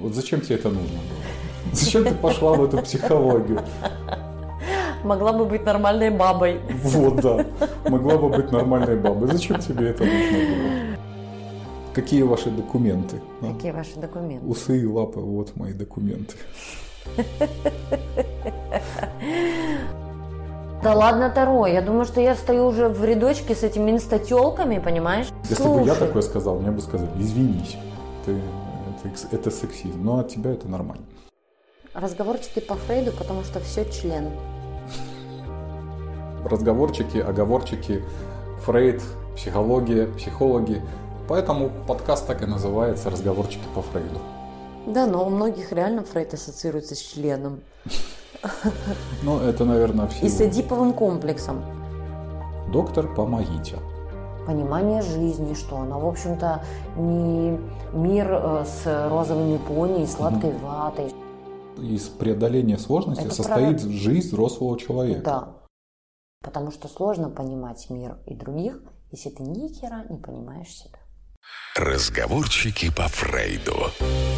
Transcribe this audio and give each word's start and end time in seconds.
Вот 0.00 0.14
зачем 0.14 0.40
тебе 0.40 0.56
это 0.56 0.68
нужно 0.68 0.82
было? 0.88 1.72
Зачем 1.72 2.04
ты 2.04 2.14
пошла 2.14 2.52
в 2.54 2.64
эту 2.64 2.78
психологию? 2.78 3.60
Могла 5.04 5.32
бы 5.32 5.44
быть 5.44 5.64
нормальной 5.64 6.10
бабой. 6.10 6.60
Вот, 6.82 7.16
да. 7.16 7.46
Могла 7.88 8.16
бы 8.16 8.28
быть 8.28 8.50
нормальной 8.52 8.96
бабой. 8.96 9.28
Зачем 9.28 9.58
тебе 9.60 9.90
это 9.90 10.04
нужно 10.04 10.38
было? 10.38 10.96
Какие 11.94 12.22
ваши 12.22 12.50
документы? 12.50 13.20
Какие 13.40 13.72
ваши 13.72 13.98
документы? 13.98 14.46
Усы 14.46 14.78
и 14.78 14.86
лапы, 14.86 15.20
вот 15.20 15.56
мои 15.56 15.72
документы. 15.72 16.34
Да 20.82 20.94
ладно, 20.94 21.30
Таро, 21.30 21.66
я 21.66 21.80
думаю, 21.82 22.04
что 22.04 22.20
я 22.20 22.34
стою 22.34 22.66
уже 22.66 22.88
в 22.88 23.04
рядочке 23.04 23.54
с 23.54 23.62
этими 23.62 23.90
инстателками, 23.90 24.78
понимаешь? 24.78 25.26
Если 25.48 25.54
Слушай. 25.54 25.80
бы 25.82 25.86
я 25.88 25.94
такое 25.94 26.22
сказал, 26.22 26.58
мне 26.60 26.70
бы 26.70 26.80
сказали, 26.80 27.10
извинись, 27.18 27.76
ты, 28.24 28.36
это, 29.30 29.50
сексизм, 29.50 30.02
но 30.02 30.18
от 30.18 30.28
тебя 30.28 30.52
это 30.52 30.68
нормально. 30.68 31.04
Разговорчики 31.94 32.60
по 32.60 32.74
Фрейду, 32.74 33.12
потому 33.12 33.42
что 33.42 33.60
все 33.60 33.84
член. 33.90 34.30
Разговорчики, 36.44 37.18
оговорчики, 37.18 38.04
Фрейд, 38.64 39.02
психология, 39.34 40.06
психологи. 40.06 40.82
Поэтому 41.28 41.70
подкаст 41.88 42.26
так 42.26 42.42
и 42.42 42.46
называется 42.46 43.10
«Разговорчики 43.10 43.64
по 43.74 43.82
Фрейду». 43.82 44.20
Да, 44.86 45.06
но 45.06 45.26
у 45.26 45.30
многих 45.30 45.72
реально 45.72 46.04
Фрейд 46.04 46.34
ассоциируется 46.34 46.94
с 46.94 46.98
членом. 46.98 47.60
Ну, 49.22 49.40
это, 49.40 49.64
наверное, 49.64 50.06
все. 50.06 50.26
И 50.26 50.28
с 50.28 50.40
эдиповым 50.40 50.92
комплексом. 50.92 51.64
Доктор, 52.70 53.12
помогите. 53.12 53.78
Понимание 54.46 55.02
жизни, 55.02 55.54
что 55.54 55.78
она, 55.78 55.98
в 55.98 56.06
общем-то, 56.06 56.64
не 56.96 57.58
мир 57.92 58.28
э, 58.30 58.64
с 58.64 59.08
розовыми 59.08 59.58
пони 59.58 60.04
и 60.04 60.06
сладкой 60.06 60.50
угу. 60.50 60.66
ватой. 60.66 61.12
Из 61.78 62.08
преодоления 62.08 62.78
сложности 62.78 63.24
это 63.24 63.34
состоит 63.34 63.82
про... 63.82 63.90
жизнь 63.90 64.28
взрослого 64.28 64.78
человека. 64.78 65.22
Да. 65.24 65.48
Потому 66.44 66.70
что 66.70 66.86
сложно 66.86 67.28
понимать 67.28 67.90
мир 67.90 68.18
и 68.26 68.34
других, 68.34 68.80
если 69.10 69.30
ты 69.30 69.42
ни 69.42 69.68
хера 69.68 70.04
не 70.08 70.18
понимаешь 70.18 70.68
себя. 70.68 70.98
Разговорчики 71.76 72.90
по 72.94 73.08
Фрейду. 73.08 73.76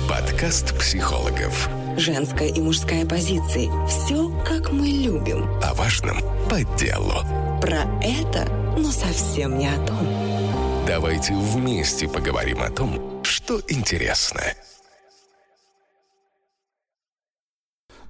Подкаст 0.09 0.77
психологов. 0.79 1.69
Женская 1.97 2.49
и 2.49 2.61
мужская 2.61 3.07
позиции. 3.07 3.69
Все, 3.87 4.29
как 4.45 4.73
мы 4.73 4.89
любим. 4.89 5.49
О 5.63 5.75
важном 5.75 6.19
по 6.51 6.65
делу. 6.77 7.48
Про 7.61 7.83
это, 8.01 8.49
но 8.77 8.85
совсем 8.85 9.59
не 9.59 9.67
о 9.67 9.77
том. 9.85 9.99
Давайте 10.87 11.35
вместе 11.35 12.09
поговорим 12.09 12.63
о 12.63 12.71
том, 12.71 13.25
что 13.25 13.61
интересно. 13.67 14.41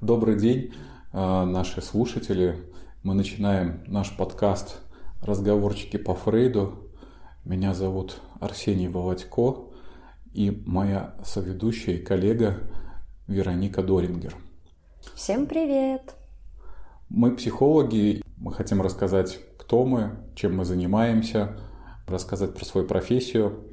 Добрый 0.03 0.39
день, 0.39 0.75
э, 1.15 1.45
наши 1.45 1.81
слушатели. 1.81 2.59
Мы 3.03 3.15
начинаем 3.15 3.83
наш 3.87 4.15
подкаст 4.15 4.81
«Разговорчики 5.23 5.97
по 5.97 6.15
Фрейду». 6.15 6.93
Меня 7.47 7.73
зовут 7.73 8.21
Арсений 8.41 8.89
Володько 8.89 9.71
и 10.35 10.63
моя 10.67 11.15
соведущая 11.25 11.95
и 11.95 12.05
коллега 12.05 12.69
Вероника 13.27 13.83
Дорингер. 13.83 14.37
Всем 15.15 15.47
привет! 15.47 16.18
Мы 17.11 17.35
психологи, 17.35 18.23
мы 18.37 18.53
хотим 18.53 18.83
рассказать, 18.83 19.39
кто 19.57 19.87
мы, 19.87 20.19
чем 20.35 20.59
мы 20.59 20.67
занимаемся, 20.67 21.57
рассказать 22.07 22.55
про 22.55 22.67
свою 22.67 22.87
профессию, 22.87 23.65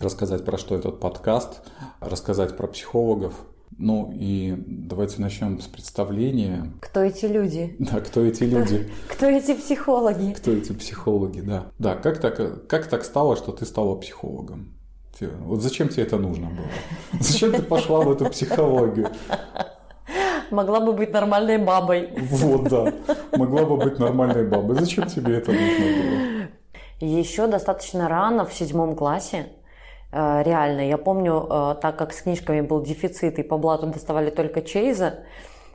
рассказать 0.00 0.44
про 0.44 0.58
что 0.58 0.74
этот 0.74 1.00
подкаст, 1.00 1.62
рассказать 2.00 2.58
про 2.58 2.66
психологов. 2.66 3.34
Ну 3.78 4.12
и 4.14 4.54
давайте 4.66 5.22
начнем 5.22 5.60
с 5.60 5.66
представления. 5.66 6.74
Кто 6.82 7.00
эти 7.00 7.24
люди? 7.24 7.74
Да, 7.78 8.00
кто 8.00 8.22
эти 8.22 8.44
люди? 8.44 8.86
Кто 9.08 9.26
эти 9.26 9.54
психологи? 9.54 10.34
Кто 10.34 10.52
эти 10.52 10.72
психологи, 10.72 11.40
да. 11.40 11.72
Да, 11.78 11.96
как 11.96 12.20
так, 12.20 12.68
как 12.68 12.86
так 12.86 13.04
стало, 13.04 13.36
что 13.36 13.52
ты 13.52 13.64
стала 13.64 13.96
психологом? 13.96 14.74
Вот 15.20 15.62
зачем 15.62 15.88
тебе 15.88 16.02
это 16.02 16.18
нужно 16.18 16.48
было? 16.48 16.66
Зачем 17.20 17.52
ты 17.52 17.62
пошла 17.62 18.00
в 18.00 18.10
эту 18.10 18.28
психологию? 18.30 19.10
Могла 20.54 20.80
бы 20.80 20.92
быть 20.92 21.12
нормальной 21.12 21.58
бабой. 21.58 22.10
Вот, 22.16 22.68
да. 22.68 22.92
Могла 23.36 23.64
бы 23.64 23.76
быть 23.76 23.98
нормальной 23.98 24.46
бабой. 24.46 24.76
Зачем 24.76 25.06
тебе 25.06 25.38
это 25.38 25.50
нужно 25.50 25.84
было? 25.84 26.48
Еще 27.00 27.46
достаточно 27.48 28.08
рано, 28.08 28.46
в 28.46 28.54
седьмом 28.54 28.94
классе, 28.94 29.46
э, 30.12 30.42
реально. 30.44 30.88
Я 30.88 30.96
помню, 30.96 31.46
э, 31.50 31.74
так 31.82 31.98
как 31.98 32.12
с 32.12 32.22
книжками 32.22 32.60
был 32.60 32.82
дефицит, 32.82 33.38
и 33.38 33.42
по 33.42 33.58
блату 33.58 33.88
доставали 33.88 34.30
только 34.30 34.62
Чейза, 34.62 35.24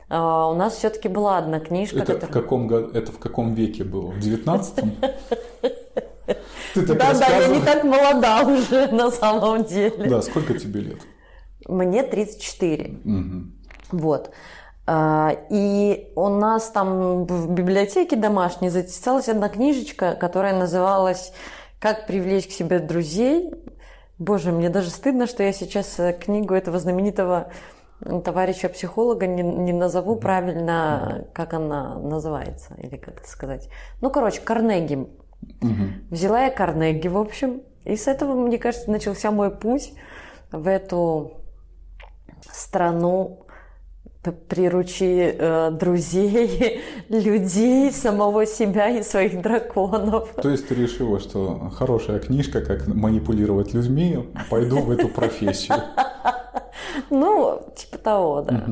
э, 0.08 0.16
у 0.16 0.54
нас 0.54 0.76
все-таки 0.76 1.08
была 1.08 1.36
одна 1.36 1.60
книжка. 1.60 1.98
Это, 1.98 2.14
которая... 2.14 2.30
в 2.30 2.32
каком, 2.32 2.74
это 2.74 3.12
в 3.12 3.18
каком 3.18 3.54
веке 3.54 3.84
было? 3.84 4.10
В 4.10 4.18
девятнадцатом? 4.18 4.92
Ты 6.74 6.86
так 6.86 6.98
да, 6.98 7.14
да, 7.14 7.26
я 7.26 7.48
не 7.48 7.60
так 7.60 7.84
молода 7.84 8.42
уже 8.42 8.86
на 8.92 9.10
самом 9.10 9.64
деле. 9.64 10.08
Да, 10.08 10.22
сколько 10.22 10.54
тебе 10.54 10.80
лет? 10.80 11.00
Мне 11.68 12.02
34. 12.02 13.00
Угу. 13.04 13.98
Вот. 13.98 14.30
А, 14.92 15.36
и 15.50 16.10
у 16.16 16.28
нас 16.28 16.68
там 16.70 17.24
в 17.24 17.52
библиотеке 17.52 18.16
домашней 18.16 18.70
затесалась 18.70 19.28
одна 19.28 19.48
книжечка, 19.48 20.16
которая 20.16 20.58
называлась 20.58 21.32
«Как 21.78 22.08
привлечь 22.08 22.48
к 22.48 22.50
себе 22.50 22.80
друзей». 22.80 23.52
Боже, 24.18 24.50
мне 24.50 24.68
даже 24.68 24.90
стыдно, 24.90 25.28
что 25.28 25.44
я 25.44 25.52
сейчас 25.52 26.00
э, 26.00 26.12
книгу 26.12 26.54
этого 26.54 26.80
знаменитого 26.80 27.52
товарища-психолога 28.00 29.28
не, 29.28 29.44
не 29.44 29.72
назову 29.72 30.16
правильно, 30.16 31.28
как 31.34 31.54
она 31.54 31.94
называется, 31.94 32.74
или 32.78 32.96
как 32.96 33.20
это 33.20 33.28
сказать. 33.28 33.68
Ну, 34.00 34.10
короче, 34.10 34.40
Карнеги 34.40 35.06
Угу. 35.62 36.10
Взяла 36.10 36.44
я 36.44 36.50
Карнеги, 36.50 37.08
в 37.08 37.16
общем, 37.16 37.62
и 37.84 37.96
с 37.96 38.06
этого, 38.08 38.34
мне 38.34 38.58
кажется, 38.58 38.90
начался 38.90 39.30
мой 39.30 39.50
путь 39.50 39.94
в 40.52 40.66
эту 40.66 41.40
страну 42.52 43.39
приручи 44.22 45.34
э, 45.38 45.70
друзей, 45.70 46.80
людей, 47.08 47.90
самого 47.92 48.46
себя 48.46 48.88
и 48.90 49.02
своих 49.02 49.40
драконов. 49.40 50.28
То 50.42 50.50
есть 50.50 50.68
ты 50.68 50.74
решила, 50.74 51.18
что 51.18 51.70
хорошая 51.70 52.18
книжка, 52.18 52.60
как 52.60 52.86
манипулировать 52.86 53.72
людьми, 53.72 54.28
пойду 54.50 54.80
в 54.80 54.90
эту 54.90 55.08
профессию. 55.08 55.76
Ну, 57.08 57.62
типа 57.76 57.98
того, 57.98 58.42
да. 58.42 58.66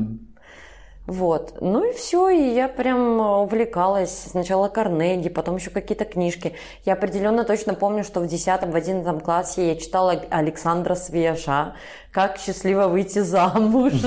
Вот. 1.09 1.57
Ну 1.59 1.89
и 1.89 1.93
все, 1.93 2.29
и 2.29 2.53
я 2.53 2.67
прям 2.67 3.19
увлекалась. 3.19 4.25
Сначала 4.27 4.67
Карнеги, 4.67 5.29
потом 5.29 5.55
еще 5.55 5.71
какие-то 5.71 6.05
книжки. 6.05 6.53
Я 6.85 6.93
определенно 6.93 7.45
точно 7.45 7.73
помню, 7.73 8.03
что 8.03 8.19
в 8.19 8.25
10-11 8.25 9.21
классе 9.21 9.69
я 9.69 9.75
читала 9.75 10.11
Александра 10.29 10.93
Свежа 10.93 11.73
«Как 12.11 12.37
счастливо 12.37 12.87
выйти 12.87 13.19
замуж». 13.19 13.93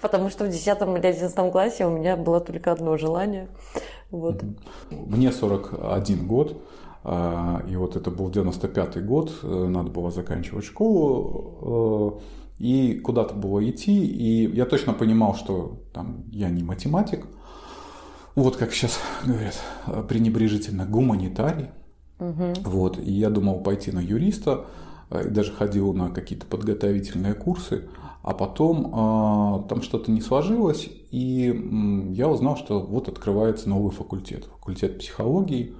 Потому 0.00 0.30
что 0.30 0.46
в 0.46 0.48
10 0.48 0.66
или 0.66 1.06
11 1.06 1.52
классе 1.52 1.84
у 1.84 1.90
меня 1.90 2.16
было 2.16 2.40
только 2.40 2.72
одно 2.72 2.96
желание. 2.96 3.48
Вот. 4.10 4.42
Мне 4.90 5.30
41 5.30 6.26
год. 6.26 6.56
А, 7.04 7.62
и 7.68 7.76
вот 7.76 7.96
это 7.96 8.10
был 8.10 8.30
95 8.30 9.04
год, 9.04 9.32
э, 9.42 9.46
надо 9.46 9.90
было 9.90 10.12
заканчивать 10.12 10.64
школу 10.64 12.20
э, 12.22 12.41
и 12.58 12.94
куда-то 12.94 13.34
было 13.34 13.68
идти, 13.68 14.06
и 14.06 14.50
я 14.54 14.66
точно 14.66 14.92
понимал, 14.92 15.34
что 15.34 15.82
там 15.92 16.24
я 16.30 16.50
не 16.50 16.62
математик, 16.62 17.26
вот 18.34 18.56
как 18.56 18.72
сейчас 18.72 18.98
говорят 19.24 19.60
пренебрежительно, 20.08 20.86
гуманитарий. 20.86 21.68
Угу. 22.18 22.52
Вот, 22.64 22.98
и 22.98 23.12
я 23.12 23.30
думал 23.30 23.60
пойти 23.60 23.90
на 23.90 23.98
юриста, 23.98 24.66
и 25.10 25.28
даже 25.28 25.52
ходил 25.52 25.92
на 25.92 26.10
какие-то 26.10 26.46
подготовительные 26.46 27.34
курсы, 27.34 27.88
а 28.22 28.34
потом 28.34 28.86
э, 28.86 29.68
там 29.68 29.82
что-то 29.82 30.10
не 30.12 30.20
сложилось, 30.20 30.88
и 31.10 31.50
э, 31.50 32.12
я 32.12 32.28
узнал, 32.28 32.56
что 32.56 32.80
вот 32.80 33.08
открывается 33.08 33.68
новый 33.68 33.90
факультет, 33.90 34.44
факультет 34.44 34.98
психологии, 34.98 35.74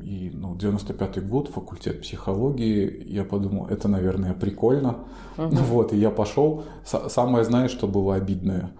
и 0.00 0.30
ну, 0.30 0.54
95-й 0.54 1.20
год, 1.20 1.48
факультет 1.48 2.02
психологии, 2.02 3.04
я 3.06 3.24
подумал, 3.24 3.66
это, 3.66 3.88
наверное, 3.88 4.34
прикольно. 4.34 4.98
Угу. 5.36 5.56
Вот, 5.56 5.92
и 5.92 5.96
я 5.96 6.10
пошел. 6.10 6.64
Самое, 6.84 7.44
знаешь, 7.44 7.70
что 7.70 7.86
было 7.86 8.14
обидное? 8.14 8.70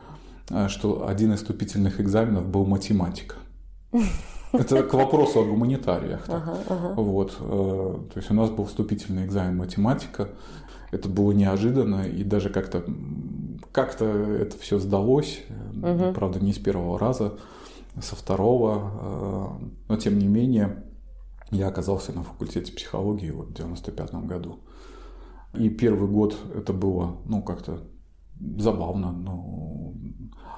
Э, 0.50 0.68
что 0.68 1.06
один 1.06 1.32
из 1.32 1.38
вступительных 1.38 2.00
экзаменов 2.00 2.48
был 2.48 2.64
математика. 2.64 3.36
Это 4.52 4.82
к 4.82 4.94
вопросу 4.94 5.40
о 5.40 5.44
гуманитариях. 5.44 6.24
Ага, 6.28 6.56
ага. 6.68 6.94
Вот, 6.94 7.36
э, 7.38 7.96
то 8.12 8.18
есть 8.18 8.30
у 8.30 8.34
нас 8.34 8.50
был 8.50 8.64
вступительный 8.64 9.26
экзамен 9.26 9.56
математика. 9.56 10.30
Это 10.90 11.08
было 11.08 11.32
неожиданно, 11.32 12.08
и 12.08 12.24
даже 12.24 12.48
как-то 12.48 12.82
как-то 13.72 14.06
это 14.06 14.58
все 14.58 14.78
сдалось, 14.78 15.42
угу. 15.76 16.12
правда, 16.14 16.40
не 16.40 16.52
с 16.52 16.58
первого 16.58 16.98
раза, 16.98 17.34
со 18.00 18.16
второго, 18.16 18.90
э, 19.00 19.46
но 19.88 19.96
тем 19.96 20.18
не 20.18 20.26
менее 20.26 20.82
я 21.50 21.68
оказался 21.68 22.12
на 22.12 22.22
факультете 22.22 22.72
психологии 22.72 23.30
вот 23.30 23.48
в 23.48 23.54
95 23.54 24.14
году. 24.26 24.58
И 25.54 25.70
первый 25.70 26.08
год 26.08 26.36
это 26.54 26.72
было, 26.72 27.16
ну, 27.24 27.42
как-то 27.42 27.80
забавно. 28.58 29.12
Но 29.12 29.94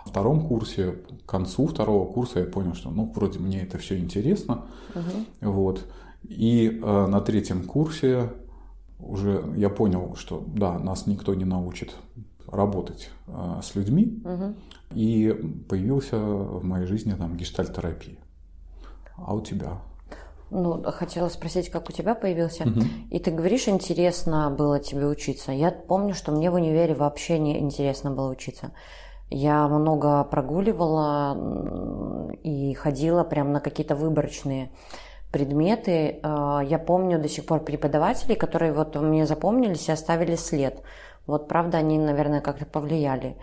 на 0.05 0.11
втором 0.11 0.47
курсе, 0.47 0.93
к 1.25 1.31
концу 1.31 1.67
второго 1.67 2.11
курса 2.13 2.41
я 2.41 2.47
понял, 2.47 2.75
что, 2.75 2.91
ну, 2.91 3.11
вроде 3.15 3.39
мне 3.39 3.63
это 3.63 3.79
все 3.79 3.99
интересно. 3.99 4.67
Угу. 4.95 5.53
Вот. 5.53 5.87
И 6.23 6.81
э, 6.83 7.07
на 7.07 7.21
третьем 7.21 7.65
курсе 7.65 8.33
уже 8.99 9.45
я 9.57 9.71
понял, 9.71 10.17
что 10.17 10.45
да, 10.47 10.79
нас 10.79 11.07
никто 11.07 11.35
не 11.35 11.45
научит 11.45 11.95
работать 12.47 13.11
э, 13.29 13.61
с 13.63 13.75
людьми. 13.77 14.21
Угу. 14.25 14.55
И 14.95 15.65
появился 15.69 16.19
в 16.19 16.65
моей 16.65 16.87
жизни 16.87 17.13
там 17.13 17.37
гештальтерапия. 17.37 18.19
А 19.17 19.35
у 19.35 19.41
тебя? 19.41 19.81
Ну, 20.51 20.83
хотела 20.83 21.29
спросить, 21.29 21.71
как 21.71 21.89
у 21.89 21.93
тебя 21.93 22.15
появился. 22.15 22.65
Угу. 22.65 22.81
И 23.11 23.19
ты 23.21 23.31
говоришь, 23.31 23.69
интересно 23.69 24.51
было 24.51 24.81
тебе 24.81 25.07
учиться. 25.07 25.53
Я 25.53 25.71
помню, 25.71 26.15
что 26.15 26.33
мне 26.33 26.51
в 26.51 26.55
универе 26.55 26.95
вообще 26.95 27.39
не 27.39 27.59
интересно 27.59 28.11
было 28.11 28.31
учиться. 28.31 28.73
Я 29.31 29.69
много 29.69 30.25
прогуливала 30.25 31.39
и 32.43 32.75
ходила 32.75 33.23
прям 33.23 33.53
на 33.53 33.61
какие-то 33.61 33.95
выборочные 33.95 34.73
предметы. 35.31 36.19
А, 36.25 36.61
я 36.61 36.81
помню 36.81 37.21
до 37.21 37.29
сих 37.29 37.47
пор 37.47 37.61
преподавателей, 37.61 38.35
которые 38.35 38.73
вот 38.73 38.97
мне 38.97 39.27
запомнились 39.27 39.89
и 39.89 39.93
оставили 39.93 40.35
след. 40.35 40.83
Вот, 41.27 41.47
правда, 41.47 41.79
они, 41.79 41.97
наверное, 41.97 42.41
как-то 42.41 42.67
повлияли 42.67 43.37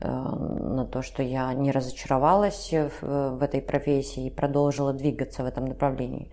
на 0.00 0.84
то, 0.84 1.02
что 1.02 1.22
я 1.22 1.52
не 1.54 1.72
разочаровалась 1.72 2.72
в, 2.72 3.36
в 3.36 3.42
этой 3.42 3.60
профессии 3.60 4.26
и 4.26 4.30
продолжила 4.30 4.92
двигаться 4.92 5.42
в 5.42 5.46
этом 5.46 5.64
направлении. 5.64 6.30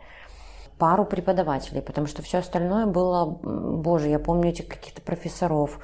Пару 0.78 1.06
преподавателей, 1.06 1.82
потому 1.82 2.06
что 2.06 2.22
все 2.22 2.40
остальное 2.40 2.86
было, 2.86 3.26
боже, 3.26 4.10
я 4.10 4.20
помню 4.20 4.50
этих 4.50 4.68
каких-то 4.68 5.02
профессоров, 5.02 5.80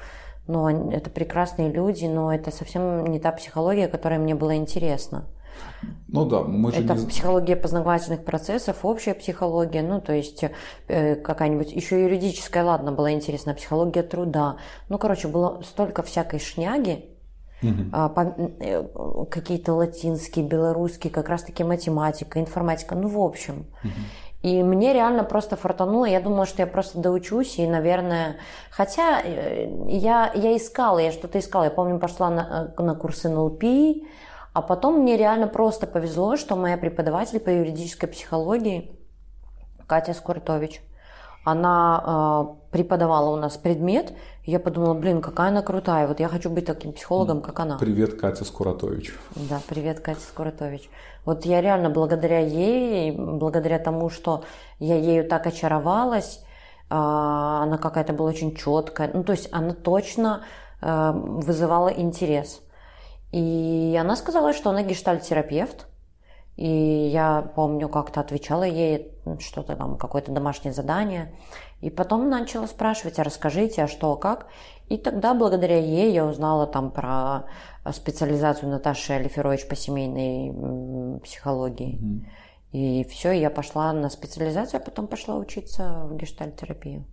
но 0.46 0.70
это 0.70 1.10
прекрасные 1.10 1.72
люди, 1.72 2.04
но 2.04 2.32
это 2.32 2.50
совсем 2.50 3.06
не 3.06 3.18
та 3.18 3.32
психология, 3.32 3.88
которая 3.88 4.18
мне 4.18 4.34
была 4.34 4.54
интересна. 4.54 5.24
Ну 6.08 6.26
да, 6.26 6.42
мы 6.42 6.72
же 6.72 6.84
Это 6.84 6.94
не... 6.94 7.06
психология 7.06 7.56
познавательных 7.56 8.24
процессов, 8.24 8.84
общая 8.84 9.14
психология, 9.14 9.82
ну 9.82 10.00
то 10.00 10.12
есть 10.12 10.44
э, 10.88 11.14
какая-нибудь 11.16 11.72
еще 11.72 12.02
юридическая, 12.02 12.64
ладно, 12.64 12.92
была 12.92 13.12
интересна, 13.12 13.54
психология 13.54 14.02
труда. 14.02 14.56
Ну, 14.88 14.98
короче, 14.98 15.28
было 15.28 15.62
столько 15.62 16.02
всякой 16.02 16.40
шняги, 16.40 17.11
Угу. 17.62 19.26
Какие-то 19.30 19.74
латинские, 19.74 20.44
белорусские, 20.44 21.12
как 21.12 21.28
раз-таки 21.28 21.64
математика, 21.64 22.40
информатика, 22.40 22.94
ну, 22.94 23.08
в 23.08 23.20
общем. 23.20 23.66
Угу. 23.84 23.92
И 24.42 24.62
мне 24.64 24.92
реально 24.92 25.22
просто 25.22 25.56
фартануло. 25.56 26.04
Я 26.04 26.20
думала, 26.20 26.46
что 26.46 26.62
я 26.62 26.66
просто 26.66 26.98
доучусь, 26.98 27.58
и, 27.58 27.66
наверное... 27.66 28.36
Хотя 28.70 29.20
э, 29.22 29.68
я, 29.86 30.32
я 30.34 30.56
искала, 30.56 30.98
я 30.98 31.12
что-то 31.12 31.38
искала. 31.38 31.64
Я 31.64 31.70
помню, 31.70 32.00
пошла 32.00 32.28
на, 32.28 32.72
э, 32.76 32.82
на 32.82 32.94
курсы 32.96 33.28
НЛП, 33.28 33.62
а 34.52 34.62
потом 34.62 35.00
мне 35.00 35.16
реально 35.16 35.46
просто 35.46 35.86
повезло, 35.86 36.36
что 36.36 36.56
моя 36.56 36.76
преподаватель 36.76 37.38
по 37.38 37.50
юридической 37.50 38.08
психологии 38.08 38.90
Катя 39.86 40.12
Скуртович, 40.12 40.82
она 41.44 42.54
э, 42.70 42.72
преподавала 42.72 43.30
у 43.30 43.36
нас 43.36 43.56
предмет, 43.56 44.12
я 44.44 44.58
подумала, 44.58 44.94
блин, 44.94 45.20
какая 45.20 45.48
она 45.48 45.62
крутая, 45.62 46.06
вот 46.06 46.20
я 46.20 46.28
хочу 46.28 46.50
быть 46.50 46.66
таким 46.66 46.92
психологом, 46.92 47.42
как 47.42 47.60
она. 47.60 47.78
Привет, 47.78 48.20
Катя 48.20 48.44
Скуратович. 48.44 49.14
Да, 49.36 49.60
привет, 49.68 50.00
Катя 50.00 50.20
Скуратович. 50.20 50.88
Вот 51.24 51.44
я 51.44 51.60
реально 51.60 51.90
благодаря 51.90 52.40
ей, 52.40 53.12
благодаря 53.12 53.78
тому, 53.78 54.10
что 54.10 54.44
я 54.78 54.96
ею 54.96 55.28
так 55.28 55.46
очаровалась, 55.46 56.40
э, 56.90 56.94
она 56.94 57.78
какая-то 57.78 58.12
была 58.12 58.30
очень 58.30 58.54
четкая, 58.54 59.10
ну 59.12 59.24
то 59.24 59.32
есть 59.32 59.48
она 59.52 59.74
точно 59.74 60.44
э, 60.80 61.12
вызывала 61.14 61.88
интерес. 61.88 62.60
И 63.32 63.96
она 63.98 64.14
сказала, 64.14 64.52
что 64.52 64.70
она 64.70 64.82
гештальтерапевт. 64.82 65.86
И 66.56 66.66
я 66.66 67.42
помню, 67.54 67.88
как-то 67.88 68.20
отвечала 68.20 68.64
ей 68.64 69.12
что-то 69.40 69.74
там, 69.74 69.96
какое-то 69.96 70.32
домашнее 70.32 70.74
задание. 70.74 71.34
И 71.80 71.90
потом 71.90 72.28
начала 72.28 72.66
спрашивать, 72.66 73.18
а 73.18 73.24
расскажите, 73.24 73.84
а 73.84 73.88
что, 73.88 74.14
как. 74.16 74.46
И 74.88 74.98
тогда 74.98 75.34
благодаря 75.34 75.78
ей 75.78 76.12
я 76.12 76.26
узнала 76.26 76.66
там 76.66 76.90
про 76.90 77.46
специализацию 77.90 78.68
Наташи 78.68 79.14
Алиферович 79.14 79.66
по 79.66 79.74
семейной 79.74 81.20
психологии. 81.20 81.98
Mm-hmm. 81.98 82.26
И 82.72 83.04
все, 83.04 83.32
я 83.32 83.50
пошла 83.50 83.92
на 83.92 84.10
специализацию, 84.10 84.80
а 84.80 84.84
потом 84.84 85.06
пошла 85.06 85.36
учиться 85.36 86.04
в 86.04 86.16
гештальтерапию. 86.16 87.04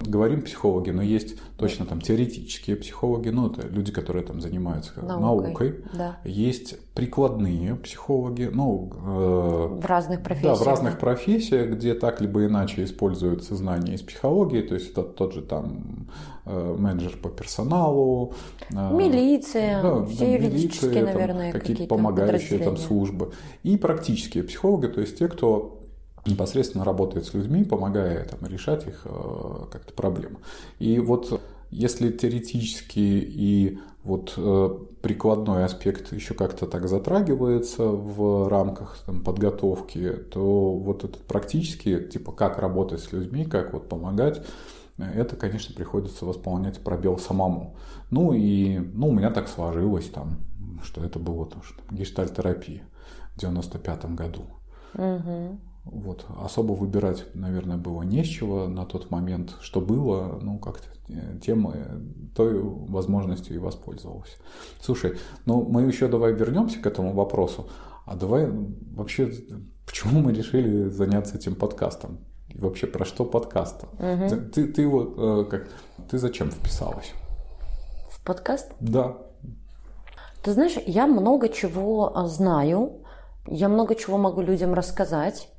Говорим 0.00 0.42
психологи, 0.42 0.90
но 0.90 1.02
есть 1.02 1.36
точно 1.58 1.84
там 1.84 2.00
теоретические 2.00 2.76
психологи, 2.76 3.28
ну 3.28 3.50
это 3.50 3.66
люди, 3.66 3.92
которые 3.92 4.24
там 4.24 4.40
занимаются 4.40 4.92
наукой. 5.02 5.48
наукой. 5.48 5.84
Да. 5.92 6.16
Есть 6.24 6.78
прикладные 6.94 7.74
психологи, 7.76 8.50
ну 8.52 8.90
э, 8.94 9.80
в 9.80 9.84
разных 9.84 10.22
профессиях. 10.22 10.58
Да, 10.58 10.64
в 10.64 10.66
разных 10.66 10.98
профессиях, 10.98 11.70
где 11.70 11.92
так 11.94 12.22
либо 12.22 12.46
иначе 12.46 12.84
используются 12.84 13.54
знания 13.56 13.94
из 13.94 14.00
психологии, 14.00 14.62
то 14.62 14.74
есть 14.74 14.92
это 14.92 15.02
тот 15.02 15.34
же 15.34 15.42
там 15.42 16.08
э, 16.46 16.76
менеджер 16.78 17.18
по 17.18 17.28
персоналу, 17.28 18.32
э, 18.70 18.74
милиция, 18.74 19.82
да, 19.82 20.04
все 20.06 20.24
да, 20.24 20.32
юридические, 20.32 20.90
милиция, 20.90 21.12
наверное, 21.12 21.52
какие-то 21.52 21.82
какие 21.82 21.86
помогающие 21.86 22.58
там 22.58 22.78
службы 22.78 23.32
и 23.62 23.76
практические 23.76 24.44
психологи, 24.44 24.86
то 24.86 25.02
есть 25.02 25.18
те, 25.18 25.28
кто 25.28 25.79
непосредственно 26.26 26.84
работает 26.84 27.26
с 27.26 27.34
людьми, 27.34 27.64
помогая 27.64 28.24
там, 28.26 28.48
решать 28.48 28.86
их 28.86 29.02
э, 29.04 29.66
как-то 29.70 29.92
проблемы. 29.92 30.38
И 30.78 30.98
вот 30.98 31.40
если 31.70 32.10
теоретически 32.10 32.98
и 32.98 33.78
вот 34.02 34.34
э, 34.36 34.78
прикладной 35.02 35.64
аспект 35.64 36.12
еще 36.12 36.34
как-то 36.34 36.66
так 36.66 36.88
затрагивается 36.88 37.84
в 37.84 38.48
рамках 38.48 38.98
там, 39.06 39.22
подготовки, 39.22 40.12
то 40.30 40.72
вот 40.72 41.04
этот 41.04 41.22
практически, 41.22 42.00
типа 42.00 42.32
как 42.32 42.58
работать 42.58 43.00
с 43.00 43.12
людьми, 43.12 43.44
как 43.44 43.72
вот 43.72 43.88
помогать, 43.88 44.42
это, 44.98 45.36
конечно, 45.36 45.74
приходится 45.74 46.24
восполнять 46.26 46.80
пробел 46.80 47.18
самому. 47.18 47.76
Ну 48.10 48.32
и 48.32 48.78
ну, 48.78 49.08
у 49.08 49.12
меня 49.12 49.30
так 49.30 49.48
сложилось, 49.48 50.08
там, 50.08 50.40
что 50.82 51.02
это 51.02 51.18
было 51.18 51.46
тоже 51.46 51.74
гештальтерапия 51.90 52.82
в 53.34 53.40
95 53.40 54.14
году. 54.14 54.42
Угу. 54.94 55.60
Вот. 55.90 56.24
Особо 56.40 56.72
выбирать, 56.72 57.24
наверное, 57.34 57.76
было 57.76 58.02
не 58.02 58.22
с 58.22 58.26
чего 58.26 58.68
на 58.68 58.86
тот 58.86 59.10
момент. 59.10 59.54
Что 59.60 59.80
было, 59.80 60.38
ну, 60.40 60.58
как-то 60.58 60.88
э, 61.08 61.38
тем, 61.44 61.72
той 62.34 62.60
возможностью 62.62 63.56
и 63.56 63.58
воспользовался. 63.58 64.36
Слушай, 64.80 65.18
ну, 65.46 65.62
мы 65.62 65.82
еще 65.82 66.06
давай 66.08 66.32
вернемся 66.32 66.78
к 66.78 66.86
этому 66.86 67.12
вопросу. 67.12 67.68
А 68.06 68.14
давай 68.14 68.48
вообще, 68.92 69.32
почему 69.84 70.20
мы 70.20 70.32
решили 70.32 70.88
заняться 70.88 71.36
этим 71.36 71.56
подкастом? 71.56 72.18
И 72.48 72.58
вообще 72.58 72.86
про 72.86 73.04
что 73.04 73.24
подкаст? 73.24 73.84
Угу. 73.94 74.28
Ты, 74.28 74.36
ты, 74.36 74.66
ты 74.66 74.86
вот 74.86 75.14
э, 75.16 75.44
как, 75.50 75.68
ты 76.08 76.18
зачем 76.18 76.50
вписалась? 76.50 77.12
В 78.10 78.24
подкаст? 78.24 78.72
Да. 78.80 79.16
Ты 80.42 80.52
знаешь, 80.52 80.76
я 80.86 81.06
много 81.06 81.48
чего 81.48 82.12
э, 82.14 82.26
знаю, 82.26 83.02
я 83.46 83.68
много 83.68 83.94
чего 83.96 84.18
могу 84.18 84.40
людям 84.40 84.74
рассказать 84.74 85.49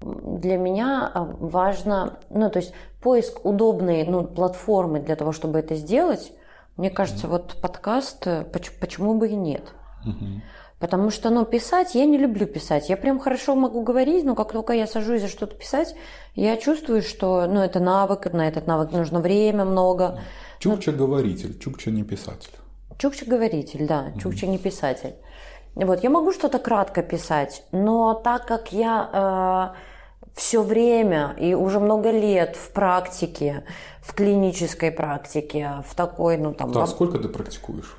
для 0.00 0.56
меня 0.56 1.10
а, 1.12 1.24
важно, 1.24 2.18
ну, 2.30 2.50
то 2.50 2.58
есть 2.58 2.72
поиск 3.00 3.44
удобной 3.44 4.04
ну, 4.04 4.24
платформы 4.24 5.00
для 5.00 5.16
того, 5.16 5.32
чтобы 5.32 5.58
это 5.58 5.74
сделать. 5.74 6.32
Мне 6.76 6.90
кажется, 6.90 7.28
вот 7.28 7.56
подкаст, 7.60 8.26
э, 8.26 8.44
почему 8.80 9.14
бы 9.14 9.28
и 9.28 9.34
нет. 9.34 9.62
Mm-hmm. 10.06 10.40
Потому 10.78 11.10
что, 11.10 11.30
ну, 11.30 11.46
писать, 11.46 11.94
я 11.94 12.04
не 12.04 12.18
люблю 12.18 12.46
писать. 12.46 12.90
Я 12.90 12.98
прям 12.98 13.18
хорошо 13.18 13.56
могу 13.56 13.82
говорить, 13.82 14.24
но 14.24 14.34
как 14.34 14.52
только 14.52 14.74
я 14.74 14.86
сажусь 14.86 15.22
за 15.22 15.28
что-то 15.28 15.54
писать, 15.56 15.94
я 16.34 16.58
чувствую, 16.58 17.00
что, 17.00 17.46
ну, 17.46 17.60
это 17.60 17.80
навык, 17.80 18.30
на 18.32 18.46
этот 18.46 18.66
навык 18.66 18.92
нужно 18.92 19.20
время 19.20 19.64
много. 19.64 20.20
Чукча 20.58 20.92
ну, 20.92 20.98
говоритель, 20.98 21.58
Чукча 21.58 21.90
не 21.90 22.04
писатель. 22.04 22.52
Чукча 22.98 23.24
говоритель, 23.24 23.86
да, 23.86 24.08
mm-hmm. 24.08 24.20
Чукча 24.20 24.46
не 24.46 24.58
писатель. 24.58 25.14
Вот, 25.76 26.02
я 26.02 26.10
могу 26.10 26.32
что-то 26.32 26.58
кратко 26.58 27.02
писать, 27.02 27.62
но 27.70 28.14
так 28.14 28.46
как 28.46 28.72
я 28.72 29.72
э, 29.72 30.30
все 30.34 30.62
время 30.62 31.36
и 31.38 31.52
уже 31.52 31.80
много 31.80 32.10
лет 32.10 32.56
в 32.56 32.72
практике, 32.72 33.62
в 34.00 34.14
клинической 34.14 34.90
практике, 34.90 35.84
в 35.86 35.94
такой, 35.94 36.38
ну 36.38 36.54
там... 36.54 36.72
Да, 36.72 36.86
в... 36.86 36.88
сколько 36.88 37.18
ты 37.18 37.28
практикуешь? 37.28 37.94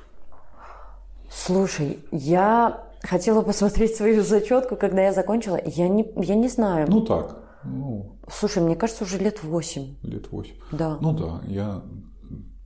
Слушай, 1.30 2.00
я 2.10 2.84
хотела 3.02 3.42
посмотреть 3.42 3.94
свою 3.94 4.24
зачетку, 4.24 4.74
когда 4.74 5.02
я 5.02 5.12
закончила. 5.12 5.60
Я 5.64 5.88
не, 5.88 6.10
я 6.16 6.34
не 6.34 6.48
знаю. 6.48 6.86
Ну 6.90 7.02
так. 7.02 7.38
Ну... 7.62 8.18
Слушай, 8.28 8.62
мне 8.62 8.74
кажется, 8.74 9.04
уже 9.04 9.18
лет 9.18 9.44
восемь. 9.44 9.94
Лет 10.02 10.32
восемь. 10.32 10.56
Да. 10.72 10.98
Ну 11.00 11.12
да, 11.12 11.42
я 11.46 11.82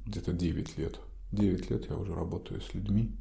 где-то 0.06 0.32
9 0.32 0.78
лет. 0.78 0.98
9 1.32 1.70
лет 1.70 1.90
я 1.90 1.96
уже 1.96 2.14
работаю 2.14 2.62
с 2.62 2.72
людьми. 2.72 3.14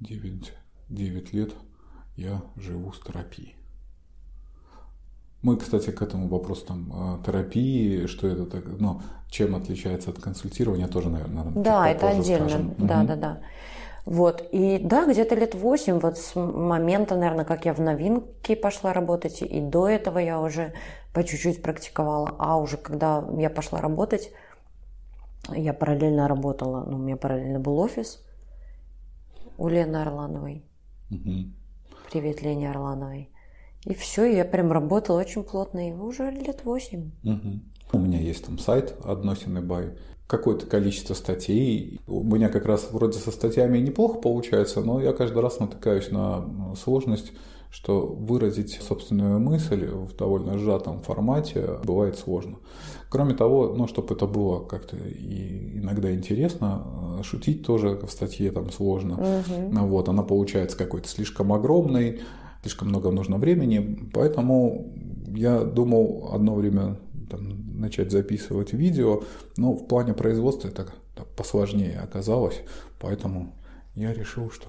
9 0.00 0.52
9 0.88 1.32
лет 1.32 1.52
я 2.16 2.40
живу 2.56 2.92
с 2.92 3.00
терапией. 3.00 3.56
Мы, 5.42 5.56
кстати, 5.56 5.90
к 5.90 6.02
этому 6.02 6.28
вопросу 6.28 6.66
там 6.66 7.20
э, 7.20 7.24
терапии, 7.24 8.06
что 8.06 8.26
это 8.26 8.46
так, 8.46 8.64
ну, 8.80 9.00
чем 9.28 9.54
отличается 9.54 10.10
от 10.10 10.18
консультирования, 10.18 10.88
тоже, 10.88 11.10
наверное, 11.10 11.44
Да, 11.54 11.88
это 11.88 12.08
отдельно. 12.08 12.48
Скажем. 12.48 12.74
Да, 12.78 12.98
угу. 12.98 13.06
да, 13.06 13.16
да. 13.16 13.40
Вот. 14.06 14.48
И 14.52 14.78
да, 14.78 15.04
где-то 15.04 15.34
лет 15.34 15.54
восемь, 15.54 15.98
вот 15.98 16.18
с 16.18 16.34
момента, 16.34 17.16
наверное, 17.16 17.44
как 17.44 17.64
я 17.64 17.74
в 17.74 17.80
новинке 17.80 18.56
пошла 18.56 18.92
работать, 18.92 19.42
и 19.42 19.60
до 19.60 19.88
этого 19.88 20.18
я 20.18 20.40
уже 20.40 20.72
по 21.12 21.22
чуть-чуть 21.22 21.62
практиковала. 21.62 22.34
А 22.38 22.56
уже 22.56 22.76
когда 22.76 23.24
я 23.36 23.50
пошла 23.50 23.80
работать, 23.80 24.30
я 25.54 25.72
параллельно 25.72 26.28
работала, 26.28 26.84
ну, 26.88 26.96
у 26.96 27.00
меня 27.00 27.16
параллельно 27.16 27.60
был 27.60 27.78
офис 27.78 28.24
у 29.58 29.68
Лены 29.68 29.96
Орлановой. 29.96 30.64
Угу. 31.10 31.52
Привет, 32.10 32.42
Лене 32.42 32.70
Орлановой. 32.70 33.30
И 33.84 33.94
все, 33.94 34.24
я 34.24 34.44
прям 34.44 34.72
работала 34.72 35.20
очень 35.20 35.44
плотно, 35.44 35.88
и 35.88 35.92
уже 35.92 36.30
лет 36.30 36.64
восемь. 36.64 37.12
Угу. 37.22 37.60
У 37.92 37.98
меня 37.98 38.20
есть 38.20 38.44
там 38.44 38.58
сайт 38.58 38.96
«Односины 39.04 39.60
бай», 39.60 39.92
какое-то 40.26 40.66
количество 40.66 41.14
статей. 41.14 42.00
У 42.08 42.24
меня 42.24 42.48
как 42.48 42.66
раз 42.66 42.88
вроде 42.90 43.18
со 43.18 43.30
статьями 43.30 43.78
неплохо 43.78 44.18
получается, 44.18 44.80
но 44.80 45.00
я 45.00 45.12
каждый 45.12 45.40
раз 45.40 45.60
натыкаюсь 45.60 46.10
на 46.10 46.74
сложность, 46.74 47.32
что 47.70 48.06
выразить 48.06 48.80
собственную 48.82 49.38
мысль 49.38 49.86
в 49.86 50.16
довольно 50.16 50.58
сжатом 50.58 51.02
формате 51.02 51.78
бывает 51.84 52.18
сложно. 52.18 52.58
Кроме 53.08 53.34
того, 53.34 53.74
ну, 53.76 53.86
чтобы 53.86 54.14
это 54.14 54.26
было 54.26 54.64
как-то 54.64 54.96
и 54.96 55.78
иногда 55.78 56.12
интересно, 56.12 57.20
шутить 57.22 57.64
тоже 57.64 57.90
в 57.90 58.10
статье 58.10 58.50
там 58.50 58.70
сложно. 58.72 59.14
Угу. 59.14 59.86
Вот, 59.86 60.08
она 60.08 60.22
получается 60.22 60.76
какой-то 60.76 61.08
слишком 61.08 61.52
огромной, 61.52 62.20
слишком 62.62 62.88
много 62.88 63.10
нужно 63.10 63.38
времени, 63.38 64.10
поэтому 64.12 64.92
я 65.28 65.62
думал 65.62 66.30
одно 66.32 66.54
время 66.54 66.98
там, 67.30 67.80
начать 67.80 68.10
записывать 68.10 68.72
видео, 68.72 69.22
но 69.56 69.72
в 69.72 69.86
плане 69.86 70.14
производства 70.14 70.68
это 70.68 70.86
посложнее 71.36 72.00
оказалось, 72.00 72.60
поэтому 72.98 73.54
я 73.94 74.12
решил, 74.12 74.50
что 74.50 74.66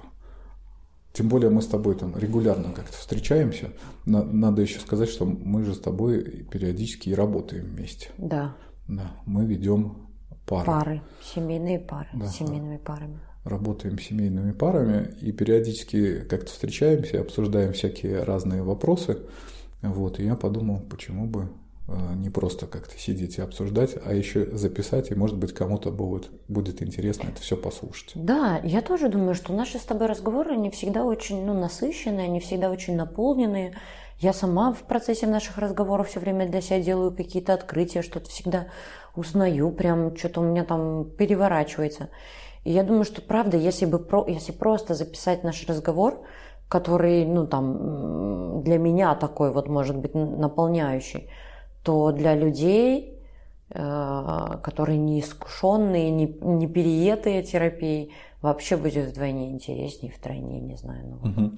тем 1.17 1.29
более 1.29 1.49
мы 1.49 1.63
с 1.63 1.67
тобой 1.67 1.95
там 1.95 2.15
регулярно 2.15 2.71
как-то 2.73 2.95
встречаемся. 2.95 3.71
Надо 4.05 4.61
еще 4.61 4.79
сказать, 4.79 5.09
что 5.09 5.25
мы 5.25 5.63
же 5.63 5.73
с 5.73 5.79
тобой 5.79 6.45
периодически 6.51 7.09
и 7.09 7.15
работаем 7.15 7.65
вместе. 7.65 8.09
Да. 8.19 8.55
Да, 8.87 9.11
мы 9.25 9.45
ведем 9.45 10.07
пары. 10.45 10.65
Пары, 10.65 11.01
семейные 11.23 11.79
пары, 11.79 12.07
да, 12.13 12.27
семейными 12.27 12.77
парами. 12.77 13.19
Работаем 13.43 13.97
семейными 13.97 14.51
парами 14.51 15.15
и 15.19 15.31
периодически 15.31 16.19
как-то 16.21 16.51
встречаемся, 16.51 17.21
обсуждаем 17.21 17.73
всякие 17.73 18.21
разные 18.21 18.61
вопросы. 18.61 19.17
Вот, 19.81 20.19
и 20.19 20.23
я 20.23 20.35
подумал, 20.35 20.81
почему 20.87 21.25
бы 21.25 21.49
не 21.87 22.29
просто 22.29 22.67
как-то 22.67 22.97
сидеть 22.97 23.37
и 23.37 23.41
обсуждать, 23.41 23.95
а 24.05 24.13
еще 24.13 24.45
записать, 24.57 25.09
и, 25.09 25.15
может 25.15 25.37
быть, 25.37 25.53
кому-то 25.53 25.89
будет, 25.89 26.29
будет 26.49 26.81
интересно 26.81 27.29
это 27.29 27.41
все 27.41 27.55
послушать. 27.55 28.11
Да, 28.15 28.59
я 28.63 28.81
тоже 28.81 29.07
думаю, 29.07 29.35
что 29.35 29.53
наши 29.53 29.79
с 29.79 29.83
тобой 29.83 30.07
разговоры 30.07 30.57
не 30.57 30.69
всегда 30.69 31.05
очень 31.05 31.45
ну, 31.45 31.53
насыщенные, 31.53 32.27
не 32.27 32.41
всегда 32.41 32.71
очень 32.71 32.97
наполненные. 32.97 33.77
Я 34.19 34.33
сама 34.33 34.73
в 34.73 34.81
процессе 34.83 35.27
наших 35.27 35.57
разговоров 35.59 36.09
все 36.09 36.19
время 36.19 36.49
для 36.49 36.59
себя 36.59 36.81
делаю 36.81 37.15
какие-то 37.15 37.53
открытия, 37.53 38.01
что-то 38.01 38.29
всегда 38.29 38.67
узнаю, 39.15 39.71
прям 39.71 40.15
что-то 40.17 40.41
у 40.41 40.43
меня 40.43 40.65
там 40.65 41.09
переворачивается. 41.11 42.09
И 42.65 42.71
я 42.71 42.83
думаю, 42.83 43.05
что 43.05 43.21
правда, 43.21 43.55
если 43.55 43.85
бы 43.85 43.99
про, 43.99 44.27
если 44.27 44.51
просто 44.51 44.93
записать 44.93 45.43
наш 45.43 45.65
разговор, 45.67 46.21
который, 46.67 47.25
ну 47.25 47.47
там, 47.47 48.61
для 48.63 48.77
меня 48.77 49.15
такой 49.15 49.53
вот 49.53 49.69
может 49.69 49.95
быть 49.95 50.13
наполняющий, 50.13 51.29
то 51.87 52.11
для 52.11 52.35
людей, 52.35 53.17
э, 53.69 54.57
которые 54.61 54.97
не 54.97 55.21
искушенные, 55.21 56.11
не, 56.11 56.25
не 56.41 56.67
переетые 56.67 57.43
терапией, 57.43 58.11
вообще 58.41 58.75
будет 58.75 59.11
вдвойне 59.11 59.51
интереснее, 59.51 60.11
втройне, 60.11 60.59
не 60.59 60.75
знаю. 60.75 61.05
Ну. 61.07 61.29
Угу. 61.29 61.51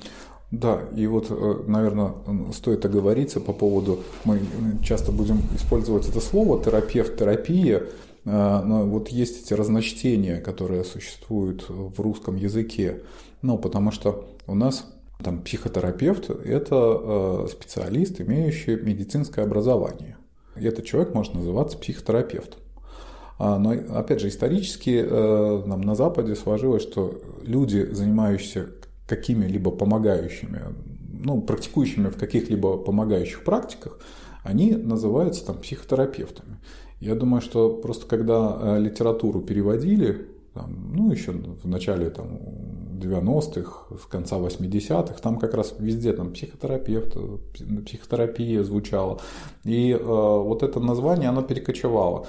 Да, 0.52 0.82
и 0.96 1.08
вот, 1.08 1.32
э, 1.32 1.64
наверное, 1.66 2.14
стоит 2.54 2.86
оговориться 2.86 3.40
по 3.40 3.54
поводу, 3.54 4.02
мы 4.24 4.40
часто 4.84 5.12
будем 5.12 5.40
использовать 5.56 6.08
это 6.08 6.22
слово 6.22 6.64
терапевт, 6.64 7.18
терапия, 7.18 7.80
э, 7.80 7.86
но 8.24 8.86
вот 8.86 9.08
есть 9.08 9.44
эти 9.44 9.56
разночтения, 9.56 10.42
которые 10.42 10.84
существуют 10.84 11.66
в 11.70 12.00
русском 12.00 12.36
языке, 12.36 13.02
ну, 13.42 13.58
потому 13.58 13.90
что 13.90 14.26
у 14.46 14.54
нас 14.54 14.86
там 15.24 15.42
психотерапевт– 15.42 16.30
это 16.46 17.48
специалист, 17.52 18.22
имеющий 18.22 18.76
медицинское 18.76 19.42
образование 19.42 20.19
и 20.60 20.66
этот 20.66 20.86
человек 20.86 21.14
может 21.14 21.34
называться 21.34 21.78
психотерапевтом. 21.78 22.60
А, 23.38 23.58
но, 23.58 23.72
опять 23.72 24.20
же, 24.20 24.28
исторически 24.28 25.02
э, 25.02 25.64
нам 25.66 25.82
на 25.82 25.96
Западе 25.96 26.36
сложилось, 26.36 26.84
что 26.84 27.22
люди, 27.44 27.88
занимающиеся 27.92 28.68
какими-либо 29.08 29.72
помогающими, 29.72 30.62
ну, 31.12 31.42
практикующими 31.42 32.10
в 32.10 32.18
каких-либо 32.18 32.78
помогающих 32.78 33.44
практиках, 33.44 34.00
они 34.44 34.76
называются 34.76 35.46
там 35.46 35.58
психотерапевтами. 35.60 36.58
Я 37.00 37.16
думаю, 37.16 37.42
что 37.42 37.70
просто 37.70 38.06
когда 38.08 38.58
э, 38.60 38.80
литературу 38.80 39.42
переводили, 39.42 40.28
там, 40.54 40.92
ну, 40.94 41.12
еще 41.12 41.32
в 41.32 41.66
начале 41.68 42.10
там, 42.10 42.40
90-х, 43.00 43.96
с 43.98 44.06
конца 44.06 44.38
80-х, 44.38 45.16
там 45.22 45.40
как 45.40 45.54
раз 45.54 45.74
везде 45.80 46.14
там 46.14 46.34
психотерапевт, 46.34 47.16
психотерапия 47.86 48.64
звучала. 48.64 49.20
И 49.64 49.92
э, 49.92 49.98
вот 50.00 50.64
это 50.64 50.80
название, 50.80 51.30
оно 51.30 51.42
перекочевало. 51.42 52.28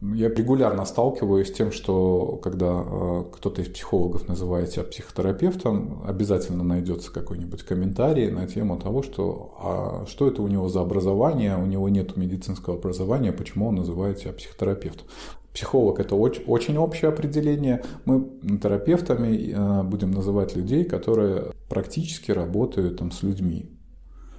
Я 0.00 0.30
регулярно 0.30 0.84
сталкиваюсь 0.84 1.48
с 1.48 1.52
тем, 1.52 1.70
что 1.70 2.40
когда 2.42 2.82
э, 2.84 3.24
кто-то 3.34 3.62
из 3.62 3.68
психологов 3.68 4.26
называет 4.26 4.72
себя 4.72 4.82
психотерапевтом, 4.82 6.02
обязательно 6.04 6.64
найдется 6.64 7.12
какой-нибудь 7.12 7.62
комментарий 7.62 8.28
на 8.28 8.48
тему 8.48 8.78
того, 8.78 9.04
что 9.04 9.54
а 9.60 10.04
что 10.08 10.26
это 10.26 10.42
у 10.42 10.48
него 10.48 10.68
за 10.68 10.80
образование, 10.80 11.56
у 11.56 11.66
него 11.66 11.88
нет 11.88 12.16
медицинского 12.16 12.76
образования, 12.76 13.30
почему 13.30 13.68
он 13.68 13.76
называет 13.76 14.18
себя 14.18 14.32
психотерапевтом. 14.32 15.06
Психолог– 15.52 16.00
это 16.00 16.14
очень, 16.14 16.78
общее 16.78 17.10
определение. 17.10 17.82
Мы 18.06 18.26
терапевтами 18.58 19.52
э, 19.52 19.82
будем 19.82 20.10
называть 20.10 20.56
людей, 20.56 20.84
которые 20.84 21.52
практически 21.68 22.30
работают 22.30 22.98
там, 22.98 23.10
с 23.10 23.22
людьми. 23.22 23.70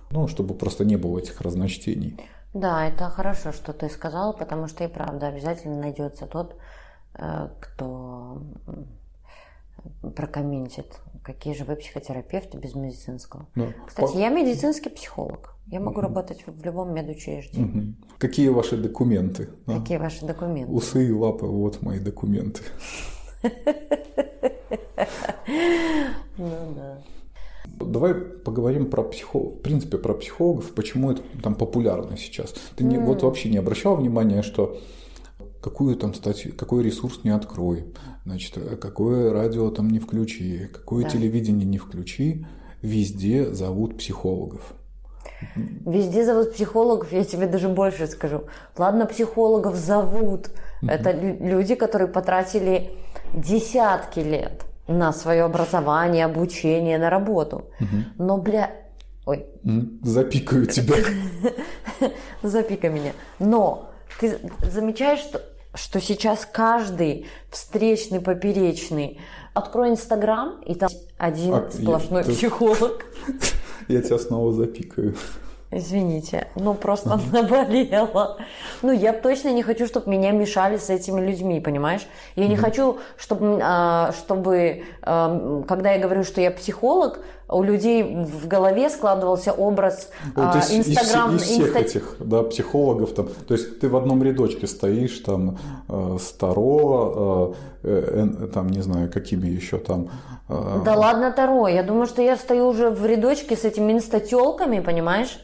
Ну, 0.09 0.27
чтобы 0.27 0.55
просто 0.55 0.85
не 0.85 0.95
было 0.97 1.19
этих 1.19 1.41
разночтений. 1.41 2.19
Да, 2.53 2.87
это 2.87 3.09
хорошо, 3.09 3.51
что 3.51 3.73
ты 3.73 3.89
сказал, 3.89 4.35
потому 4.35 4.67
что 4.67 4.83
и 4.83 4.87
правда 4.87 5.27
обязательно 5.27 5.79
найдется 5.79 6.25
тот, 6.25 6.55
э, 7.15 7.49
кто 7.59 8.41
прокомментит, 10.15 10.99
какие 11.23 11.53
же 11.53 11.63
вы 11.63 11.75
психотерапевты 11.75 12.57
без 12.57 12.75
медицинского. 12.75 13.47
Да. 13.55 13.73
Кстати, 13.87 14.13
По... 14.13 14.17
я 14.17 14.29
медицинский 14.29 14.89
психолог. 14.89 15.55
Я 15.67 15.79
могу 15.79 15.99
угу. 15.99 16.01
работать 16.01 16.43
в 16.45 16.63
любом 16.63 16.93
медучреждении. 16.93 17.93
Угу. 17.93 17.93
Какие 18.17 18.49
ваши 18.49 18.77
документы? 18.77 19.49
Какие 19.65 19.97
а? 19.97 20.01
ваши 20.01 20.25
документы? 20.25 20.71
Усы 20.71 21.07
и 21.07 21.11
лапы, 21.11 21.45
вот 21.45 21.81
мои 21.81 21.99
документы. 21.99 22.61
Ну 26.37 26.73
да. 26.75 26.97
Давай 27.79 28.13
поговорим 28.15 28.89
про 28.89 29.03
психологов, 29.03 29.59
в 29.59 29.61
принципе, 29.61 29.97
про 29.97 30.13
психологов, 30.13 30.73
почему 30.73 31.11
это 31.11 31.21
там 31.41 31.55
популярно 31.55 32.17
сейчас. 32.17 32.55
Ты 32.75 32.83
не, 32.83 32.97
вот 32.97 33.23
вообще 33.23 33.49
не 33.49 33.57
обращал 33.57 33.95
внимания, 33.95 34.41
что 34.41 34.79
какую 35.63 35.95
там 35.95 36.13
статью, 36.13 36.53
какой 36.55 36.83
ресурс 36.83 37.21
не 37.23 37.29
открой, 37.29 37.85
значит, 38.25 38.57
какое 38.81 39.31
радио 39.31 39.69
там 39.71 39.89
не 39.89 39.99
включи, 39.99 40.67
какое 40.67 41.05
да. 41.05 41.09
телевидение 41.09 41.65
не 41.65 41.77
включи, 41.77 42.45
везде 42.81 43.53
зовут 43.53 43.97
психологов. 43.97 44.73
Везде 45.55 46.25
зовут 46.25 46.53
психологов, 46.53 47.13
я 47.13 47.23
тебе 47.23 47.47
даже 47.47 47.69
больше 47.69 48.07
скажу. 48.07 48.43
Ладно, 48.77 49.05
психологов 49.05 49.75
зовут. 49.75 50.49
Это 50.85 51.11
люди, 51.11 51.75
которые 51.75 52.09
потратили 52.09 52.91
десятки 53.33 54.19
лет 54.19 54.65
на 54.87 55.13
свое 55.13 55.43
образование, 55.43 56.25
обучение, 56.25 56.97
на 56.97 57.09
работу. 57.09 57.69
Но, 58.17 58.37
бля... 58.37 58.71
Ой. 59.25 59.45
Запикаю 60.01 60.65
тебя. 60.65 60.95
Запикай 62.43 62.89
меня. 62.89 63.13
Но 63.39 63.89
ты 64.19 64.37
замечаешь, 64.69 65.19
что, 65.19 65.41
что 65.73 65.99
сейчас 65.99 66.47
каждый 66.51 67.27
встречный, 67.49 68.21
поперечный 68.21 69.19
Открой 69.53 69.89
Инстаграм, 69.89 70.59
и 70.65 70.73
там 70.73 70.89
один 71.19 71.53
а, 71.53 71.69
сплошной 71.71 72.23
я, 72.25 72.33
психолог. 72.33 73.05
Я 73.87 74.01
тебя 74.01 74.17
снова 74.17 74.51
запикаю. 74.51 75.15
Извините, 75.69 76.47
ну 76.55 76.73
просто 76.73 77.19
наболела. 77.31 78.37
Ну, 78.81 78.91
я 78.91 79.11
точно 79.13 79.49
не 79.49 79.63
хочу, 79.63 79.85
чтобы 79.87 80.09
меня 80.09 80.31
мешали 80.31 80.77
с 80.77 80.89
этими 80.89 81.19
людьми, 81.19 81.59
понимаешь? 81.59 82.07
Я 82.35 82.47
не 82.47 82.55
хочу, 82.55 82.99
чтобы, 83.17 83.59
а, 83.61 84.11
чтобы, 84.13 84.83
когда 85.01 85.91
я 85.91 85.99
говорю, 85.99 86.23
что 86.23 86.41
я 86.41 86.51
психолог, 86.51 87.19
у 87.49 87.61
людей 87.63 88.03
в 88.03 88.47
голове 88.47 88.89
складывался 88.89 89.51
образ 89.53 90.09
Вот 90.35 90.55
а, 90.55 90.59
из, 90.59 90.69
из- 90.71 90.87
Инстаграм, 90.89 91.35
из 91.35 91.41
всех 91.43 91.75
инста- 91.75 91.79
этих 91.79 92.15
да, 92.19 92.43
психологов 92.43 93.13
там, 93.13 93.27
то 93.47 93.53
есть 93.53 93.79
ты 93.79 93.89
в 93.89 93.95
одном 93.95 94.23
рядочке 94.23 94.67
стоишь 94.67 95.19
там 95.19 95.57
э, 95.89 96.17
Старо, 96.19 97.53
э, 97.83 98.27
э, 98.43 98.47
там 98.53 98.67
не 98.69 98.81
знаю 98.81 99.11
какими 99.11 99.47
еще 99.47 99.77
там. 99.77 100.09
э, 100.49 100.81
Да 100.85 100.95
ладно, 100.95 101.31
Таро, 101.31 101.67
я 101.67 101.83
думаю, 101.83 102.05
что 102.07 102.21
я 102.21 102.37
стою 102.37 102.67
уже 102.67 102.89
в 102.89 103.05
рядочке 103.05 103.55
с 103.55 103.65
этими 103.65 103.91
инстателками, 103.93 104.79
понимаешь? 104.79 105.39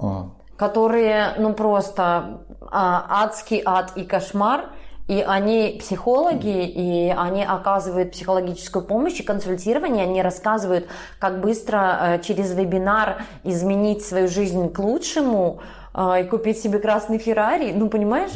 а, 0.00 0.30
которые, 0.56 1.34
ну 1.38 1.52
просто 1.54 2.46
а, 2.70 3.24
адский 3.24 3.60
ад 3.64 3.92
и 3.96 4.04
кошмар, 4.04 4.66
и 5.06 5.20
они 5.20 5.76
психологи, 5.80 6.66
и 6.66 7.08
они 7.16 7.44
оказывают 7.44 8.12
психологическую 8.12 8.84
помощь 8.84 9.20
и 9.20 9.22
консультирование, 9.22 10.04
они 10.04 10.22
рассказывают, 10.22 10.86
как 11.18 11.40
быстро 11.40 11.98
э, 12.00 12.22
через 12.22 12.54
вебинар 12.54 13.22
изменить 13.44 14.04
свою 14.04 14.28
жизнь 14.28 14.70
к 14.70 14.78
лучшему 14.78 15.60
э, 15.92 16.22
и 16.22 16.24
купить 16.28 16.58
себе 16.58 16.78
красный 16.78 17.18
Феррари, 17.18 17.72
ну 17.72 17.88
понимаешь? 17.88 18.32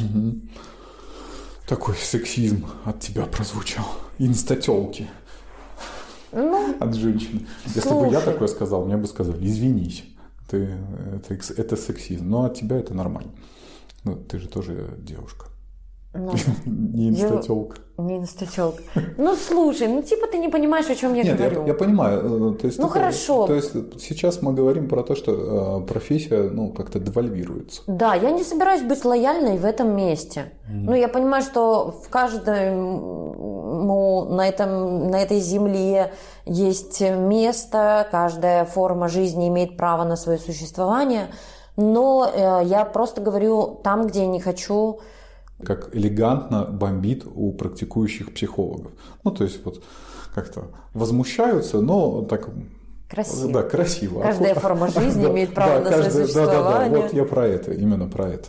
такой 1.67 1.97
сексизм 1.97 2.67
от 2.85 3.01
тебя 3.01 3.25
прозвучал. 3.27 3.85
Инстателки 4.19 5.07
Ну, 6.33 6.75
от 6.81 6.95
женщины. 6.95 7.47
Если 7.67 7.91
бы 7.91 8.07
я 8.07 8.21
Слушай. 8.21 8.25
такое 8.25 8.49
сказал, 8.49 8.85
мне 8.87 8.97
бы 8.97 9.07
сказали, 9.07 9.47
извинись, 9.47 10.05
ты, 10.51 10.77
это, 11.15 11.35
это 11.57 11.77
сексизм, 11.77 12.29
но 12.29 12.45
от 12.45 12.55
тебя 12.55 12.79
это 12.79 12.95
нормально. 12.95 13.31
Ну, 14.05 14.17
ты 14.17 14.39
же 14.39 14.49
тоже 14.49 14.95
девушка, 14.99 15.47
ну, 16.15 16.33
не 16.67 17.11
инстателка. 17.11 17.77
не 17.99 18.17
инстателка. 18.17 18.83
Ну 19.19 19.35
слушай, 19.37 19.89
ну 19.89 20.03
типа 20.03 20.27
ты 20.27 20.39
не 20.39 20.49
понимаешь, 20.49 20.89
о 20.91 20.95
чем 20.95 21.15
я 21.15 21.23
Нет, 21.23 21.37
говорю. 21.37 21.61
я, 21.63 21.67
я 21.69 21.75
понимаю. 21.75 22.55
э, 22.55 22.59
То 22.59 22.67
есть 22.67 22.79
Ну, 22.79 22.87
это- 22.87 22.95
хорошо. 22.95 23.47
То 23.47 23.55
есть 23.55 23.73
сейчас 24.01 24.43
мы 24.43 24.53
говорим 24.55 24.89
про 24.89 25.03
то, 25.03 25.15
что 25.15 25.81
э, 25.83 25.87
профессия, 25.87 26.51
ну, 26.51 26.73
как-то 26.73 26.99
девальвируется. 26.99 27.83
Да, 27.87 28.15
я 28.15 28.31
не 28.31 28.43
собираюсь 28.45 28.83
быть 28.83 29.05
лояльной 29.05 29.59
в 29.59 29.65
этом 29.65 29.95
месте. 29.95 30.53
Ну, 30.69 30.95
я 30.95 31.09
понимаю, 31.09 31.43
что 31.43 31.91
в 32.05 32.09
каждом 32.09 33.87
ну, 33.87 34.25
на, 34.31 34.49
этом, 34.49 35.11
на 35.11 35.23
этой 35.23 35.41
земле 35.41 36.13
есть 36.47 37.01
место, 37.01 38.07
каждая 38.11 38.65
форма 38.65 39.09
жизни 39.09 39.49
имеет 39.49 39.77
право 39.77 40.05
на 40.05 40.17
свое 40.17 40.39
существование, 40.39 41.29
но 41.77 42.29
э, 42.33 42.65
я 42.65 42.85
просто 42.85 43.21
говорю 43.21 43.81
там, 43.85 44.07
где 44.07 44.21
я 44.21 44.27
не 44.27 44.41
хочу. 44.41 45.01
Как 45.65 45.95
элегантно 45.95 46.65
бомбит 46.65 47.25
у 47.35 47.53
практикующих 47.53 48.33
психологов. 48.33 48.93
Ну, 49.25 49.31
то 49.33 49.45
есть 49.45 49.65
вот 49.65 49.83
как-то 50.35 50.65
возмущаются, 50.95 51.81
но 51.81 52.23
так 52.23 52.49
Красиво. 53.09 53.53
Да, 53.53 53.63
красиво. 53.63 54.21
Каждая 54.21 54.53
Акку- 54.53 54.61
форма 54.61 54.89
жизни 54.95 55.23
Да, 55.25 55.31
имеет 55.31 55.55
право 55.55 55.81
да, 55.83 55.91
на 55.91 55.91
свое 55.91 56.03
каждая- 56.03 56.27
да, 56.27 56.33
да, 56.35 56.47
да, 56.47 56.53
существование. 56.53 57.01
вот 57.03 57.13
я 57.15 57.25
про 57.25 57.47
это, 57.47 57.73
именно 57.73 58.07
про 58.07 58.29
это. 58.29 58.49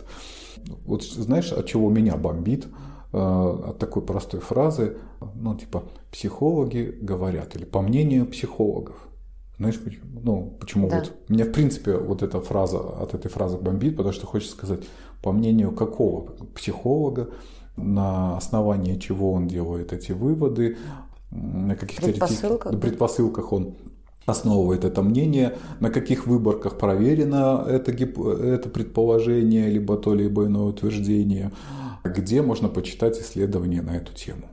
Вот 0.84 1.02
знаешь, 1.02 1.50
от 1.52 1.66
чего 1.66 1.88
меня 1.90 2.16
бомбит? 2.16 2.66
Э, 3.12 3.70
От 3.70 3.78
такой 3.78 4.02
простой 4.02 4.40
фразы, 4.40 4.98
ну, 5.34 5.56
типа, 5.56 5.82
психологи 6.12 6.96
говорят, 7.00 7.56
или 7.56 7.64
по 7.64 7.80
мнению 7.80 8.26
психологов. 8.26 8.96
Знаешь, 9.58 9.80
почему? 9.82 10.20
Ну, 10.22 10.56
почему 10.60 10.88
Да. 10.88 10.98
вот 10.98 11.12
меня, 11.28 11.44
в 11.46 11.52
принципе, 11.52 11.96
вот 11.96 12.22
эта 12.22 12.40
фраза, 12.40 12.78
от 12.78 13.14
этой 13.14 13.28
фразы 13.30 13.56
бомбит, 13.56 13.96
потому 13.96 14.12
что 14.12 14.26
хочется 14.26 14.52
сказать, 14.54 14.80
по 15.22 15.32
мнению 15.32 15.72
какого 15.72 16.32
психолога, 16.54 17.30
на 17.76 18.36
основании 18.36 18.98
чего 18.98 19.32
он 19.32 19.46
делает 19.46 19.92
эти 19.92 20.12
выводы, 20.12 20.76
на 21.30 21.76
каких 21.76 22.00
Предпосылках, 22.00 22.80
предпосылках 22.80 23.52
он 23.52 23.74
основывает 24.26 24.84
это 24.84 25.02
мнение, 25.02 25.56
на 25.80 25.90
каких 25.90 26.26
выборках 26.26 26.78
проверено 26.78 27.64
это, 27.66 27.92
гип- 27.92 28.18
это 28.18 28.68
предположение, 28.68 29.68
либо 29.68 29.96
то 29.96 30.14
либо 30.14 30.46
иное 30.46 30.64
утверждение, 30.64 31.52
где 32.04 32.42
можно 32.42 32.68
почитать 32.68 33.18
исследования 33.20 33.82
на 33.82 33.96
эту 33.96 34.12
тему. 34.14 34.46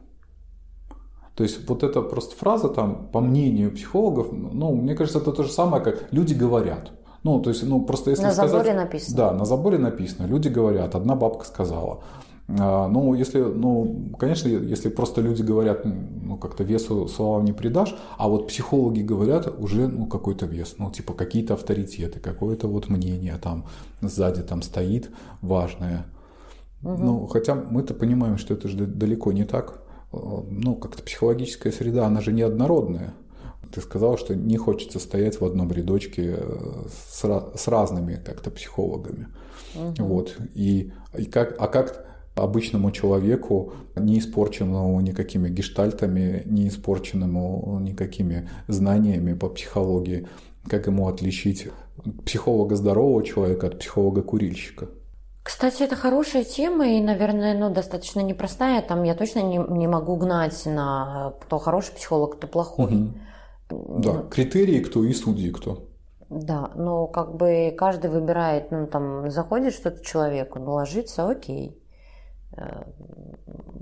То 1.36 1.44
есть 1.44 1.68
вот 1.70 1.84
эта 1.84 2.02
просто 2.02 2.36
фраза 2.36 2.68
там, 2.70 3.10
по 3.12 3.22
мнению 3.22 3.72
психологов, 3.72 4.32
ну, 4.32 4.76
мне 4.76 4.96
кажется, 4.96 5.20
это 5.20 5.32
то 5.32 5.44
же 5.44 5.52
самое, 5.52 5.84
как 5.84 6.12
люди 6.12 6.34
говорят. 6.34 6.92
Ну, 7.28 7.42
то 7.42 7.50
есть, 7.50 7.64
ну, 7.64 7.82
просто 7.82 8.12
если 8.12 8.24
На 8.24 8.32
сказать... 8.32 8.52
заборе 8.52 8.74
написано. 8.74 9.18
Да, 9.18 9.34
на 9.34 9.44
заборе 9.44 9.78
написано. 9.78 10.28
Люди 10.28 10.48
говорят, 10.48 10.96
одна 10.96 11.14
бабка 11.16 11.46
сказала. 11.46 12.00
А, 12.48 12.88
Ну, 12.88 13.14
если, 13.16 13.42
ну, 13.42 14.12
конечно, 14.18 14.48
если 14.48 14.88
просто 14.88 15.20
люди 15.20 15.42
говорят, 15.42 15.82
ну, 15.84 16.38
как-то 16.38 16.64
весу 16.64 17.08
словам 17.10 17.44
не 17.44 17.52
придашь, 17.52 17.94
а 18.18 18.30
вот 18.30 18.48
психологи 18.48 19.02
говорят 19.02 19.54
уже, 19.60 19.90
ну, 19.90 20.06
какой-то 20.06 20.46
вес, 20.46 20.76
ну, 20.78 20.90
типа 20.90 21.14
какие-то 21.14 21.56
авторитеты, 21.56 22.22
какое-то 22.22 22.70
вот 22.70 22.88
мнение 22.88 23.38
там 23.42 23.66
сзади 24.02 24.42
там 24.42 24.62
стоит 24.62 25.10
важное. 25.42 26.06
Ну, 26.82 27.28
хотя 27.28 27.56
мы-то 27.56 27.94
понимаем, 27.94 28.38
что 28.38 28.54
это 28.54 28.70
же 28.70 28.86
далеко 28.86 29.34
не 29.34 29.44
так. 29.44 29.82
Э, 30.14 30.18
Ну, 30.50 30.76
как-то 30.76 31.04
психологическая 31.04 31.74
среда, 31.74 32.06
она 32.06 32.22
же 32.22 32.32
неоднородная. 32.32 33.14
Ты 33.74 33.82
сказал, 33.82 34.18
что 34.18 34.36
не 34.36 34.58
хочется 34.58 35.00
стоять 35.00 35.40
в 35.40 35.46
одном 35.46 35.72
рядочке 35.72 36.36
э, 36.38 36.86
с, 37.10 37.24
с 37.56 37.68
разными 37.68 38.16
как-то 38.16 38.52
психологами. 38.52 39.28
Вот. 39.98 40.38
И, 40.56 40.92
и 41.18 41.26
как, 41.26 41.56
а 41.60 41.68
как 41.68 42.06
обычному 42.36 42.92
человеку, 42.92 43.74
не 43.96 44.20
испорченному 44.20 45.00
никакими 45.02 45.50
гештальтами, 45.50 46.44
не 46.46 46.68
испорченному 46.68 47.80
никакими 47.82 48.50
знаниями 48.68 49.34
по 49.34 49.50
психологии, 49.50 50.28
как 50.68 50.88
ему 50.88 51.08
отличить 51.08 51.68
психолога 52.26 52.76
здорового 52.76 53.24
человека 53.24 53.68
от 53.68 53.80
психолога 53.80 54.22
курильщика? 54.22 54.88
Кстати, 55.44 55.84
это 55.84 55.96
хорошая 55.96 56.44
тема 56.44 56.90
и, 56.90 57.00
наверное, 57.00 57.58
ну, 57.58 57.70
достаточно 57.74 58.20
непростая. 58.20 58.82
Там 58.82 59.04
я 59.04 59.16
точно 59.16 59.40
не, 59.40 59.58
не 59.58 59.88
могу 59.88 60.18
гнать 60.18 60.66
на 60.66 61.34
кто 61.42 61.58
хороший 61.58 61.94
психолог, 61.96 62.36
кто 62.36 62.48
плохой. 62.48 62.86
Мгм. 62.86 63.22
Да, 63.70 64.24
критерии 64.30 64.80
кто 64.80 65.04
и 65.04 65.14
судьи 65.14 65.52
кто. 65.52 65.88
Да, 66.30 66.72
но 66.76 67.08
как 67.08 67.36
бы 67.36 67.74
каждый 67.78 68.10
выбирает, 68.10 68.72
ну 68.72 68.88
там 68.88 69.30
заходит 69.30 69.74
что-то 69.74 70.04
человеку, 70.04 70.60
ну 70.60 70.74
ложится, 70.74 71.30
окей. 71.30 71.82
Э, 72.56 72.84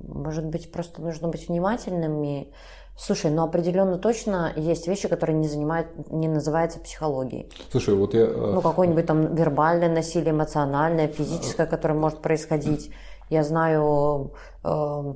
Может 0.07 0.45
быть, 0.45 0.71
просто 0.71 1.01
нужно 1.01 1.27
быть 1.29 1.49
внимательным 1.49 2.23
и 2.23 2.51
Слушай, 2.97 3.29
ну 3.29 3.43
определенно 3.43 3.97
точно 3.97 4.53
есть 4.55 4.87
вещи, 4.87 5.09
которые 5.09 5.35
не 5.35 5.49
занимают, 5.49 5.87
не 6.09 6.29
называются 6.29 6.79
психологией. 6.79 7.51
Слушай, 7.69 7.93
вот 7.95 8.13
я... 8.13 8.21
э, 8.21 8.51
Ну, 8.53 8.61
какое-нибудь 8.61 9.05
там 9.05 9.35
вербальное 9.35 9.89
насилие, 9.89 10.31
эмоциональное, 10.31 11.07
физическое, 11.09 11.65
которое 11.65 11.95
может 11.95 12.21
происходить. 12.21 12.91
Я 13.29 13.43
знаю 13.43 14.33
э, 14.63 15.13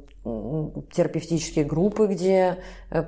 терапевтические 0.91 1.65
группы, 1.65 2.08
где 2.08 2.58
э, 2.89 3.04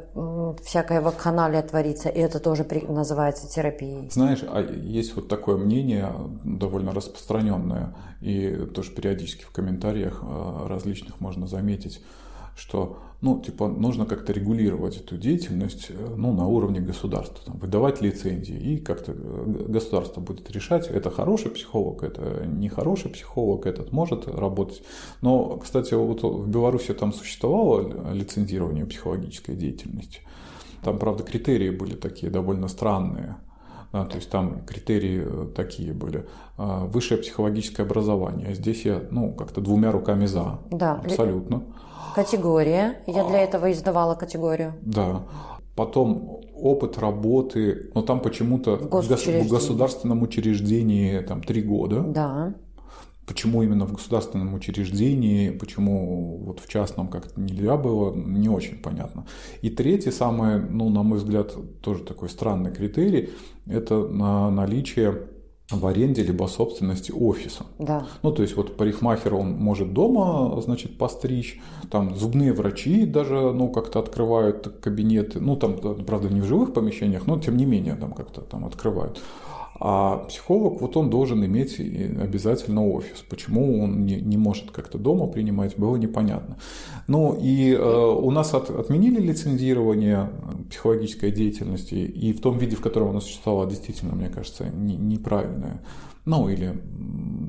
всякая 0.63 1.01
вакханалия 1.01 1.61
творится, 1.61 2.09
и 2.09 2.19
это 2.19 2.39
тоже 2.39 2.63
при- 2.63 2.85
называется 2.85 3.49
терапией. 3.49 4.09
Знаешь, 4.11 4.43
а 4.43 4.61
есть 4.61 5.15
вот 5.15 5.27
такое 5.27 5.57
мнение, 5.57 6.13
довольно 6.43 6.93
распространенное, 6.93 7.95
и 8.21 8.67
тоже 8.73 8.91
периодически 8.91 9.43
в 9.43 9.51
комментариях 9.51 10.21
э, 10.23 10.67
различных 10.67 11.19
можно 11.19 11.47
заметить, 11.47 12.01
что, 12.55 12.99
ну, 13.21 13.39
типа, 13.39 13.67
нужно 13.67 14.05
как-то 14.05 14.33
регулировать 14.33 14.97
эту 14.97 15.17
деятельность, 15.17 15.87
э, 15.89 16.15
ну, 16.17 16.33
на 16.33 16.47
уровне 16.47 16.79
государства, 16.79 17.39
там, 17.45 17.57
выдавать 17.57 18.01
лицензии, 18.01 18.55
и 18.55 18.77
как-то 18.77 19.13
э, 19.13 19.65
государство 19.67 20.21
будет 20.21 20.49
решать, 20.51 20.87
это 20.87 21.09
хороший 21.09 21.51
психолог, 21.51 22.03
это 22.03 22.45
нехороший 22.45 23.11
психолог, 23.11 23.65
этот 23.65 23.91
может 23.91 24.27
работать. 24.27 24.83
Но, 25.21 25.57
кстати, 25.57 25.93
вот 25.93 26.23
в 26.23 26.47
Беларуси 26.47 26.93
там 26.93 27.13
существовало 27.13 28.13
лицензирование 28.13 28.85
психологической 28.85 29.55
деятельности. 29.55 30.21
Там, 30.83 30.97
правда, 30.97 31.23
критерии 31.23 31.69
были 31.69 31.95
такие 31.95 32.31
довольно 32.31 32.67
странные. 32.67 33.37
Да, 33.91 34.05
то 34.05 34.15
есть 34.15 34.29
там 34.29 34.63
критерии 34.65 35.21
э, 35.25 35.47
такие 35.53 35.93
были. 35.93 36.25
А, 36.57 36.85
Высшее 36.85 37.19
психологическое 37.19 37.83
образование. 37.83 38.53
Здесь 38.55 38.85
я, 38.85 39.01
ну, 39.11 39.33
как-то 39.33 39.59
двумя 39.59 39.91
руками 39.91 40.27
за. 40.27 40.59
Да. 40.71 41.01
Абсолютно. 41.03 41.63
Категория. 42.15 43.01
Я 43.07 43.23
для 43.27 43.39
этого 43.39 43.71
издавала 43.71 44.15
категорию. 44.15 44.73
Да. 44.81 45.23
Потом 45.75 46.41
опыт 46.53 46.97
работы, 46.97 47.89
но 47.95 48.01
там 48.01 48.19
почему-то 48.19 48.75
В 48.75 49.01
в, 49.01 49.47
государственном 49.47 50.21
учреждении 50.21 51.19
там 51.19 51.41
три 51.41 51.61
года. 51.61 52.01
Да. 52.01 52.53
Почему 53.25 53.63
именно 53.63 53.85
в 53.85 53.93
государственном 53.93 54.53
учреждении, 54.53 55.51
почему 55.51 56.37
вот 56.43 56.59
в 56.59 56.67
частном 56.67 57.07
как-то 57.07 57.39
нельзя 57.39 57.77
было, 57.77 58.13
не 58.13 58.49
очень 58.49 58.77
понятно. 58.77 59.25
И 59.61 59.69
третий, 59.69 60.11
самый, 60.11 60.59
ну, 60.59 60.89
на 60.89 61.03
мой 61.03 61.19
взгляд, 61.19 61.55
тоже 61.81 62.03
такой 62.03 62.29
странный 62.29 62.71
критерий, 62.71 63.29
это 63.67 64.07
на 64.07 64.49
наличие 64.51 65.27
в 65.71 65.87
аренде 65.87 66.23
либо 66.23 66.47
собственности 66.47 67.11
офиса. 67.11 67.65
Да. 67.79 68.05
Ну, 68.23 68.31
то 68.31 68.41
есть 68.41 68.55
вот 68.55 68.77
парикмахер, 68.77 69.35
он 69.35 69.53
может 69.53 69.93
дома, 69.93 70.59
значит, 70.61 70.97
постричь, 70.97 71.59
там 71.89 72.15
зубные 72.15 72.53
врачи 72.53 73.05
даже, 73.05 73.51
ну, 73.51 73.69
как-то 73.69 73.99
открывают 73.99 74.79
кабинеты, 74.81 75.39
ну, 75.39 75.55
там, 75.55 75.75
правда, 76.05 76.29
не 76.29 76.41
в 76.41 76.45
живых 76.45 76.73
помещениях, 76.73 77.27
но 77.27 77.39
тем 77.39 77.57
не 77.57 77.65
менее 77.65 77.95
там 77.95 78.13
как-то 78.13 78.41
там 78.41 78.65
открывают. 78.65 79.21
А 79.83 80.25
психолог, 80.27 80.79
вот 80.79 80.95
он 80.95 81.09
должен 81.09 81.43
иметь 81.43 81.79
обязательно 81.79 82.87
офис. 82.87 83.25
Почему 83.27 83.81
он 83.81 84.05
не, 84.05 84.21
не 84.21 84.37
может 84.37 84.69
как-то 84.69 84.99
дома 84.99 85.25
принимать, 85.25 85.75
было 85.75 85.95
непонятно. 85.95 86.57
Ну 87.07 87.35
и 87.41 87.73
э, 87.73 87.81
у 87.81 88.29
нас 88.29 88.53
от, 88.53 88.69
отменили 88.69 89.19
лицензирование 89.19 90.29
психологической 90.69 91.31
деятельности, 91.31 91.95
и 91.95 92.31
в 92.31 92.41
том 92.41 92.59
виде, 92.59 92.75
в 92.75 92.81
котором 92.81 93.09
оно 93.09 93.21
существовало, 93.21 93.67
действительно, 93.67 94.13
мне 94.13 94.29
кажется, 94.29 94.69
не, 94.69 94.95
неправильное. 94.95 95.81
Ну 96.25 96.47
или 96.47 96.79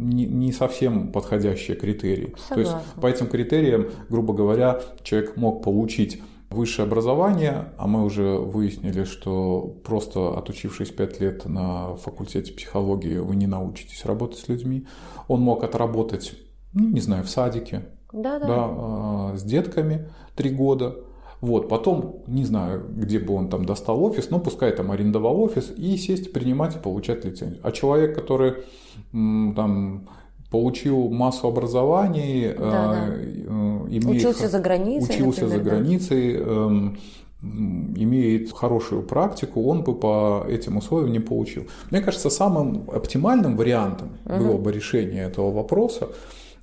не, 0.00 0.24
не 0.24 0.52
совсем 0.52 1.08
подходящие 1.08 1.76
критерии. 1.76 2.34
Согласна. 2.48 2.54
То 2.54 2.60
есть 2.60 2.94
по 2.98 3.06
этим 3.08 3.26
критериям, 3.26 3.88
грубо 4.08 4.32
говоря, 4.32 4.80
человек 5.02 5.36
мог 5.36 5.62
получить 5.62 6.22
высшее 6.52 6.86
образование, 6.86 7.72
а 7.78 7.86
мы 7.86 8.04
уже 8.04 8.36
выяснили, 8.36 9.04
что 9.04 9.76
просто 9.84 10.36
отучившись 10.36 10.90
5 10.90 11.20
лет 11.20 11.46
на 11.46 11.96
факультете 11.96 12.52
психологии, 12.52 13.18
вы 13.18 13.36
не 13.36 13.46
научитесь 13.46 14.04
работать 14.04 14.38
с 14.38 14.48
людьми. 14.48 14.86
Он 15.28 15.40
мог 15.40 15.64
отработать, 15.64 16.34
ну, 16.72 16.88
не 16.88 17.00
знаю, 17.00 17.24
в 17.24 17.28
садике, 17.30 17.86
да, 18.12 18.38
да. 18.38 18.46
Да, 18.46 19.36
с 19.36 19.42
детками 19.42 20.10
3 20.36 20.50
года. 20.50 20.96
Вот, 21.40 21.68
потом, 21.68 22.22
не 22.28 22.44
знаю, 22.44 22.86
где 22.88 23.18
бы 23.18 23.34
он 23.34 23.48
там 23.48 23.64
достал 23.64 24.04
офис, 24.04 24.30
но 24.30 24.38
пускай 24.38 24.70
там 24.70 24.92
арендовал 24.92 25.40
офис 25.40 25.72
и 25.76 25.96
сесть, 25.96 26.32
принимать 26.32 26.76
и 26.76 26.78
получать 26.78 27.24
лицензию. 27.24 27.58
А 27.64 27.72
человек, 27.72 28.14
который 28.14 28.62
там 29.10 30.08
получил 30.52 31.08
массу 31.08 31.48
образований, 31.48 32.52
да, 32.56 32.92
да. 32.92 33.06
Э, 33.08 33.86
имеет, 33.88 34.04
учился 34.04 34.48
за 34.48 34.58
границей, 34.60 35.16
учился 35.16 35.46
например, 35.46 35.64
за 35.64 35.70
границей, 35.70 36.36
да. 36.36 38.02
имеет 38.02 38.52
хорошую 38.52 39.02
практику, 39.02 39.64
он 39.64 39.82
бы 39.82 39.94
по 39.94 40.44
этим 40.46 40.76
условиям 40.76 41.10
не 41.10 41.20
получил. 41.20 41.66
Мне 41.90 42.02
кажется, 42.02 42.28
самым 42.28 42.88
оптимальным 42.92 43.56
вариантом 43.56 44.10
угу. 44.26 44.36
было 44.36 44.58
бы 44.58 44.72
решения 44.72 45.22
этого 45.22 45.50
вопроса 45.50 46.08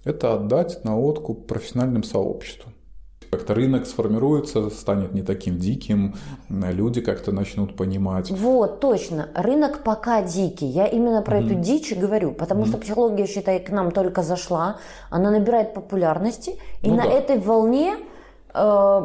это 0.05 0.35
отдать 0.35 0.83
на 0.85 0.97
откуп 0.99 1.47
профессиональным 1.47 2.03
сообществам. 2.03 2.68
Как-то 3.31 3.53
рынок 3.53 3.85
сформируется, 3.85 4.69
станет 4.71 5.13
не 5.13 5.21
таким 5.21 5.57
диким, 5.59 6.15
люди 6.49 6.99
как-то 6.99 7.31
начнут 7.31 7.75
понимать. 7.75 8.31
Вот, 8.31 8.79
точно. 8.79 9.29
Рынок 9.35 9.83
пока 9.83 10.23
дикий. 10.23 10.65
Я 10.65 10.87
именно 10.87 11.21
про 11.21 11.39
mm-hmm. 11.39 11.45
эту 11.45 11.55
дичь 11.55 11.95
говорю, 11.95 12.31
потому 12.31 12.63
mm-hmm. 12.63 12.69
что 12.69 12.77
психология, 12.79 13.27
считай, 13.27 13.59
к 13.59 13.69
нам 13.69 13.91
только 13.91 14.23
зашла, 14.23 14.77
она 15.11 15.29
набирает 15.29 15.75
популярности, 15.75 16.59
и 16.81 16.89
ну, 16.89 16.95
на 16.95 17.03
да. 17.03 17.11
этой 17.11 17.37
волне 17.37 17.97
э, 18.53 19.01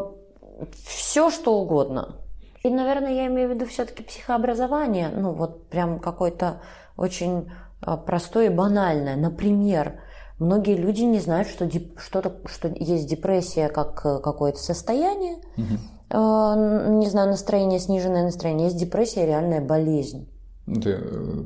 все 0.86 1.30
что 1.30 1.60
угодно. 1.60 2.16
И, 2.62 2.70
наверное, 2.70 3.12
я 3.12 3.26
имею 3.26 3.50
в 3.50 3.52
виду 3.52 3.66
все-таки 3.66 4.02
психообразование, 4.02 5.10
ну 5.14 5.32
вот 5.32 5.68
прям 5.68 5.98
какое-то 5.98 6.62
очень 6.96 7.50
э, 7.86 7.96
простое 8.06 8.46
и 8.46 8.48
банальное. 8.48 9.16
Например, 9.16 10.00
Многие 10.38 10.76
люди 10.76 11.02
не 11.02 11.20
знают, 11.20 11.48
что, 11.48 11.66
деп, 11.66 11.98
что, 11.98 12.40
что 12.46 12.68
есть 12.68 13.08
депрессия 13.08 13.68
как 13.68 14.04
э, 14.04 14.18
какое-то 14.18 14.58
состояние, 14.58 15.36
угу. 15.56 15.74
э, 16.10 16.94
не 16.98 17.08
знаю, 17.08 17.28
настроение, 17.28 17.78
сниженное 17.78 18.24
настроение. 18.24 18.66
Есть 18.66 18.78
депрессия, 18.78 19.26
реальная 19.26 19.60
болезнь. 19.60 20.28
Ты 20.66 20.98
э, 21.00 21.44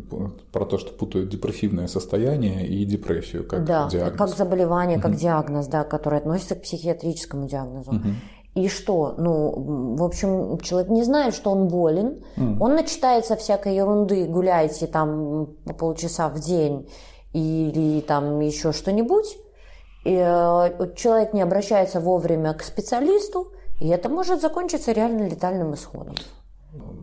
про 0.52 0.64
то, 0.64 0.78
что 0.78 0.92
путают 0.92 1.28
депрессивное 1.28 1.86
состояние 1.86 2.66
и 2.66 2.84
депрессию 2.86 3.46
как 3.46 3.64
да, 3.64 3.88
диагноз. 3.90 4.18
как 4.18 4.28
заболевание, 4.28 4.96
угу. 4.96 5.02
как 5.02 5.16
диагноз, 5.16 5.66
да, 5.66 5.84
который 5.84 6.20
относится 6.20 6.54
к 6.54 6.62
психиатрическому 6.62 7.46
диагнозу. 7.46 7.90
Угу. 7.90 8.08
И 8.54 8.68
что? 8.68 9.14
Ну, 9.18 9.96
в 9.96 10.02
общем, 10.02 10.58
человек 10.60 10.90
не 10.90 11.04
знает, 11.04 11.34
что 11.34 11.50
он 11.50 11.68
болен. 11.68 12.24
Mm. 12.36 12.56
Он 12.58 12.74
начитается 12.74 13.36
всякой 13.36 13.76
ерунды, 13.76 14.26
гуляйте 14.26 14.88
там 14.88 15.54
по 15.64 15.74
полчаса 15.74 16.28
в 16.28 16.40
день 16.40 16.88
или 17.32 18.00
там 18.00 18.40
еще 18.40 18.72
что-нибудь, 18.72 19.36
и 20.04 20.14
э, 20.14 20.94
человек 20.96 21.34
не 21.34 21.42
обращается 21.42 22.00
вовремя 22.00 22.54
к 22.54 22.62
специалисту, 22.62 23.52
и 23.80 23.88
это 23.88 24.08
может 24.08 24.40
закончиться 24.40 24.92
реально 24.92 25.28
летальным 25.28 25.74
исходом. 25.74 26.14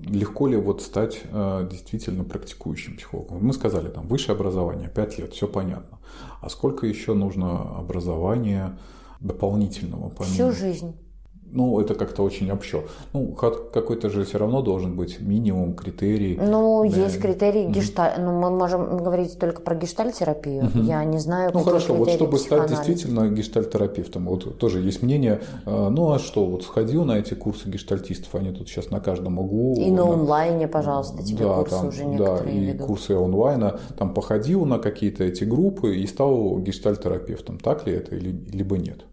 Легко 0.06 0.48
ли 0.48 0.58
вот 0.58 0.82
стать 0.82 1.22
э, 1.24 1.68
действительно 1.70 2.24
практикующим 2.24 2.98
психологом? 2.98 3.46
Мы 3.46 3.54
сказали, 3.54 3.90
там, 3.90 4.08
высшее 4.08 4.36
образование, 4.36 4.90
5 4.90 5.18
лет, 5.20 5.34
все 5.34 5.48
понятно. 5.48 6.00
А 6.42 6.50
сколько 6.50 6.86
еще 6.86 7.14
нужно 7.14 7.78
образования 7.78 8.78
дополнительного? 9.20 10.10
Помимо? 10.10 10.34
Всю 10.34 10.52
жизнь 10.52 10.96
ну, 11.52 11.80
это 11.80 11.96
как-то 11.96 12.24
очень 12.24 12.52
общо. 12.52 12.84
Ну, 13.14 13.28
какой-то 13.28 14.10
же 14.10 14.26
все 14.26 14.38
равно 14.38 14.62
должен 14.62 14.96
быть 14.96 15.20
минимум 15.22 15.74
критерий. 15.74 16.38
Ну, 16.42 16.88
да. 16.90 16.98
есть 16.98 17.20
критерий 17.20 17.66
гештальт. 17.66 18.18
Ну, 18.20 18.40
мы 18.40 18.50
можем 18.50 18.98
говорить 18.98 19.40
только 19.40 19.62
про 19.62 19.76
гештальт-терапию. 19.76 20.66
Угу. 20.66 20.80
Я 20.80 21.04
не 21.06 21.20
знаю, 21.20 21.52
Ну, 21.54 21.60
хорошо, 21.62 21.94
вот 21.94 22.10
чтобы 22.10 22.38
стать 22.38 22.70
действительно 22.70 23.30
гештальт-терапевтом, 23.30 24.26
вот 24.26 24.58
тоже 24.58 24.82
есть 24.82 25.02
мнение, 25.02 25.42
э, 25.66 25.90
ну, 25.90 26.12
а 26.12 26.20
что, 26.20 26.46
вот 26.46 26.64
сходил 26.64 27.06
на 27.06 27.14
эти 27.14 27.34
курсы 27.34 27.70
гештальтистов, 27.70 28.36
они 28.36 28.52
тут 28.52 28.68
сейчас 28.68 28.90
на 28.90 29.00
каждом 29.00 29.40
углу. 29.40 29.76
И 29.80 29.92
на 29.92 30.04
онлайне, 30.04 30.68
пожалуйста, 30.68 31.24
тебе 31.24 31.46
да, 31.46 31.56
курсы 31.56 31.76
там, 31.76 31.88
уже 31.88 32.06
некоторые 32.06 32.44
Да, 32.44 32.50
и 32.50 32.60
ведут. 32.60 32.88
курсы 32.88 33.12
онлайна, 33.12 33.80
там 33.98 34.14
походил 34.14 34.66
на 34.66 34.80
какие-то 34.80 35.24
эти 35.24 35.44
группы 35.44 35.96
и 35.96 36.08
стал 36.08 36.60
гештальт-терапевтом. 36.60 37.60
Так 37.60 37.88
ли 37.88 37.94
это 37.94 38.16
или, 38.16 38.32
либо 38.52 38.78
нет? 38.78 39.06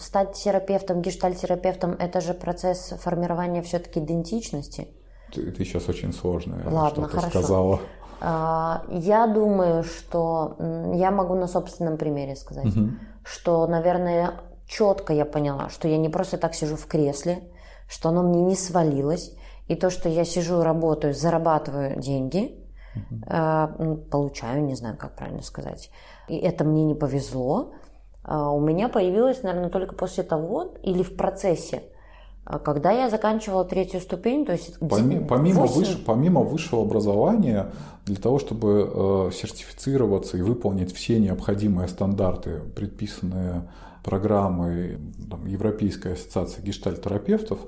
Стать 0.00 0.32
терапевтом, 0.32 1.02
гештальтерапевтом– 1.02 1.92
это 1.98 2.20
же 2.22 2.32
процесс 2.32 2.94
формирования 2.98 3.62
все-таки 3.62 4.00
идентичности. 4.00 4.88
Ты, 5.32 5.52
ты 5.52 5.64
сейчас 5.64 5.88
очень 5.88 6.12
сложное 6.12 6.64
Ладно, 6.64 7.04
что-то 7.04 7.08
хорошо. 7.08 7.28
сказала. 7.28 7.80
А, 8.20 8.82
я 8.88 9.26
думаю, 9.26 9.84
что 9.84 10.56
я 10.94 11.10
могу 11.10 11.34
на 11.34 11.46
собственном 11.46 11.98
примере 11.98 12.34
сказать, 12.36 12.74
угу. 12.74 12.90
что, 13.24 13.66
наверное, 13.66 14.40
четко 14.66 15.12
я 15.12 15.24
поняла, 15.24 15.68
что 15.68 15.86
я 15.86 15.98
не 15.98 16.08
просто 16.08 16.38
так 16.38 16.54
сижу 16.54 16.76
в 16.76 16.86
кресле, 16.86 17.42
что 17.86 18.08
оно 18.08 18.22
мне 18.22 18.42
не 18.42 18.56
свалилось, 18.56 19.34
и 19.68 19.74
то, 19.74 19.90
что 19.90 20.08
я 20.08 20.24
сижу, 20.24 20.62
работаю, 20.62 21.14
зарабатываю 21.14 22.00
деньги, 22.00 22.58
угу. 22.96 23.96
получаю, 24.10 24.64
не 24.64 24.74
знаю, 24.74 24.96
как 24.96 25.14
правильно 25.14 25.42
сказать, 25.42 25.90
и 26.28 26.36
это 26.36 26.64
мне 26.64 26.84
не 26.84 26.94
повезло, 26.94 27.72
у 28.24 28.60
меня 28.60 28.88
появилась, 28.88 29.42
наверное, 29.42 29.70
только 29.70 29.94
после 29.94 30.24
того 30.24 30.74
или 30.82 31.02
в 31.02 31.16
процессе, 31.16 31.84
а, 32.44 32.58
когда 32.58 32.90
я 32.90 33.10
заканчивала 33.10 33.64
третью 33.64 34.00
ступень, 34.00 34.44
то 34.44 34.52
есть 34.52 34.78
помимо, 34.80 35.26
помимо, 35.26 35.66
выше, 35.66 36.02
помимо 36.04 36.40
высшего 36.40 36.82
образования, 36.82 37.72
для 38.06 38.16
того, 38.16 38.38
чтобы 38.38 38.90
э, 38.92 39.30
сертифицироваться 39.32 40.36
и 40.36 40.42
выполнить 40.42 40.92
все 40.92 41.20
необходимые 41.20 41.86
стандарты, 41.86 42.62
предписанные 42.74 43.70
программой 44.02 44.98
там, 45.30 45.46
Европейской 45.46 46.14
ассоциации 46.14 46.62
гештальтерапевтов, 46.62 47.58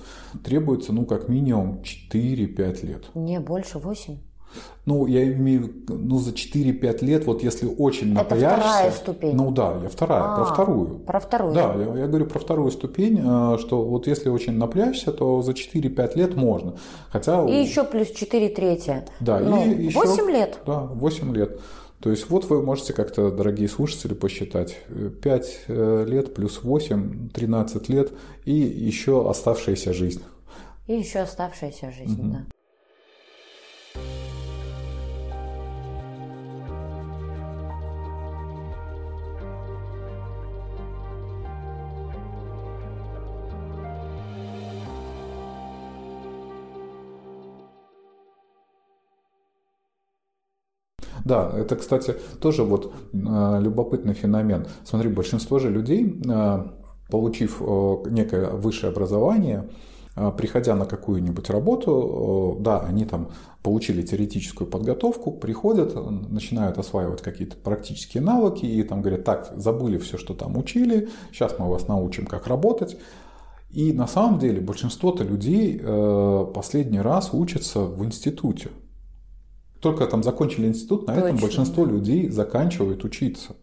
требуется 0.42 0.92
ну 0.92 1.04
как 1.04 1.28
минимум 1.28 1.82
4-5 2.12 2.86
лет. 2.86 3.04
Не, 3.14 3.38
больше 3.38 3.78
8. 3.78 4.18
Ну, 4.84 5.06
я 5.06 5.24
имею, 5.24 5.72
ну, 5.86 6.18
за 6.18 6.32
4-5 6.32 7.04
лет, 7.04 7.24
вот 7.24 7.44
если 7.44 7.66
очень 7.66 8.12
напрячься... 8.12 8.46
Это 8.46 8.56
вторая 8.56 8.90
ступень? 8.90 9.36
Ну 9.36 9.52
да, 9.52 9.78
я 9.80 9.88
вторая, 9.88 10.22
а, 10.22 10.36
про 10.36 10.44
вторую. 10.44 10.98
Про 10.98 11.20
вторую? 11.20 11.54
Да, 11.54 11.74
я, 11.74 12.00
я 12.00 12.06
говорю 12.08 12.26
про 12.26 12.40
вторую 12.40 12.72
ступень, 12.72 13.18
э, 13.18 13.58
что 13.58 13.84
вот 13.84 14.08
если 14.08 14.28
очень 14.28 14.54
напрячься, 14.54 15.12
то 15.12 15.40
за 15.42 15.52
4-5 15.52 16.16
лет 16.16 16.34
можно. 16.34 16.74
Хотя... 17.10 17.48
И 17.48 17.62
еще 17.62 17.84
плюс 17.84 18.10
4 18.10 18.48
третья. 18.48 19.04
Да, 19.20 19.38
ну, 19.38 19.64
и 19.64 19.84
еще... 19.84 20.00
8 20.00 20.30
лет? 20.30 20.58
Да, 20.66 20.80
8 20.80 21.32
лет. 21.32 21.60
То 22.00 22.10
есть 22.10 22.28
вот 22.28 22.46
вы 22.46 22.60
можете 22.62 22.92
как-то, 22.92 23.30
дорогие 23.30 23.68
слушатели, 23.68 24.14
посчитать 24.14 24.78
5 25.22 25.60
э, 25.68 26.04
лет 26.08 26.34
плюс 26.34 26.64
8, 26.64 27.28
13 27.28 27.88
лет 27.88 28.12
и 28.44 28.54
еще 28.54 29.30
оставшаяся 29.30 29.92
жизнь. 29.92 30.22
И 30.88 30.94
еще 30.94 31.20
оставшаяся 31.20 31.92
жизнь, 31.92 32.20
угу. 32.20 32.32
да. 32.32 34.02
Да, 51.24 51.50
это, 51.56 51.76
кстати, 51.76 52.16
тоже 52.40 52.64
вот 52.64 52.92
э, 53.12 53.58
любопытный 53.60 54.14
феномен. 54.14 54.66
Смотри, 54.84 55.08
большинство 55.08 55.58
же 55.58 55.70
людей, 55.70 56.20
э, 56.24 56.64
получив 57.10 57.60
э, 57.60 57.96
некое 58.10 58.50
высшее 58.50 58.90
образование, 58.90 59.68
приходя 60.36 60.76
на 60.76 60.84
какую-нибудь 60.84 61.48
работу, 61.48 62.58
да, 62.60 62.80
они 62.80 63.06
там 63.06 63.30
получили 63.62 64.02
теоретическую 64.02 64.68
подготовку, 64.68 65.32
приходят, 65.32 65.94
начинают 66.30 66.76
осваивать 66.76 67.22
какие-то 67.22 67.56
практические 67.56 68.22
навыки 68.22 68.66
и 68.66 68.82
там 68.82 69.00
говорят, 69.00 69.24
так, 69.24 69.54
забыли 69.56 69.96
все, 69.96 70.18
что 70.18 70.34
там 70.34 70.58
учили, 70.58 71.08
сейчас 71.32 71.58
мы 71.58 71.70
вас 71.70 71.88
научим, 71.88 72.26
как 72.26 72.46
работать. 72.46 72.98
И 73.70 73.94
на 73.94 74.06
самом 74.06 74.38
деле 74.38 74.60
большинство-то 74.60 75.24
людей 75.24 75.80
последний 76.52 77.00
раз 77.00 77.30
учатся 77.32 77.80
в 77.80 78.04
институте. 78.04 78.68
Только 79.82 80.06
там 80.06 80.22
закончили 80.22 80.68
институт, 80.68 81.08
на 81.08 81.14
Точно. 81.14 81.26
этом 81.26 81.40
большинство 81.40 81.84
людей 81.84 82.30
заканчивают 82.30 83.04
учиться. 83.04 83.56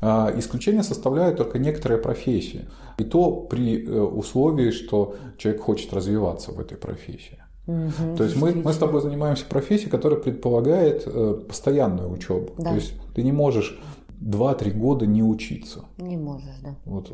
А, 0.00 0.32
исключение 0.34 0.82
составляют 0.82 1.36
только 1.36 1.58
некоторые 1.58 2.00
профессии. 2.00 2.66
И 2.96 3.04
то 3.04 3.30
при 3.30 3.84
э, 3.84 4.00
условии, 4.00 4.70
что 4.70 5.16
человек 5.36 5.60
хочет 5.60 5.92
развиваться 5.92 6.52
в 6.52 6.60
этой 6.60 6.78
профессии. 6.78 7.38
Угу, 7.66 8.16
То 8.16 8.24
есть 8.24 8.36
мы, 8.36 8.54
мы 8.54 8.72
с 8.72 8.78
тобой 8.78 9.02
занимаемся 9.02 9.44
профессией, 9.44 9.90
которая 9.90 10.18
предполагает 10.18 11.02
э, 11.04 11.42
постоянную 11.46 12.10
учебу. 12.10 12.54
Да. 12.56 12.70
То 12.70 12.76
есть 12.76 12.94
ты 13.14 13.22
не 13.22 13.32
можешь 13.32 13.78
2-3 14.22 14.70
года 14.72 15.06
не 15.06 15.22
учиться. 15.22 15.84
Не 15.98 16.16
можешь, 16.16 16.56
да. 16.62 16.74
Вот. 16.86 17.12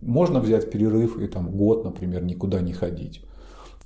Можно 0.00 0.40
взять 0.40 0.72
перерыв 0.72 1.20
и 1.20 1.28
там 1.28 1.50
год, 1.52 1.84
например, 1.84 2.24
никуда 2.24 2.60
не 2.60 2.72
ходить. 2.72 3.24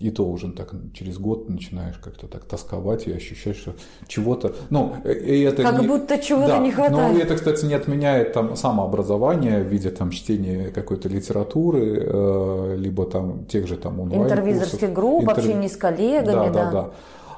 И 0.00 0.10
то 0.10 0.26
уже 0.26 0.50
так 0.50 0.74
через 0.92 1.18
год 1.18 1.48
начинаешь 1.48 1.96
как-то 1.98 2.26
так 2.26 2.44
тосковать 2.44 3.06
и 3.06 3.12
ощущать, 3.12 3.56
что 3.56 3.74
чего-то... 4.08 4.54
Ну, 4.68 4.96
и 5.04 5.40
это 5.42 5.62
как 5.62 5.80
не, 5.80 5.86
будто 5.86 6.18
чего-то 6.18 6.48
да, 6.48 6.58
не 6.58 6.72
хватает. 6.72 7.14
Но 7.14 7.20
это, 7.20 7.36
кстати, 7.36 7.64
не 7.64 7.74
отменяет 7.74 8.32
там 8.32 8.56
самообразование 8.56 9.62
в 9.62 9.68
виде 9.68 9.90
там 9.90 10.10
чтения 10.10 10.70
какой-то 10.70 11.08
литературы, 11.08 12.02
э, 12.04 12.76
либо 12.76 13.06
там 13.06 13.44
тех 13.44 13.68
же 13.68 13.76
там 13.76 14.00
онлайн 14.00 14.24
Интервизорских 14.24 14.92
групп, 14.92 15.22
Интерв... 15.22 15.38
общение 15.38 15.68
с 15.68 15.76
коллегами, 15.76 16.24
да. 16.24 16.50
Да, 16.50 16.64
да, 16.64 16.70
да. 16.70 16.90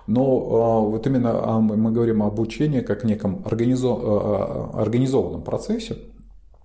Но 0.07 0.23
э, 0.23 0.91
вот 0.93 1.07
именно 1.07 1.29
э, 1.29 1.59
мы 1.61 1.93
говорим 1.93 2.23
об 2.23 2.33
обучении 2.33 2.81
как 2.81 3.05
неком 3.05 3.43
организо... 3.45 3.89
Э, 3.89 4.81
организованном 4.81 5.43
процессе, 5.43 5.99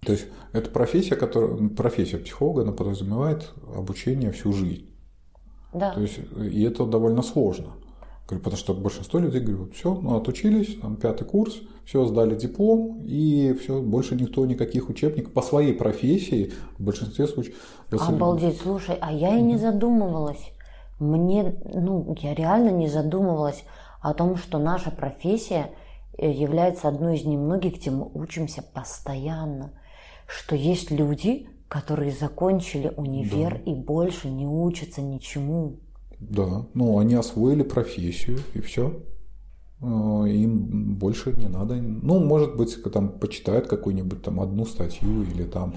то 0.06 0.14
есть 0.14 0.26
это 0.54 0.70
профессия, 0.70 1.16
которая, 1.16 1.70
профессия 1.70 2.18
психолога, 2.18 2.62
она 2.62 2.72
подразумевает 2.72 3.52
обучение 3.76 4.32
всю 4.32 4.54
жизнь. 4.54 4.91
Да. 5.74 5.92
То 5.92 6.02
есть, 6.02 6.20
и 6.38 6.64
это 6.64 6.86
довольно 6.86 7.22
сложно. 7.22 7.74
Говорю, 8.28 8.44
потому 8.44 8.58
что 8.58 8.74
большинство 8.74 9.20
людей 9.20 9.42
говорят, 9.42 9.74
все, 9.74 9.94
ну, 9.94 10.16
отучились, 10.16 10.80
там, 10.80 10.96
пятый 10.96 11.26
курс, 11.26 11.60
все, 11.86 12.06
сдали 12.06 12.36
диплом, 12.36 13.02
и 13.04 13.54
все, 13.54 13.82
больше 13.82 14.16
никто 14.16 14.46
никаких 14.46 14.90
учебников 14.90 15.34
по 15.34 15.42
своей 15.42 15.74
профессии 15.74 16.54
в 16.78 16.84
большинстве 16.84 17.28
случаев. 17.28 17.56
Обалдеть, 17.92 18.62
слушай, 18.62 18.96
а 19.02 19.12
я 19.12 19.38
и 19.38 19.42
не 19.42 19.58
задумывалась. 19.58 20.54
Мне, 21.00 21.56
ну, 21.74 22.16
я 22.20 22.34
реально 22.36 22.70
не 22.70 22.88
задумывалась 22.88 23.66
о 24.02 24.14
том, 24.14 24.38
что 24.38 24.60
наша 24.60 24.92
профессия 24.92 25.72
э, 26.18 26.32
является 26.32 26.88
одной 26.88 27.18
из 27.18 27.26
немногих, 27.26 27.78
где 27.78 27.92
мы 27.92 28.10
учимся 28.14 28.62
постоянно. 28.62 29.74
Что 30.28 30.56
есть 30.56 30.92
люди, 30.92 31.50
которые 31.72 32.12
закончили 32.12 32.94
универ 32.98 33.62
да. 33.66 33.72
и 33.72 33.74
больше 33.74 34.30
не 34.30 34.46
учатся 34.46 35.02
ничему. 35.02 35.80
Да, 36.20 36.66
ну 36.74 37.00
они 37.00 37.16
освоили 37.16 37.64
профессию 37.64 38.40
и 38.54 38.60
все. 38.60 39.02
А, 39.80 40.26
им 40.26 40.98
больше 40.98 41.32
не 41.32 41.48
надо. 41.48 41.76
Ну, 41.76 42.20
может 42.20 42.58
быть, 42.58 42.84
там 42.92 43.08
почитают 43.08 43.68
какую-нибудь 43.68 44.22
там 44.22 44.42
одну 44.42 44.66
статью 44.66 45.24
или 45.24 45.46
там 45.46 45.76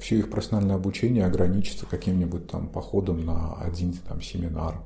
все 0.00 0.20
их 0.20 0.30
профессиональное 0.30 0.76
обучение 0.76 1.26
ограничится 1.26 1.84
каким-нибудь 1.84 2.46
там 2.46 2.68
походом 2.68 3.26
на 3.26 3.56
один 3.56 3.92
там 3.92 4.22
семинар 4.22 4.80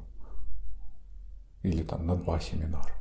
или 1.63 1.85
там 1.85 2.09
на 2.09 2.17
два 2.17 2.41
семинара. 2.41 2.93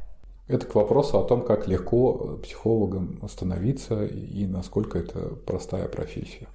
Это 0.47 0.67
к 0.67 0.75
вопросу 0.75 1.17
о 1.17 1.23
том, 1.23 1.43
как 1.43 1.67
легко 1.67 2.37
психологам 2.43 3.19
становиться 3.27 4.05
и 4.05 4.45
насколько 4.45 4.99
это 4.99 5.35
простая 5.47 5.87
профессия. 5.87 6.47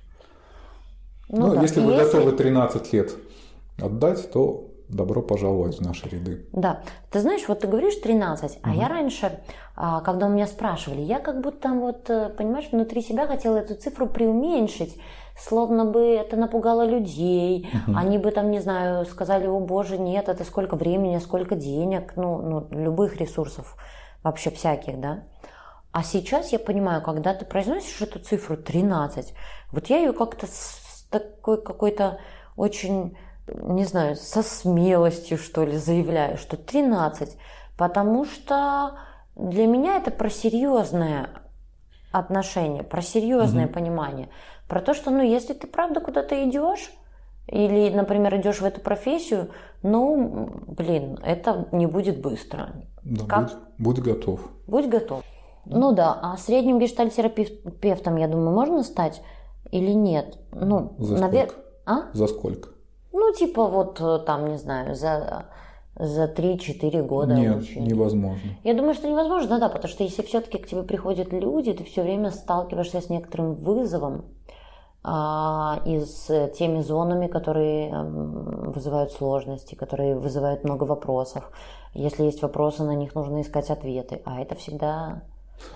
Ну, 1.28 1.48
ну 1.48 1.54
да. 1.54 1.62
если 1.62 1.80
вы 1.80 1.92
если... 1.92 2.04
готовы 2.04 2.32
13 2.32 2.92
лет 2.92 3.14
отдать, 3.78 4.30
то 4.30 4.64
добро 4.88 5.22
пожаловать 5.22 5.78
в 5.78 5.80
наши 5.80 6.08
ряды. 6.08 6.46
Да. 6.52 6.82
Ты 7.10 7.20
знаешь, 7.20 7.42
вот 7.48 7.60
ты 7.60 7.66
говоришь 7.66 7.96
13, 7.96 8.50
угу. 8.50 8.60
а 8.62 8.74
я 8.74 8.88
раньше, 8.88 9.40
а, 9.76 10.00
когда 10.00 10.26
у 10.26 10.30
меня 10.30 10.46
спрашивали, 10.46 11.00
я 11.00 11.18
как 11.20 11.40
будто 11.40 11.70
вот, 11.70 12.08
э, 12.10 12.30
понимаешь, 12.30 12.68
внутри 12.70 13.02
себя 13.02 13.26
хотела 13.26 13.56
эту 13.56 13.74
цифру 13.74 14.06
преуменьшить, 14.06 14.98
словно 15.38 15.84
бы 15.84 16.00
это 16.00 16.37
напугало 16.37 16.87
людей, 16.87 17.68
угу. 17.87 17.96
они 17.96 18.18
бы 18.18 18.30
там, 18.30 18.50
не 18.50 18.60
знаю, 18.60 19.06
сказали, 19.06 19.46
о 19.46 19.58
боже, 19.60 19.98
нет, 19.98 20.28
это 20.28 20.44
сколько 20.44 20.76
времени, 20.76 21.18
сколько 21.18 21.56
денег, 21.56 22.12
ну, 22.16 22.40
ну 22.42 22.68
любых 22.70 23.16
ресурсов, 23.16 23.76
вообще 24.22 24.50
всяких, 24.50 25.00
да. 25.00 25.24
А 25.92 26.02
сейчас 26.02 26.52
я 26.52 26.58
понимаю, 26.58 27.02
когда 27.02 27.34
ты 27.34 27.44
произносишь 27.44 28.02
эту 28.02 28.18
цифру 28.18 28.56
13, 28.56 29.32
вот 29.70 29.87
я 29.87 29.98
ее 29.98 30.12
как-то 30.12 30.48
такой 31.20 31.62
какой-то 31.62 32.18
очень, 32.57 33.16
не 33.46 33.85
знаю, 33.85 34.16
со 34.16 34.42
смелостью, 34.42 35.38
что 35.38 35.64
ли, 35.64 35.77
заявляю, 35.77 36.37
что 36.38 36.57
13, 36.57 37.37
потому 37.77 38.24
что 38.24 38.98
для 39.37 39.66
меня 39.66 39.96
это 39.96 40.11
про 40.11 40.31
серьезное 40.31 41.31
отношение, 42.12 42.83
про 42.83 43.03
серьезное 43.03 43.66
угу. 43.66 43.74
понимание, 43.74 44.29
про 44.68 44.81
то, 44.81 44.94
что, 44.94 45.11
ну, 45.11 45.22
если 45.22 45.53
ты 45.53 45.66
правда 45.66 46.00
куда-то 46.00 46.48
идешь, 46.48 46.90
или, 47.46 47.90
например, 47.90 48.37
идешь 48.37 48.61
в 48.61 48.64
эту 48.64 48.81
профессию, 48.81 49.50
ну, 49.83 50.50
блин, 50.66 51.18
это 51.22 51.68
не 51.72 51.87
будет 51.87 52.20
быстро. 52.20 52.70
Да, 53.03 53.27
как? 53.27 53.50
Будь, 53.79 53.96
будь 53.96 53.98
готов. 53.98 54.40
Будь 54.66 54.88
готов. 54.88 55.22
Ну 55.66 55.92
да, 55.92 56.18
а 56.22 56.37
средним 56.37 56.79
гештальтерапевтом, 56.79 58.16
я 58.16 58.29
думаю, 58.29 58.55
можно 58.55 58.83
стать 58.83 59.22
или 59.74 59.90
нет? 59.90 60.38
Ну, 60.52 60.94
за 60.98 61.18
навер... 61.18 61.48
сколько? 61.48 61.64
А? 61.84 62.02
За 62.12 62.26
сколько? 62.28 62.68
Ну, 63.12 63.32
типа 63.32 63.66
вот 63.66 64.00
э, 64.00 64.20
там, 64.24 64.48
не 64.48 64.56
знаю, 64.56 64.94
за 64.94 65.46
за 65.96 66.24
3-4 66.24 67.02
года 67.02 67.34
Нет, 67.34 67.56
обучения. 67.56 67.87
невозможно. 67.87 68.50
Я 68.64 68.74
думаю, 68.74 68.94
что 68.94 69.08
невозможно, 69.08 69.60
да, 69.60 69.68
потому 69.68 69.88
что 69.88 70.02
если 70.02 70.22
все-таки 70.22 70.58
к 70.58 70.66
тебе 70.66 70.82
приходят 70.82 71.32
люди, 71.32 71.72
ты 71.72 71.84
все 71.84 72.02
время 72.02 72.32
сталкиваешься 72.32 73.00
с 73.00 73.08
некоторым 73.08 73.54
вызовом 73.54 74.24
а, 75.04 75.80
и 75.87 76.00
с 76.00 76.48
теми 76.58 76.82
зонами, 76.82 77.28
которые 77.28 77.90
эм, 77.90 78.72
вызывают 78.72 79.12
сложности, 79.12 79.76
которые 79.76 80.16
вызывают 80.16 80.64
много 80.64 80.82
вопросов. 80.82 81.48
Если 81.94 82.24
есть 82.24 82.42
вопросы, 82.42 82.82
на 82.82 82.96
них 82.96 83.14
нужно 83.14 83.42
искать 83.42 83.70
ответы, 83.70 84.20
а 84.24 84.40
это 84.40 84.56
всегда... 84.56 85.22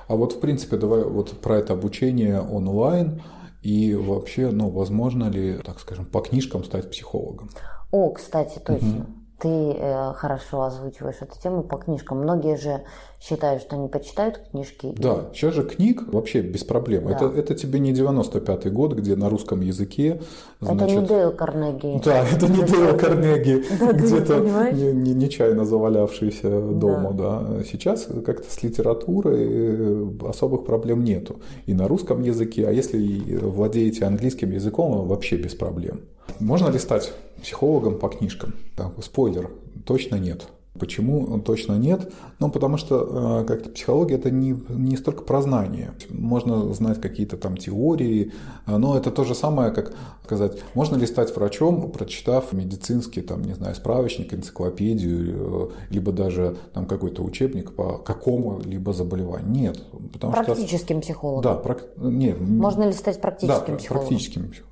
А 0.08 0.16
вот 0.16 0.32
в 0.32 0.40
принципе, 0.40 0.76
давай 0.76 1.04
вот 1.04 1.30
про 1.40 1.58
это 1.58 1.74
обучение 1.74 2.40
онлайн– 2.40 3.22
и 3.62 3.94
вообще, 3.94 4.50
ну, 4.50 4.70
возможно 4.70 5.28
ли, 5.28 5.58
так 5.64 5.80
скажем, 5.80 6.06
по 6.06 6.20
книжкам 6.20 6.64
стать 6.64 6.90
психологом? 6.90 7.50
О, 7.90 8.10
кстати, 8.10 8.58
точно. 8.58 9.00
Угу. 9.00 9.06
Ты 9.38 9.48
э, 9.48 10.12
хорошо 10.14 10.62
озвучиваешь 10.62 11.16
эту 11.20 11.40
тему 11.40 11.62
по 11.62 11.76
книжкам. 11.76 12.18
Многие 12.18 12.56
же 12.56 12.82
считают, 13.20 13.62
что 13.62 13.76
они 13.76 13.88
почитают 13.88 14.40
книжки. 14.50 14.92
Да, 14.96 15.28
и... 15.32 15.34
сейчас 15.34 15.54
же 15.54 15.62
книг 15.62 16.02
вообще 16.12 16.40
без 16.40 16.64
проблем. 16.64 17.04
Да. 17.04 17.12
Это, 17.12 17.26
это 17.26 17.54
тебе 17.54 17.78
не 17.78 17.92
95-й 17.92 18.70
год, 18.70 18.94
где 18.94 19.16
на 19.16 19.28
русском 19.28 19.60
языке. 19.60 20.20
Значит... 20.60 20.82
Это 20.82 21.00
не 21.00 21.06
Дейл 21.06 21.32
Карнеги. 21.32 22.02
Да, 22.04 22.24
это 22.26 22.48
не 22.48 22.62
Дейл 22.64 22.98
Карнеги, 22.98 23.64
где-то 23.92 24.40
не, 24.72 24.92
не, 24.92 25.14
нечаянно 25.14 25.64
завалявшийся 25.64 26.60
дома. 26.60 27.12
Да. 27.12 27.40
Да. 27.40 27.64
Сейчас 27.64 28.08
как-то 28.24 28.50
с 28.50 28.62
литературой 28.62 29.46
э, 29.48 30.08
особых 30.28 30.64
проблем 30.64 31.04
нету. 31.04 31.36
И 31.66 31.74
на 31.74 31.86
русском 31.88 32.22
языке, 32.22 32.66
а 32.66 32.72
если 32.72 33.36
владеете 33.36 34.04
английским 34.04 34.50
языком, 34.50 35.06
вообще 35.06 35.36
без 35.36 35.54
проблем. 35.54 36.00
Можно 36.40 36.68
ли 36.68 36.78
стать 36.78 37.12
психологом 37.42 37.98
по 37.98 38.08
книжкам? 38.08 38.54
Так, 38.76 38.92
спойлер, 39.02 39.50
точно 39.84 40.16
нет. 40.16 40.46
Почему 40.78 41.40
точно 41.40 41.74
нет? 41.74 42.12
Ну, 42.38 42.50
потому 42.50 42.76
что 42.76 43.40
э, 43.42 43.46
как-то 43.46 43.70
психология 43.70 44.14
это 44.14 44.30
не, 44.30 44.56
не 44.68 44.96
столько 44.96 45.22
про 45.22 45.42
знания. 45.42 45.92
Можно 46.08 46.72
знать 46.72 47.00
какие-то 47.00 47.36
там 47.36 47.56
теории, 47.56 48.32
э, 48.66 48.76
но 48.76 48.96
это 48.96 49.10
то 49.10 49.24
же 49.24 49.34
самое, 49.34 49.72
как 49.72 49.92
сказать, 50.24 50.58
можно 50.74 50.96
ли 50.96 51.06
стать 51.06 51.34
врачом, 51.34 51.90
прочитав 51.90 52.52
медицинский, 52.52 53.22
там, 53.22 53.42
не 53.42 53.54
знаю, 53.54 53.74
справочник, 53.74 54.32
энциклопедию, 54.32 55.70
э, 55.90 55.92
либо 55.92 56.12
даже 56.12 56.56
там 56.74 56.86
какой-то 56.86 57.22
учебник 57.22 57.72
по 57.72 57.98
какому-либо 57.98 58.92
заболеванию. 58.92 59.50
Нет. 59.50 59.82
Потому 60.12 60.32
практическим 60.32 60.98
что, 60.98 61.12
психологом. 61.12 61.42
Да, 61.42 61.54
прак, 61.54 61.84
нет. 61.96 62.40
Можно 62.40 62.84
ли 62.84 62.92
стать 62.92 63.20
практическим 63.20 63.72
да, 63.72 63.78
психологом? 63.78 64.08
практическим 64.08 64.50
психологом. 64.50 64.67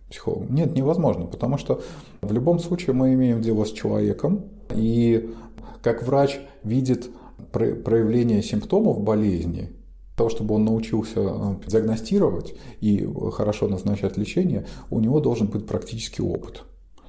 Нет, 0.49 0.75
невозможно, 0.75 1.27
потому 1.27 1.59
что 1.59 1.83
в 2.23 2.33
любом 2.33 2.59
случае 2.59 2.95
мы 2.95 3.15
имеем 3.15 3.41
дело 3.41 3.65
с 3.65 3.73
человеком, 3.73 4.45
и 4.75 5.31
как 5.83 6.03
врач 6.03 6.41
видит 6.65 7.11
проявление 7.53 8.43
симптомов 8.43 9.01
болезни, 9.01 9.71
того, 10.17 10.31
чтобы 10.31 10.55
он 10.55 10.65
научился 10.65 11.21
э, 11.21 11.55
диагностировать 11.67 12.55
и 12.81 13.09
хорошо 13.33 13.69
назначать 13.69 14.17
лечение, 14.17 14.67
у 14.91 14.99
него 14.99 15.21
должен 15.21 15.47
быть 15.47 15.67
практический 15.67 16.23
опыт. 16.23 16.65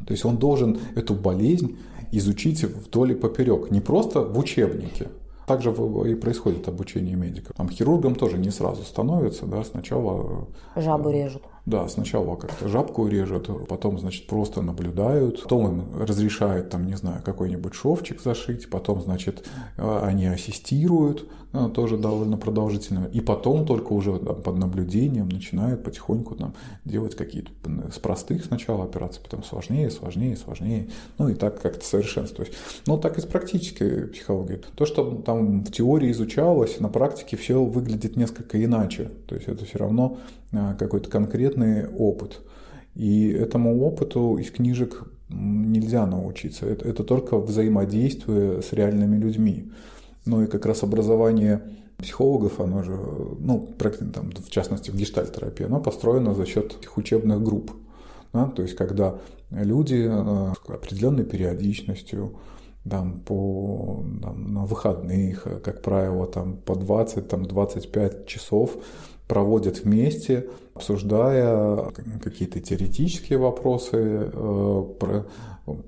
То 0.05 0.11
есть 0.11 0.25
он 0.25 0.37
должен 0.37 0.77
эту 0.95 1.15
болезнь 1.15 1.77
изучить 2.11 2.63
вдоль 2.63 3.13
и 3.13 3.15
поперек, 3.15 3.71
не 3.71 3.81
просто 3.81 4.21
в 4.21 4.37
учебнике. 4.37 5.07
Также 5.47 5.69
и 5.71 6.15
происходит 6.15 6.67
обучение 6.67 7.15
медиков. 7.15 7.55
Там 7.55 7.69
хирургам 7.69 8.15
тоже 8.15 8.37
не 8.37 8.51
сразу 8.51 8.83
становится, 8.83 9.45
да, 9.45 9.63
сначала... 9.63 10.47
Жабу 10.75 11.09
режут. 11.09 11.43
Да, 11.67 11.85
сначала 11.89 12.37
как-то 12.37 12.69
жабку 12.69 13.07
режут, 13.07 13.49
потом, 13.67 13.99
значит, 13.99 14.25
просто 14.25 14.61
наблюдают, 14.61 15.43
потом 15.43 15.67
им 15.67 16.01
разрешают, 16.01 16.69
там, 16.69 16.87
не 16.87 16.95
знаю, 16.95 17.21
какой-нибудь 17.21 17.73
шовчик 17.73 18.21
зашить, 18.21 18.69
потом, 18.69 19.01
значит, 19.01 19.45
они 19.75 20.27
ассистируют, 20.27 21.27
ну, 21.51 21.69
тоже 21.69 21.97
довольно 21.97 22.37
продолжительно, 22.37 23.09
и 23.11 23.19
потом 23.19 23.65
только 23.65 23.91
уже 23.91 24.17
там, 24.17 24.41
под 24.41 24.57
наблюдением 24.57 25.27
начинают 25.27 25.83
потихоньку 25.83 26.35
там, 26.35 26.53
делать 26.85 27.15
какие-то 27.15 27.51
с 27.93 27.99
простых 27.99 28.45
сначала 28.45 28.85
операций, 28.85 29.21
потом 29.21 29.43
сложнее, 29.43 29.91
сложнее, 29.91 30.37
сложнее, 30.37 30.87
ну 31.17 31.27
и 31.27 31.33
так 31.33 31.61
как-то 31.61 31.85
совершенствовать. 31.85 32.53
Ну, 32.85 32.97
так 32.97 33.17
и 33.17 33.21
с 33.21 33.25
практической 33.25 34.07
психологией. 34.07 34.61
То, 34.75 34.85
что 34.85 35.21
там 35.25 35.65
в 35.65 35.71
теории 35.71 36.11
изучалось, 36.11 36.79
на 36.79 36.87
практике 36.87 37.35
все 37.35 37.61
выглядит 37.61 38.15
несколько 38.15 38.63
иначе, 38.63 39.11
то 39.27 39.35
есть 39.35 39.49
это 39.49 39.65
все 39.65 39.79
равно 39.79 40.17
а, 40.53 40.75
какой-то 40.75 41.09
конкретный 41.09 41.56
опыт. 41.97 42.41
И 42.95 43.29
этому 43.29 43.83
опыту 43.83 44.37
из 44.37 44.49
книжек 44.51 45.03
нельзя 45.29 46.05
научиться. 46.05 46.65
Это, 46.65 46.87
это 46.87 47.03
только 47.03 47.37
взаимодействие 47.37 48.61
с 48.61 48.73
реальными 48.73 49.17
людьми. 49.17 49.71
Ну 50.25 50.43
и 50.43 50.47
как 50.47 50.65
раз 50.65 50.83
образование 50.83 51.61
психологов, 51.97 52.59
оно 52.59 52.83
же, 52.83 52.95
ну, 53.39 53.69
там, 54.13 54.31
в 54.31 54.49
частности, 54.49 54.91
в 54.91 54.95
гештальтерапии, 54.95 55.65
оно 55.65 55.79
построено 55.79 56.33
за 56.33 56.45
счет 56.45 56.75
этих 56.79 56.97
учебных 56.97 57.43
групп. 57.43 57.71
Да? 58.33 58.45
То 58.45 58.61
есть, 58.61 58.75
когда 58.75 59.15
люди 59.49 60.07
э, 60.07 60.53
с 60.53 60.69
определенной 60.69 61.25
периодичностью, 61.25 62.37
там, 62.87 63.19
по, 63.19 64.03
там, 64.21 64.53
на 64.53 64.65
выходных, 64.65 65.43
как 65.63 65.81
правило, 65.81 66.27
там, 66.27 66.57
по 66.57 66.73
20-25 66.73 68.25
часов 68.25 68.77
проводят 69.27 69.83
вместе, 69.83 70.47
обсуждая 70.73 71.91
какие-то 72.23 72.59
теоретические 72.59 73.39
вопросы, 73.39 74.29
э, 74.31 74.83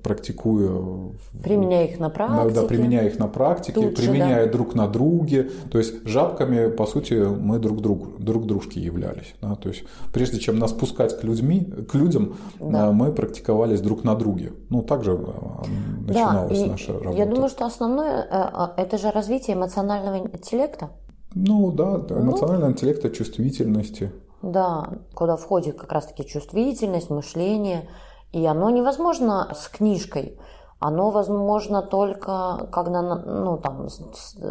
практикуя... 0.02 1.12
Применяя 1.42 1.86
их 1.86 1.98
на 1.98 2.10
практике. 2.10 2.60
Да, 2.60 2.66
применяя 2.66 3.06
их 3.06 3.18
на 3.18 3.28
практике, 3.28 3.80
Тут 3.80 3.96
применяя 3.96 4.40
же, 4.40 4.46
да. 4.46 4.52
друг 4.52 4.74
на 4.74 4.86
друге. 4.88 5.50
То 5.70 5.78
есть 5.78 6.06
жабками, 6.06 6.70
по 6.70 6.86
сути, 6.86 7.14
мы 7.14 7.58
друг, 7.58 7.80
друг, 7.80 8.18
друг 8.18 8.46
дружке 8.46 8.80
являлись. 8.80 9.34
Да? 9.40 9.54
То 9.54 9.70
есть 9.70 9.84
прежде 10.12 10.38
чем 10.38 10.58
нас 10.58 10.72
пускать 10.72 11.18
к, 11.18 11.24
людьми, 11.24 11.72
к 11.88 11.94
людям, 11.94 12.36
да. 12.58 12.88
Э, 12.88 12.92
мы 12.92 13.12
практиковались 13.12 13.80
друг 13.80 14.04
на 14.04 14.14
друге. 14.14 14.52
Ну, 14.68 14.82
так 14.82 15.04
же 15.04 15.12
э, 15.12 16.06
начиналась 16.06 16.60
да, 16.60 16.66
наша 16.66 16.92
работа. 16.92 17.16
Я 17.16 17.26
думаю, 17.26 17.48
что 17.48 17.64
основное– 17.64 18.72
это 18.76 18.98
же 18.98 19.10
развитие 19.10 19.56
эмоционального 19.56 20.18
интеллекта. 20.18 20.90
Ну 21.34 21.70
да, 21.72 21.96
эмоционального 22.10 22.68
ну, 22.68 22.72
интеллекта, 22.72 23.10
чувствительности. 23.10 24.12
Да, 24.42 24.90
куда 25.14 25.36
входит 25.36 25.78
как 25.78 25.92
раз-таки 25.92 26.26
чувствительность, 26.26 27.10
мышление. 27.10 27.88
И 28.32 28.44
оно 28.46 28.70
невозможно 28.70 29.52
с 29.54 29.68
книжкой. 29.68 30.38
Оно 30.78 31.10
возможно 31.10 31.82
только 31.82 32.68
когда, 32.72 33.02
ну, 33.02 33.58
там, 33.58 33.88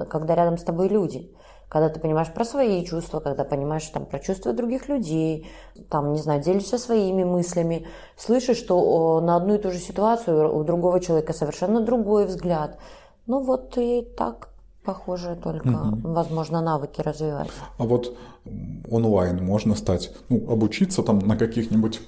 когда 0.10 0.36
рядом 0.36 0.58
с 0.58 0.64
тобой 0.64 0.88
люди. 0.88 1.34
Когда 1.70 1.90
ты 1.90 2.00
понимаешь 2.00 2.34
про 2.34 2.46
свои 2.46 2.84
чувства, 2.84 3.20
когда 3.20 3.44
понимаешь 3.44 3.86
там, 3.90 4.06
про 4.06 4.18
чувства 4.18 4.54
других 4.54 4.90
людей, 4.90 5.48
там, 5.90 6.14
не 6.14 6.20
знаю, 6.20 6.42
делишься 6.42 6.80
своими 6.80 7.24
мыслями, 7.24 7.86
слышишь, 8.18 8.58
что 8.58 9.22
на 9.22 9.36
одну 9.36 9.54
и 9.54 9.60
ту 9.60 9.70
же 9.70 9.78
ситуацию 9.78 10.56
у 10.56 10.64
другого 10.64 11.00
человека 11.00 11.32
совершенно 11.32 11.82
другой 11.82 12.26
взгляд. 12.26 12.80
Ну 13.28 13.44
вот 13.44 13.78
и 13.78 14.02
так 14.18 14.50
похоже, 14.90 15.36
только, 15.36 15.68
угу. 15.68 16.14
возможно, 16.14 16.62
навыки 16.62 17.02
развивать. 17.02 17.50
А 17.78 17.84
вот 17.84 18.18
онлайн 18.90 19.46
можно 19.46 19.76
стать, 19.76 20.12
ну, 20.30 20.52
обучиться 20.52 21.04
там 21.04 21.20
на 21.20 21.38
каких-нибудь 21.38 22.02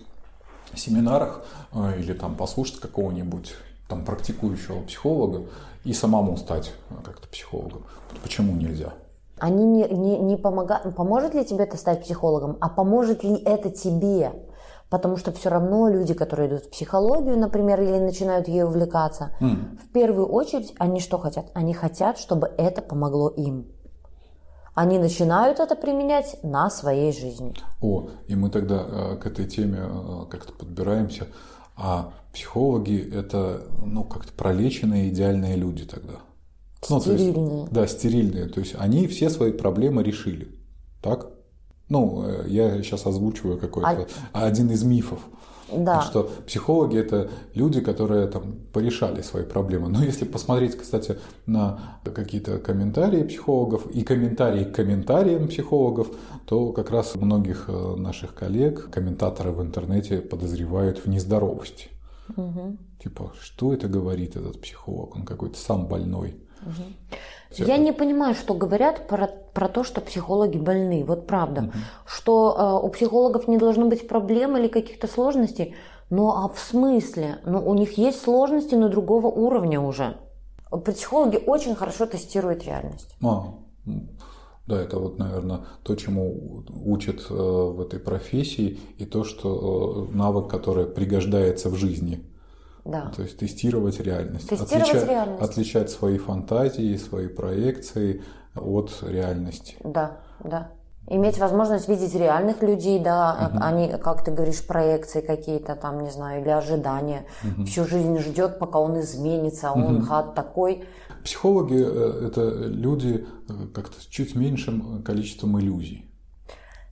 семинарах 0.76 1.44
э, 1.74 2.00
или 2.00 2.13
там 2.13 2.36
послушать 2.36 2.80
какого-нибудь 2.80 3.54
там 3.88 4.04
практикующего 4.04 4.82
психолога 4.82 5.44
и 5.84 5.94
самому 5.94 6.38
стать 6.38 6.74
э, 6.89 6.96
как-то 7.04 7.28
психологом. 7.28 7.84
Почему 8.24 8.56
нельзя? 8.56 8.94
Они 9.38 9.63
не, 9.63 9.84
не, 9.89 10.17
не 10.17 10.38
помогают. 10.38 10.96
Поможет 10.96 11.36
ли 11.36 11.46
тебе 11.46 11.65
это 11.65 11.78
стать 11.78 12.04
психологом, 12.04 12.58
а 12.62 12.70
поможет 12.70 13.24
ли 13.24 13.36
это 13.36 13.70
тебе? 13.70 14.32
Потому 14.91 15.15
что 15.15 15.32
все 15.32 15.47
равно 15.47 15.88
люди, 15.88 16.13
которые 16.13 16.49
идут 16.49 16.65
в 16.65 16.69
психологию, 16.69 17.38
например, 17.38 17.82
или 17.82 17.97
начинают 17.97 18.49
ей 18.49 18.63
увлекаться, 18.63 19.34
mm. 19.39 19.80
в 19.86 19.89
первую 19.93 20.27
очередь 20.27 20.73
они 20.77 20.99
что 20.99 21.17
хотят? 21.17 21.45
Они 21.54 21.73
хотят, 21.73 22.17
чтобы 22.17 22.51
это 22.58 22.82
помогло 22.82 23.30
им. 23.30 23.67
Они 24.75 24.99
начинают 24.99 25.62
это 25.62 25.75
применять 25.77 26.38
на 26.43 26.69
своей 26.69 27.13
жизни. 27.13 27.54
О, 27.80 28.10
и 28.27 28.36
мы 28.36 28.49
тогда 28.49 28.86
э, 28.86 29.15
к 29.15 29.25
этой 29.27 29.45
теме 29.45 29.80
э, 29.80 30.25
как-то 30.30 30.51
подбираемся. 30.51 31.27
А 31.77 32.12
психологи 32.34 32.99
это, 33.15 33.62
ну, 33.82 34.04
как-то 34.04 34.34
пролеченные 34.34 35.08
идеальные 35.08 35.56
люди 35.56 35.86
тогда. 35.86 36.15
Стерильные. 36.82 37.34
Ну, 37.34 37.62
есть, 37.62 37.71
да, 37.71 37.88
стерильные. 37.88 38.49
То 38.49 38.60
есть 38.60 38.75
они 38.77 39.08
все 39.08 39.30
свои 39.30 39.54
проблемы 39.54 40.04
решили. 40.04 40.49
Так? 41.01 41.31
Ну, 41.91 42.23
э, 42.25 42.45
я 42.47 42.82
сейчас 42.82 43.06
озвучиваю 43.06 43.58
какой-то 43.58 44.08
а... 44.32 44.45
один 44.45 44.71
из 44.71 44.82
мифов. 44.84 45.19
Да. 45.73 46.01
Что 46.01 46.30
психологи 46.47 46.97
это 46.97 47.30
люди, 47.54 47.82
которые 47.82 48.27
там 48.27 48.56
порешали 48.71 49.21
свои 49.21 49.43
проблемы. 49.43 49.89
Но 49.89 50.01
если 50.01 50.23
посмотреть, 50.23 50.77
кстати, 50.77 51.17
на 51.45 51.99
какие-то 52.04 52.60
комментарии 52.60 53.23
психологов 53.23 53.88
и 53.88 54.04
комментарии 54.04 54.63
к 54.63 54.73
комментариям 54.73 55.49
психологов, 55.49 56.08
то 56.45 56.71
как 56.71 56.91
раз 56.91 57.15
многих 57.15 57.65
э, 57.67 57.95
наших 57.97 58.36
коллег, 58.36 58.89
комментаторы 58.89 59.51
в 59.51 59.62
интернете 59.62 60.19
подозревают 60.19 60.99
в 60.99 61.10
нездоровости. 61.10 61.89
Угу. 62.38 62.77
Типа, 63.04 63.34
что 63.41 63.73
это 63.73 63.89
говорит 63.89 64.38
этот 64.38 64.62
психолог? 64.62 65.17
Он 65.17 65.25
какой-то 65.25 65.58
сам 65.58 65.88
больной. 65.88 66.36
Угу. 66.65 67.65
Я 67.65 67.78
не 67.78 67.91
понимаю, 67.91 68.36
что 68.36 68.54
говорят 68.54 69.08
про, 69.08 69.28
про 69.54 69.67
то, 69.67 69.84
что 69.84 70.02
психологи 70.02 70.58
больны. 70.58 71.04
Вот 71.06 71.28
правда. 71.28 71.63
Угу. 71.63 71.71
Что 72.06 72.80
э, 72.82 72.86
у 72.86 72.89
психологов 72.89 73.47
не 73.47 73.58
должно 73.58 73.88
быть 73.88 74.08
проблем 74.08 74.58
или 74.58 74.67
каких-то 74.67 75.08
сложностей. 75.08 75.76
Ну 76.10 76.30
а 76.30 76.47
в 76.47 76.60
смысле? 76.60 77.39
Ну 77.45 77.67
у 77.67 77.74
них 77.74 77.97
есть 77.97 78.21
сложности, 78.21 78.76
но 78.76 78.89
другого 78.89 79.28
уровня 79.28 79.80
уже. 79.82 80.17
Психологи 80.86 81.38
очень 81.45 81.76
хорошо 81.76 82.06
тестируют 82.06 82.63
реальность. 82.63 83.15
А, 83.21 83.56
да, 84.67 84.82
это 84.82 85.00
вот, 85.00 85.19
наверное, 85.19 85.65
то, 85.84 85.95
чему 85.95 86.63
учат 86.86 87.26
э, 87.30 87.34
в 87.34 87.82
этой 87.82 88.00
профессии, 88.00 88.80
и 88.97 89.06
то, 89.06 89.26
что 89.26 90.08
э, 90.10 90.15
навык, 90.15 90.50
который 90.50 90.86
пригождается 90.86 91.69
в 91.69 91.76
жизни. 91.76 92.31
Да. 92.86 93.12
То 93.15 93.24
есть 93.24 93.38
тестировать 93.38 94.00
реальность. 94.00 94.50
Тестировать 94.50 94.89
отличать, 94.89 95.10
реальность. 95.10 95.41
Отличать 95.41 95.89
свои 95.89 96.17
фантазии, 96.17 96.98
свои 96.98 97.28
проекции 97.28 98.24
от 98.56 98.91
реальности. 99.04 99.76
Да, 99.84 100.20
да. 100.44 100.72
Иметь 101.08 101.39
возможность 101.39 101.89
видеть 101.89 102.15
реальных 102.15 102.62
людей, 102.62 103.00
да, 103.00 103.50
угу. 103.52 103.60
они, 103.62 103.89
как 103.89 104.24
ты 104.24 104.32
говоришь, 104.32 104.65
проекции 104.65 105.22
какие-то 105.22 105.76
там, 105.76 106.02
не 106.02 106.12
знаю, 106.12 106.41
или 106.41 106.50
ожидания. 106.50 107.26
Угу. 107.44 107.65
Всю 107.65 107.86
жизнь 107.86 108.17
ждет, 108.20 108.60
пока 108.60 108.80
он 108.80 109.00
изменится, 109.00 109.70
а 109.70 109.74
он 109.74 109.98
угу. 109.98 110.06
хат 110.06 110.36
такой. 110.36 110.86
Психологи 111.24 111.84
э,– 111.84 112.28
это 112.28 112.50
люди 112.50 113.26
э, 113.50 113.54
как-то 113.74 114.00
с 114.00 114.06
чуть 114.06 114.36
меньшим 114.36 115.04
количеством 115.04 115.60
иллюзий 115.60 116.11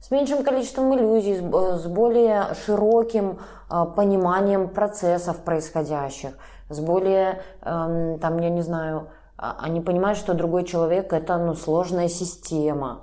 с 0.09 0.11
меньшим 0.11 0.43
количеством 0.43 0.95
иллюзий, 0.95 1.35
с 1.35 1.85
более 1.85 2.55
широким 2.65 3.37
а, 3.69 3.85
пониманием 3.85 4.67
процессов 4.67 5.43
происходящих, 5.43 6.31
с 6.67 6.79
более, 6.79 7.43
эм, 7.61 8.17
там, 8.19 8.39
я 8.39 8.49
не 8.49 8.63
знаю, 8.63 9.09
а, 9.37 9.57
они 9.59 9.81
понимают, 9.81 10.17
что 10.17 10.33
другой 10.33 10.65
человек– 10.65 11.13
это 11.13 11.37
ну, 11.37 11.53
сложная 11.53 12.09
система. 12.09 13.01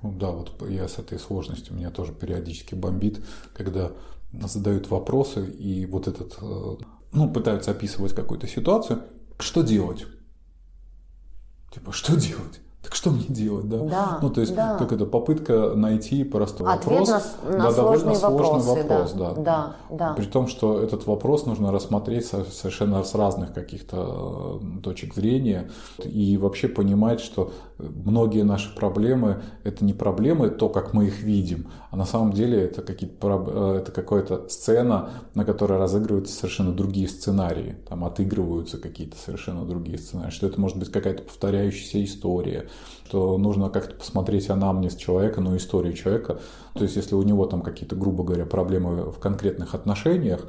Ну, 0.00 0.12
да, 0.12 0.30
вот 0.30 0.50
я 0.66 0.88
с 0.88 0.98
этой 0.98 1.18
сложностью, 1.18 1.76
меня 1.76 1.90
тоже 1.90 2.14
периодически 2.14 2.74
бомбит, 2.74 3.22
когда 3.54 3.90
задают 4.32 4.88
вопросы 4.88 5.44
и 5.44 5.84
вот 5.84 6.08
этот, 6.08 6.38
э, 6.40 6.76
ну, 7.12 7.30
пытаются 7.30 7.72
описывать 7.72 8.14
какую-то 8.14 8.48
ситуацию, 8.48 9.02
что 9.38 9.62
делать? 9.62 10.06
Типа, 11.70 11.92
что 11.92 12.16
делать? 12.16 12.60
Так 12.86 12.94
что 12.94 13.10
мне 13.10 13.24
делать, 13.28 13.68
да? 13.68 13.78
Да. 13.78 14.18
Ну, 14.22 14.30
то 14.30 14.40
есть, 14.40 14.54
да. 14.54 14.76
как 14.78 14.92
это, 14.92 15.06
попытка 15.06 15.72
найти 15.74 16.22
простой 16.22 16.72
Ответ 16.72 17.00
вопрос. 17.00 17.36
на, 17.42 17.50
на 17.50 17.64
да, 17.64 17.72
довольно 17.72 18.14
сложный 18.14 18.60
вопрос, 18.60 19.12
да. 19.12 19.32
да. 19.32 19.42
Да, 19.42 19.76
да. 19.90 20.12
При 20.12 20.26
том, 20.26 20.46
что 20.46 20.80
этот 20.80 21.04
вопрос 21.08 21.46
нужно 21.46 21.72
рассмотреть 21.72 22.26
совершенно 22.26 23.02
с 23.02 23.12
разных 23.16 23.52
каких-то 23.52 24.60
точек 24.84 25.16
зрения 25.16 25.68
и 25.98 26.36
вообще 26.36 26.68
понимать, 26.68 27.18
что 27.18 27.50
многие 27.78 28.42
наши 28.42 28.74
проблемы– 28.74 29.42
это 29.64 29.84
не 29.84 29.92
проблемы, 29.92 30.50
то, 30.50 30.68
как 30.68 30.92
мы 30.92 31.06
их 31.06 31.22
видим, 31.22 31.68
а 31.90 31.96
на 31.96 32.06
самом 32.06 32.32
деле 32.32 32.60
это, 32.60 32.82
какие-то, 32.82 33.78
это 33.80 33.92
какая-то 33.92 34.48
сцена, 34.48 35.10
на 35.34 35.44
которой 35.44 35.78
разыгрываются 35.78 36.34
совершенно 36.34 36.72
другие 36.72 37.08
сценарии, 37.08 37.76
там 37.88 38.04
отыгрываются 38.04 38.78
какие-то 38.78 39.16
совершенно 39.16 39.64
другие 39.64 39.98
сценарии, 39.98 40.30
что 40.30 40.46
это 40.46 40.60
может 40.60 40.78
быть 40.78 40.90
какая-то 40.90 41.22
повторяющаяся 41.22 42.02
история, 42.04 42.68
что 43.06 43.36
нужно 43.38 43.70
как-то 43.70 43.94
посмотреть 43.94 44.50
анамнез 44.50 44.96
человека, 44.96 45.40
ну, 45.40 45.56
историю 45.56 45.92
человека. 45.92 46.40
То 46.74 46.82
есть, 46.82 46.96
если 46.96 47.14
у 47.14 47.22
него 47.22 47.46
там 47.46 47.62
какие-то, 47.62 47.94
грубо 47.94 48.24
говоря, 48.24 48.46
проблемы 48.46 49.10
в 49.10 49.18
конкретных 49.18 49.74
отношениях, 49.74 50.46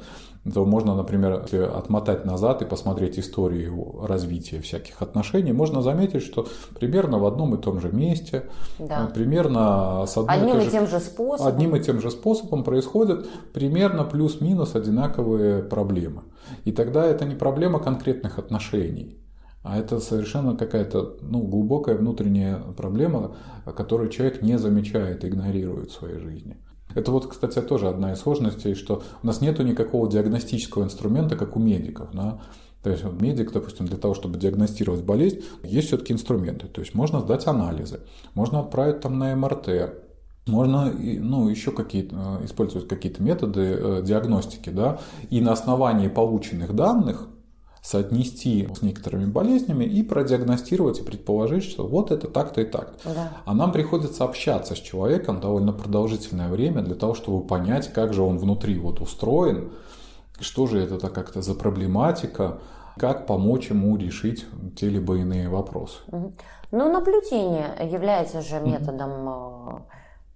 то 0.52 0.64
можно, 0.64 0.94
например, 0.94 1.46
отмотать 1.76 2.24
назад 2.24 2.62
и 2.62 2.64
посмотреть 2.64 3.18
историю 3.18 4.00
развития 4.02 4.60
всяких 4.60 5.02
отношений, 5.02 5.52
можно 5.52 5.82
заметить, 5.82 6.22
что 6.22 6.46
примерно 6.78 7.18
в 7.18 7.26
одном 7.26 7.54
и 7.54 7.58
том 7.60 7.80
же 7.80 7.90
месте, 7.90 8.44
да. 8.78 9.08
Э, 9.08 9.14
примерно 9.14 10.04
с 10.06 10.16
одной 10.16 10.36
одним 10.36 10.60
и, 10.60 10.66
и 10.66 10.70
тем 10.70 10.86
же 10.86 11.00
способом. 11.00 11.52
Одним 11.52 11.76
и 11.76 11.80
тем 11.80 12.00
же 12.00 12.10
способом 12.10 12.64
происходят 12.64 13.26
примерно 13.52 14.04
плюс-минус 14.04 14.74
одинаковые 14.74 15.62
проблемы. 15.62 16.22
И 16.64 16.72
тогда 16.72 17.04
это 17.04 17.24
не 17.24 17.34
проблема 17.34 17.78
конкретных 17.78 18.38
отношений, 18.38 19.18
а 19.62 19.78
это 19.78 20.00
совершенно 20.00 20.56
какая-то 20.56 21.16
ну, 21.20 21.42
глубокая 21.42 21.96
внутренняя 21.96 22.58
проблема, 22.76 23.36
которую 23.76 24.08
человек 24.08 24.42
не 24.42 24.58
замечает, 24.58 25.24
игнорирует 25.24 25.90
в 25.90 25.94
своей 25.94 26.18
жизни. 26.18 26.56
Это 26.98 27.12
вот, 27.12 27.28
кстати, 27.28 27.60
тоже 27.60 27.88
одна 27.88 28.12
из 28.12 28.18
сложностей, 28.18 28.74
что 28.74 29.02
у 29.22 29.26
нас 29.26 29.40
нет 29.40 29.60
никакого 29.60 30.10
диагностического 30.10 30.82
инструмента, 30.82 31.36
как 31.36 31.56
у 31.56 31.60
медиков. 31.60 32.08
Да? 32.12 32.40
То 32.82 32.90
есть 32.90 33.04
вот 33.04 33.20
медик, 33.20 33.52
допустим, 33.52 33.86
для 33.86 33.96
того, 33.96 34.14
чтобы 34.14 34.36
диагностировать 34.36 35.04
болезнь, 35.04 35.42
есть 35.62 35.86
все-таки 35.86 36.12
инструменты. 36.12 36.66
То 36.66 36.80
есть 36.80 36.94
можно 36.94 37.20
сдать 37.20 37.46
анализы, 37.46 38.00
можно 38.34 38.60
отправить 38.60 39.00
там 39.00 39.16
на 39.16 39.36
МРТ, 39.36 39.94
можно 40.48 40.92
ну, 40.92 41.48
еще 41.48 41.70
какие-то, 41.70 42.40
э, 42.40 42.46
использовать 42.46 42.88
какие-то 42.88 43.22
методы 43.22 43.60
э, 43.60 44.02
диагностики. 44.02 44.70
Да? 44.70 44.98
И 45.30 45.40
на 45.40 45.52
основании 45.52 46.08
полученных 46.08 46.74
данных 46.74 47.28
соотнести 47.88 48.68
с 48.76 48.82
некоторыми 48.82 49.24
болезнями 49.24 49.84
и 49.84 50.02
продиагностировать 50.02 51.00
и 51.00 51.02
предположить, 51.02 51.64
что 51.64 51.86
вот 51.86 52.10
это 52.10 52.28
так-то 52.28 52.60
и 52.60 52.64
так. 52.64 52.92
Да. 53.02 53.32
А 53.46 53.54
нам 53.54 53.72
приходится 53.72 54.24
общаться 54.24 54.74
с 54.74 54.78
человеком 54.78 55.40
довольно 55.40 55.72
продолжительное 55.72 56.50
время 56.50 56.82
для 56.82 56.94
того, 56.94 57.14
чтобы 57.14 57.46
понять, 57.46 57.90
как 57.94 58.12
же 58.12 58.20
он 58.20 58.36
внутри 58.36 58.78
вот 58.78 59.00
устроен, 59.00 59.72
что 60.38 60.66
же 60.66 60.78
это 60.80 61.08
как-то 61.08 61.40
за 61.40 61.54
проблематика, 61.54 62.58
как 62.98 63.26
помочь 63.26 63.70
ему 63.70 63.96
решить 63.96 64.44
те 64.76 64.90
либо 64.90 65.16
иные 65.16 65.48
вопросы. 65.48 65.96
Ну, 66.10 66.92
наблюдение 66.92 67.70
является 67.90 68.42
же 68.42 68.60
методом 68.60 69.10
mm 69.10 69.82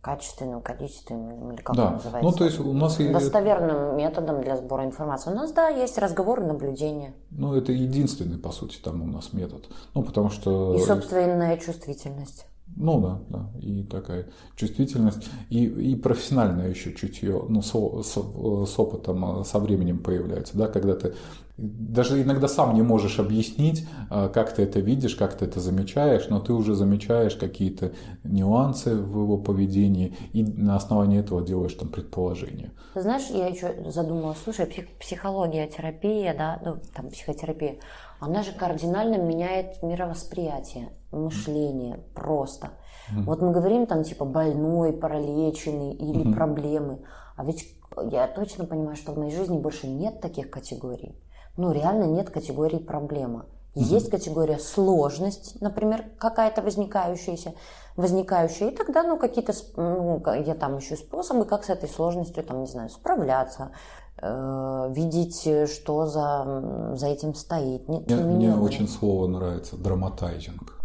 качественным, 0.03 0.61
количественным, 0.61 1.53
или 1.53 1.62
как 1.62 1.76
да. 1.76 1.86
он 1.86 1.92
называется? 1.94 2.30
Ну, 2.30 2.36
то 2.36 2.44
есть 2.44 2.61
у 2.61 2.72
нас... 2.72 2.96
Достоверным 2.98 3.96
методом 3.96 4.42
для 4.42 4.57
сбора 4.57 4.84
информации. 4.84 5.30
У 5.30 5.34
нас, 5.34 5.53
да, 5.53 5.68
есть 5.68 5.96
разговор 5.96 6.40
и 6.40 6.44
наблюдение. 6.44 7.14
Ну, 7.30 7.55
это 7.55 7.72
единственный, 7.72 8.36
по 8.36 8.50
сути, 8.50 8.78
там 8.78 9.00
у 9.03 9.07
нас 9.07 9.32
метод. 9.32 9.68
Ну, 9.94 10.03
потому 10.03 10.28
что... 10.28 10.74
И 10.74 10.80
собственная 10.80 11.57
чувствительность. 11.57 12.46
Ну 12.74 13.00
да, 13.00 13.20
да, 13.28 13.50
и 13.61 13.82
такая 13.82 14.28
чувствительность, 14.57 15.28
и, 15.50 15.66
и 15.66 15.94
профессиональное 15.94 16.70
еще 16.70 16.94
чутье, 16.94 17.44
ну, 17.46 17.61
со, 17.61 18.03
со, 18.03 18.22
с 18.64 18.78
опытом, 18.78 19.44
со 19.44 19.59
временем 19.59 19.98
появляется, 19.98 20.57
да, 20.57 20.68
когда 20.68 20.94
ты 20.94 21.14
даже 21.62 22.20
иногда 22.20 22.48
сам 22.48 22.74
не 22.74 22.82
можешь 22.82 23.20
объяснить, 23.20 23.86
а, 24.10 24.28
как 24.28 24.52
ты 24.52 24.62
это 24.62 24.80
видишь, 24.80 25.14
как 25.14 25.34
ты 25.34 25.44
это 25.44 25.60
замечаешь, 25.60 26.28
но 26.28 26.40
ты 26.40 26.52
уже 26.52 26.74
замечаешь 26.74 27.36
какие-то 27.36 27.92
нюансы 28.24 28.96
в 28.96 29.22
его 29.22 29.38
поведении 29.38 30.16
и 30.32 30.42
на 30.42 30.74
основании 30.74 31.20
этого 31.20 31.40
делаешь 31.40 31.74
там 31.74 31.88
предположения. 31.88 32.72
Ты 32.94 33.02
знаешь, 33.02 33.28
я 33.30 33.46
еще 33.46 33.90
задумалась, 33.90 34.38
слушай, 34.42 34.66
псих, 34.66 34.88
психология, 34.98 35.68
терапия, 35.68 36.34
да, 36.36 36.60
ну, 36.64 36.78
там 36.96 37.10
психотерапия, 37.10 37.76
она 38.18 38.42
же 38.42 38.50
кардинально 38.52 39.18
меняет 39.18 39.84
мировосприятие, 39.84 40.88
мышление 41.12 42.00
просто. 42.12 42.70
Mm-hmm. 43.12 43.22
Вот 43.22 43.40
мы 43.40 43.52
говорим 43.52 43.86
там 43.86 44.02
типа 44.02 44.24
больной, 44.24 44.92
паралеченный 44.92 45.92
или 45.92 46.24
mm-hmm. 46.24 46.34
проблемы, 46.34 46.98
а 47.36 47.44
ведь 47.44 47.68
я 48.10 48.26
точно 48.26 48.64
понимаю, 48.64 48.96
что 48.96 49.12
в 49.12 49.18
моей 49.18 49.36
жизни 49.36 49.58
больше 49.58 49.86
нет 49.86 50.20
таких 50.20 50.50
категорий 50.50 51.14
ну, 51.57 51.72
реально 51.72 52.05
нет 52.05 52.30
категории 52.30 52.78
проблема. 52.78 53.46
Есть 53.74 54.11
категория 54.11 54.59
сложность, 54.59 55.59
например, 55.62 56.05
какая-то 56.18 56.61
возникающаяся, 56.61 57.55
возникающая, 57.96 58.68
и 58.68 58.76
тогда, 58.76 59.03
ну, 59.03 59.18
какие-то, 59.18 59.55
ну, 59.76 60.22
я 60.44 60.55
там 60.55 60.78
ищу 60.78 60.96
способы, 60.96 61.46
как 61.46 61.64
с 61.64 61.70
этой 61.70 61.88
сложностью, 61.88 62.44
там, 62.44 62.61
не 62.61 62.66
знаю, 62.66 62.90
справляться, 62.90 63.70
э, 64.18 64.92
видеть, 64.94 65.70
что 65.70 66.07
за, 66.07 66.92
за 66.96 67.07
этим 67.07 67.34
стоит. 67.34 67.88
Нет, 67.88 68.11
мне 68.11 68.24
мне 68.24 68.55
очень 68.55 68.88
слово 68.88 69.26
нравится, 69.26 69.76
драматайзинг. 69.76 70.81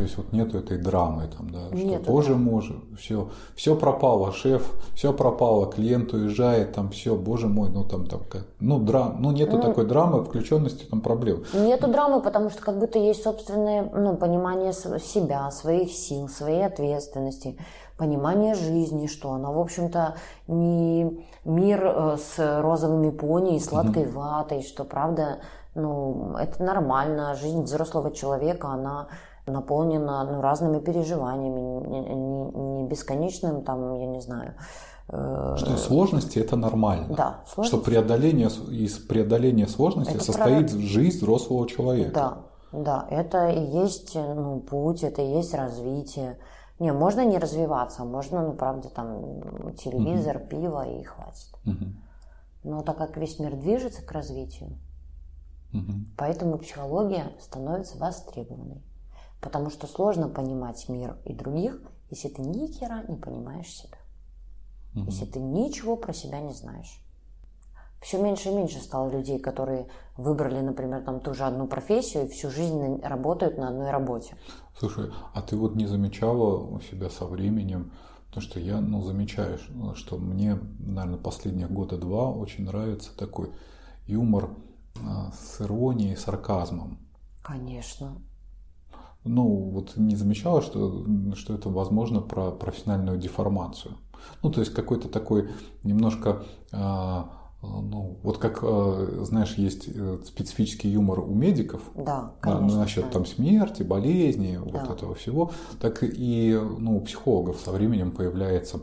То 0.00 0.04
есть 0.04 0.16
вот 0.16 0.32
нету 0.32 0.56
этой 0.56 0.78
драмы 0.78 1.28
там, 1.36 1.50
да, 1.50 1.76
Нет, 1.76 2.00
что 2.04 2.10
боже 2.10 2.34
мой, 2.34 2.62
все, 2.98 3.28
все 3.54 3.76
пропало, 3.76 4.32
шеф, 4.32 4.72
все 4.94 5.12
пропало, 5.12 5.66
клиент 5.66 6.14
уезжает, 6.14 6.72
там 6.72 6.88
все, 6.88 7.14
боже 7.14 7.48
мой, 7.48 7.68
ну 7.68 7.84
там, 7.84 8.06
там 8.06 8.22
ну 8.60 8.78
драм, 8.78 9.16
ну 9.20 9.30
нету 9.30 9.58
ну, 9.58 9.62
такой 9.62 9.84
драмы, 9.84 10.24
включенности 10.24 10.84
там 10.84 11.02
проблем. 11.02 11.44
Нету 11.52 11.88
драмы, 11.88 12.22
потому 12.22 12.48
что 12.48 12.62
как 12.62 12.78
будто 12.78 12.98
есть 12.98 13.22
собственное, 13.22 13.90
ну, 13.92 14.16
понимание 14.16 14.72
себя, 14.72 15.50
своих 15.50 15.92
сил, 15.92 16.30
своей 16.30 16.64
ответственности, 16.64 17.58
понимание 17.98 18.54
жизни, 18.54 19.06
что 19.06 19.32
она, 19.32 19.50
в 19.50 19.58
общем-то, 19.58 20.14
не 20.48 21.26
мир 21.44 21.84
э, 21.84 22.16
с 22.16 22.62
розовыми 22.62 23.10
пони 23.10 23.56
и 23.56 23.60
сладкой 23.60 24.04
угу. 24.04 24.20
ватой, 24.20 24.62
что 24.62 24.84
правда, 24.84 25.40
ну, 25.74 26.36
это 26.38 26.62
нормально, 26.62 27.34
жизнь 27.34 27.64
взрослого 27.64 28.10
человека, 28.12 28.68
она 28.68 29.08
наполнена 29.50 30.24
ну, 30.24 30.40
разными 30.40 30.80
переживаниями, 30.80 31.60
не, 31.60 32.00
не, 32.00 32.82
не 32.82 32.88
бесконечным, 32.88 33.62
там, 33.62 33.94
я 33.96 34.06
не 34.06 34.20
знаю, 34.20 34.54
э, 35.08 35.54
что 35.56 35.76
сложности 35.76 36.38
это 36.38 36.56
нормально. 36.56 37.14
Да, 37.14 37.40
сложности. 37.46 37.76
Что 37.76 37.84
преодоление 37.84 38.48
из 38.48 38.98
преодоления 38.98 39.66
сложности 39.66 40.14
это 40.14 40.24
состоит 40.24 40.70
про... 40.70 40.78
жизнь 40.78 41.18
взрослого 41.18 41.68
человека. 41.68 42.12
Да, 42.12 42.38
да, 42.72 43.06
это 43.10 43.48
и 43.48 43.60
есть 43.60 44.14
ну, 44.14 44.60
путь, 44.60 45.02
это 45.02 45.22
и 45.22 45.32
есть 45.34 45.54
развитие. 45.54 46.38
Не, 46.78 46.92
можно 46.92 47.26
не 47.26 47.38
развиваться, 47.38 48.04
можно, 48.04 48.42
ну, 48.42 48.54
правда, 48.54 48.88
там 48.88 49.74
телевизор, 49.74 50.38
угу. 50.38 50.46
пиво 50.46 50.88
и 50.88 51.02
хватит. 51.02 51.54
Угу. 51.66 51.84
Но 52.64 52.82
так 52.82 52.96
как 52.96 53.16
весь 53.16 53.38
мир 53.38 53.54
движется 53.56 54.02
к 54.02 54.10
развитию, 54.12 54.78
угу. 55.74 55.92
поэтому 56.16 56.58
психология 56.58 57.32
становится 57.38 57.98
востребованной. 57.98 58.82
Потому 59.40 59.70
что 59.70 59.86
сложно 59.86 60.28
понимать 60.28 60.88
мир 60.88 61.16
и 61.24 61.32
других, 61.32 61.80
если 62.10 62.28
ты 62.28 62.42
ни 62.42 62.66
хера 62.66 63.04
не 63.08 63.16
понимаешь 63.16 63.68
себя. 63.68 63.98
Угу. 64.94 65.04
Если 65.06 65.24
ты 65.24 65.38
ничего 65.38 65.96
про 65.96 66.12
себя 66.12 66.40
не 66.40 66.52
знаешь. 66.52 67.00
Все 68.00 68.20
меньше 68.20 68.48
и 68.48 68.54
меньше 68.54 68.80
стало 68.80 69.10
людей, 69.10 69.38
которые 69.38 69.86
выбрали, 70.16 70.60
например, 70.60 71.02
там 71.02 71.20
ту 71.20 71.34
же 71.34 71.44
одну 71.44 71.66
профессию 71.66 72.24
и 72.24 72.28
всю 72.28 72.50
жизнь 72.50 73.00
работают 73.02 73.58
на 73.58 73.68
одной 73.68 73.90
работе. 73.90 74.36
Слушай, 74.78 75.10
а 75.34 75.42
ты 75.42 75.56
вот 75.56 75.76
не 75.76 75.86
замечала 75.86 76.58
у 76.58 76.80
себя 76.80 77.10
со 77.10 77.26
временем, 77.26 77.92
потому 78.28 78.42
что 78.42 78.58
я, 78.58 78.80
ну, 78.80 79.02
замечаю, 79.02 79.58
что 79.94 80.16
мне, 80.16 80.58
наверное, 80.78 81.18
последние 81.18 81.68
года 81.68 81.98
два 81.98 82.30
очень 82.30 82.64
нравится 82.64 83.14
такой 83.16 83.52
юмор 84.06 84.50
а, 85.06 85.32
с 85.32 85.60
иронией, 85.60 86.16
сарказмом. 86.16 86.98
Конечно. 87.42 88.16
Ну, 89.24 89.44
вот 89.46 89.96
не 89.96 90.16
замечала, 90.16 90.62
что, 90.62 91.04
что 91.34 91.54
это 91.54 91.68
возможно 91.68 92.20
про 92.20 92.50
профессиональную 92.50 93.18
деформацию. 93.18 93.94
Ну, 94.42 94.50
то 94.50 94.60
есть 94.60 94.72
какой-то 94.72 95.08
такой 95.08 95.50
немножко, 95.82 96.42
э, 96.72 96.76
ну, 97.62 98.18
вот 98.22 98.38
как, 98.38 98.60
э, 98.62 99.22
знаешь, 99.22 99.54
есть 99.54 99.88
э, 99.88 100.18
специфический 100.24 100.88
юмор 100.88 101.20
у 101.20 101.34
медиков. 101.34 101.82
Да, 101.94 102.32
конечно. 102.40 102.78
насчет 102.78 103.04
да. 103.06 103.10
там 103.10 103.26
смерти, 103.26 103.82
болезни, 103.82 104.56
да. 104.56 104.80
вот 104.80 104.90
этого 104.90 105.14
всего. 105.14 105.52
Так 105.80 106.02
и 106.02 106.58
ну, 106.78 106.96
у 106.96 107.00
психологов 107.02 107.60
со 107.60 107.72
временем 107.72 108.12
появляется 108.12 108.80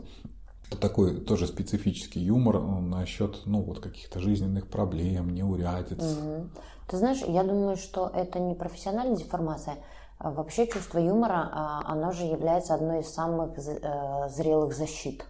такой 0.80 1.20
тоже 1.20 1.46
специфический 1.46 2.20
юмор 2.20 2.60
насчет 2.60 3.42
ну, 3.46 3.62
вот 3.62 3.80
каких-то 3.80 4.20
жизненных 4.20 4.68
проблем, 4.68 5.30
неурядиц. 5.34 5.98
Угу. 5.98 6.50
Ты 6.88 6.96
знаешь, 6.96 7.22
я 7.26 7.42
думаю, 7.42 7.76
что 7.76 8.10
это 8.12 8.38
не 8.38 8.54
профессиональная 8.54 9.16
деформация, 9.16 9.76
вообще 10.20 10.66
чувство 10.66 10.98
юмора, 10.98 11.48
а, 11.52 11.82
оно 11.86 12.12
же 12.12 12.24
является 12.24 12.74
одной 12.74 13.00
из 13.00 13.12
самых 13.12 13.56
э, 13.56 14.28
зрелых 14.28 14.74
защит 14.74 15.24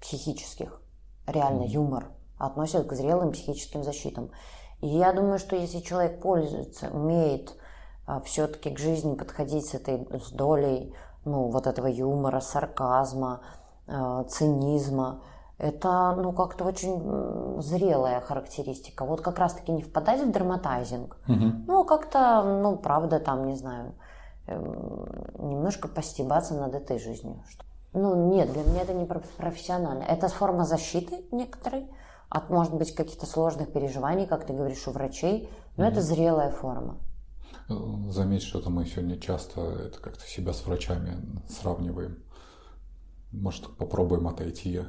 психических. 0.00 0.80
Реально, 1.26 1.64
юмор 1.64 2.08
относят 2.38 2.86
к 2.86 2.92
зрелым 2.92 3.32
психическим 3.32 3.84
защитам. 3.84 4.30
И 4.80 4.88
я 4.88 5.12
думаю, 5.12 5.38
что 5.38 5.54
если 5.54 5.80
человек 5.80 6.20
пользуется, 6.20 6.88
умеет 6.90 7.54
а, 8.06 8.20
все-таки 8.22 8.70
к 8.70 8.78
жизни 8.78 9.14
подходить 9.14 9.66
с 9.66 9.74
этой 9.74 10.08
с 10.20 10.30
долей 10.30 10.94
ну, 11.24 11.50
вот 11.50 11.66
этого 11.66 11.86
юмора, 11.86 12.40
сарказма, 12.40 13.42
цинизма. 14.28 15.22
Это, 15.58 16.14
ну, 16.16 16.32
как-то 16.32 16.64
очень 16.64 17.60
зрелая 17.60 18.20
характеристика. 18.20 19.04
Вот 19.04 19.20
как 19.20 19.38
раз-таки 19.38 19.72
не 19.72 19.82
впадать 19.82 20.22
в 20.22 20.30
драматайзинг, 20.30 21.18
угу. 21.28 21.44
ну, 21.66 21.84
как-то, 21.84 22.42
ну, 22.42 22.76
правда, 22.76 23.20
там, 23.20 23.46
не 23.46 23.56
знаю, 23.56 23.92
немножко 24.54 25.88
постебаться 25.88 26.54
над 26.54 26.74
этой 26.74 26.98
жизнью. 26.98 27.42
Ну, 27.92 28.30
нет, 28.30 28.52
для 28.52 28.62
меня 28.62 28.82
это 28.82 28.94
не 28.94 29.04
профессионально. 29.04 30.02
Это 30.04 30.28
форма 30.28 30.64
защиты 30.64 31.24
некоторой 31.32 31.88
от, 32.28 32.48
может 32.48 32.74
быть, 32.74 32.94
каких-то 32.94 33.26
сложных 33.26 33.72
переживаний, 33.72 34.26
как 34.26 34.46
ты 34.46 34.52
говоришь, 34.52 34.86
у 34.86 34.92
врачей, 34.92 35.50
но 35.76 35.84
угу. 35.84 35.92
это 35.92 36.00
зрелая 36.00 36.52
форма. 36.52 36.98
Э, 37.68 37.74
заметь, 38.10 38.42
что-то 38.42 38.70
мы 38.70 38.86
сегодня 38.86 39.18
часто 39.18 39.60
это 39.60 40.00
как-то 40.00 40.26
себя 40.26 40.52
с 40.52 40.64
врачами 40.64 41.16
сравниваем. 41.48 42.22
Может, 43.32 43.76
попробуем 43.76 44.26
отойти. 44.28 44.80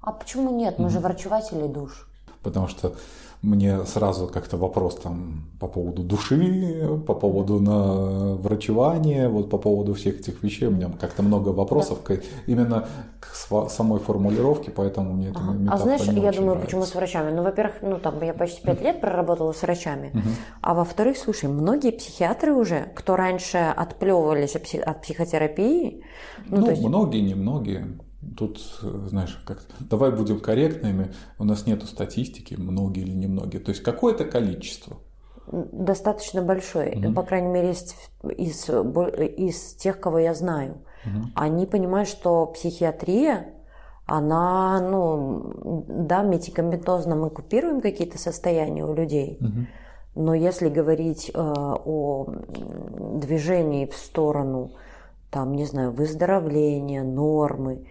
А 0.00 0.12
почему 0.12 0.56
нет? 0.56 0.78
Мы 0.78 0.86
mm-hmm. 0.86 0.90
же 0.90 1.00
врачеватели 1.00 1.66
душ. 1.66 2.07
Потому 2.42 2.68
что 2.68 2.94
мне 3.42 3.84
сразу 3.84 4.26
как-то 4.26 4.56
вопрос 4.56 4.96
там 4.96 5.44
по 5.60 5.68
поводу 5.68 6.02
души, 6.02 7.00
по 7.06 7.14
поводу 7.14 7.60
на 7.60 8.34
врачевания, 8.34 9.28
вот 9.28 9.48
по 9.48 9.58
поводу 9.58 9.94
всех 9.94 10.20
этих 10.20 10.42
вещей. 10.42 10.66
У 10.66 10.72
меня 10.72 10.90
как-то 11.00 11.22
много 11.22 11.50
вопросов 11.50 12.02
к, 12.02 12.20
именно 12.46 12.88
к 13.20 13.68
самой 13.68 14.00
формулировке, 14.00 14.72
поэтому 14.72 15.12
мне 15.12 15.28
это 15.28 15.38
ага. 15.38 15.56
А 15.70 15.78
знаешь, 15.78 16.00
я 16.00 16.12
думаю, 16.12 16.32
нравится. 16.32 16.64
почему 16.64 16.82
с 16.84 16.94
врачами? 16.96 17.30
Ну, 17.30 17.44
во-первых, 17.44 17.76
ну 17.80 17.98
там 17.98 18.20
я 18.22 18.34
почти 18.34 18.60
пять 18.60 18.80
лет 18.82 19.00
проработала 19.00 19.52
с 19.52 19.62
врачами, 19.62 20.10
угу. 20.14 20.28
а 20.60 20.74
во-вторых, 20.74 21.16
слушай, 21.16 21.48
многие 21.48 21.92
психиатры 21.92 22.52
уже, 22.52 22.90
кто 22.96 23.14
раньше 23.14 23.58
отплевывались 23.58 24.56
от 24.56 25.02
психотерапии, 25.02 26.02
ну, 26.46 26.58
ну 26.58 26.70
есть... 26.70 26.82
многие, 26.82 27.20
не 27.20 27.34
многие. 27.34 27.98
Тут, 28.36 28.60
знаешь, 28.82 29.40
как 29.46 29.62
давай 29.78 30.10
будем 30.10 30.40
корректными, 30.40 31.12
у 31.38 31.44
нас 31.44 31.66
нету 31.66 31.86
статистики, 31.86 32.54
многие 32.54 33.02
или 33.02 33.12
немногие, 33.12 33.62
то 33.62 33.70
есть 33.70 33.82
какое-то 33.82 34.24
количество. 34.24 34.96
Достаточно 35.46 36.42
большое, 36.42 36.98
угу. 36.98 37.14
по 37.14 37.22
крайней 37.22 37.48
мере, 37.48 37.70
из, 37.70 37.94
из, 38.36 38.68
из 38.68 39.74
тех, 39.74 40.00
кого 40.00 40.18
я 40.18 40.34
знаю. 40.34 40.78
Угу. 41.06 41.26
Они 41.36 41.66
понимают, 41.66 42.08
что 42.08 42.46
психиатрия, 42.46 43.54
она, 44.04 44.80
ну, 44.80 45.84
да, 45.86 46.22
медикаментозно 46.22 47.14
мы 47.14 47.30
купируем 47.30 47.80
какие-то 47.80 48.18
состояния 48.18 48.84
у 48.84 48.94
людей, 48.94 49.38
угу. 49.40 49.66
но 50.16 50.34
если 50.34 50.68
говорить 50.68 51.30
э, 51.32 51.38
о 51.38 52.26
движении 53.14 53.86
в 53.86 53.94
сторону, 53.94 54.72
там, 55.30 55.54
не 55.54 55.66
знаю, 55.66 55.92
выздоровления, 55.92 57.04
нормы, 57.04 57.86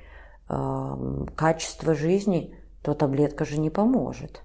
качество 0.47 1.93
жизни, 1.93 2.55
то 2.81 2.93
таблетка 2.93 3.45
же 3.45 3.59
не 3.59 3.69
поможет. 3.69 4.43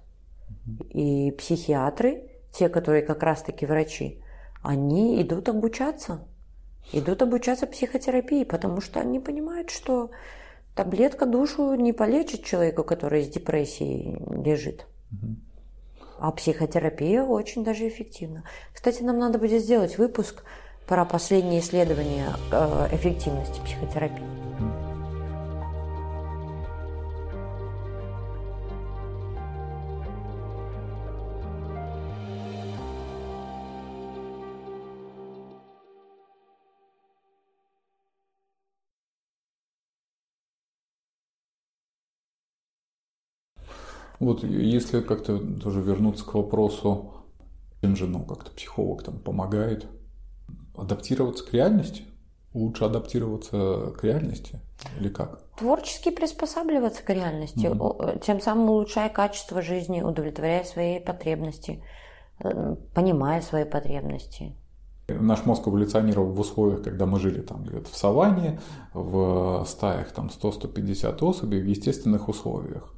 И 0.89 1.31
психиатры, 1.31 2.29
те, 2.51 2.69
которые 2.69 3.03
как 3.03 3.23
раз-таки 3.23 3.65
врачи, 3.65 4.21
они 4.61 5.21
идут 5.21 5.49
обучаться. 5.49 6.25
Идут 6.91 7.21
обучаться 7.21 7.67
психотерапии, 7.67 8.43
потому 8.43 8.81
что 8.81 8.99
они 8.99 9.19
понимают, 9.19 9.69
что 9.69 10.11
таблетка 10.75 11.25
душу 11.25 11.73
не 11.75 11.93
полечит 11.93 12.43
человеку, 12.43 12.83
который 12.83 13.23
с 13.23 13.29
депрессией 13.29 14.17
лежит. 14.43 14.85
А 16.19 16.31
психотерапия 16.31 17.23
очень 17.23 17.63
даже 17.63 17.87
эффективна. 17.87 18.43
Кстати, 18.73 19.03
нам 19.03 19.19
надо 19.19 19.39
будет 19.39 19.61
сделать 19.61 19.97
выпуск 19.97 20.43
про 20.87 21.05
последние 21.05 21.61
исследования 21.61 22.29
э, 22.51 22.87
эффективности 22.91 23.61
психотерапии. 23.63 24.82
Вот 44.23 44.43
если 44.43 45.01
как-то 45.01 45.37
тоже 45.37 45.81
вернуться 45.81 46.23
к 46.25 46.33
вопросу, 46.33 47.13
чем 47.81 47.95
же, 47.95 48.07
ну, 48.07 48.23
как-то 48.23 48.51
психолог 48.51 49.03
там 49.03 49.19
помогает 49.19 49.85
адаптироваться 50.75 51.45
к 51.45 51.53
реальности? 51.53 52.03
Лучше 52.53 52.85
адаптироваться 52.85 53.93
к 53.97 54.03
реальности 54.03 54.61
или 54.99 55.09
как? 55.09 55.41
Творчески 55.57 56.11
приспосабливаться 56.11 57.03
к 57.03 57.09
реальности, 57.09 57.65
mm 57.65 58.21
тем 58.23 58.39
самым 58.39 58.69
улучшая 58.69 59.09
качество 59.09 59.61
жизни, 59.61 60.01
удовлетворяя 60.01 60.63
свои 60.63 60.99
потребности, 60.99 61.83
э, 62.39 62.75
понимая 62.93 63.41
свои 63.41 63.65
потребности. 63.65 64.55
Наш 65.09 65.45
мозг 65.45 65.67
эволюционировал 65.67 66.31
в 66.31 66.39
условиях, 66.39 66.83
когда 66.83 67.05
мы 67.05 67.19
жили 67.19 67.41
там 67.41 67.63
где-то 67.63 67.89
в 67.89 67.95
саванне, 67.97 68.61
в 68.93 69.65
стаях 69.67 70.11
там 70.11 70.29
100-150 70.29 71.21
особей 71.23 71.61
в 71.61 71.65
естественных 71.65 72.29
условиях. 72.29 72.93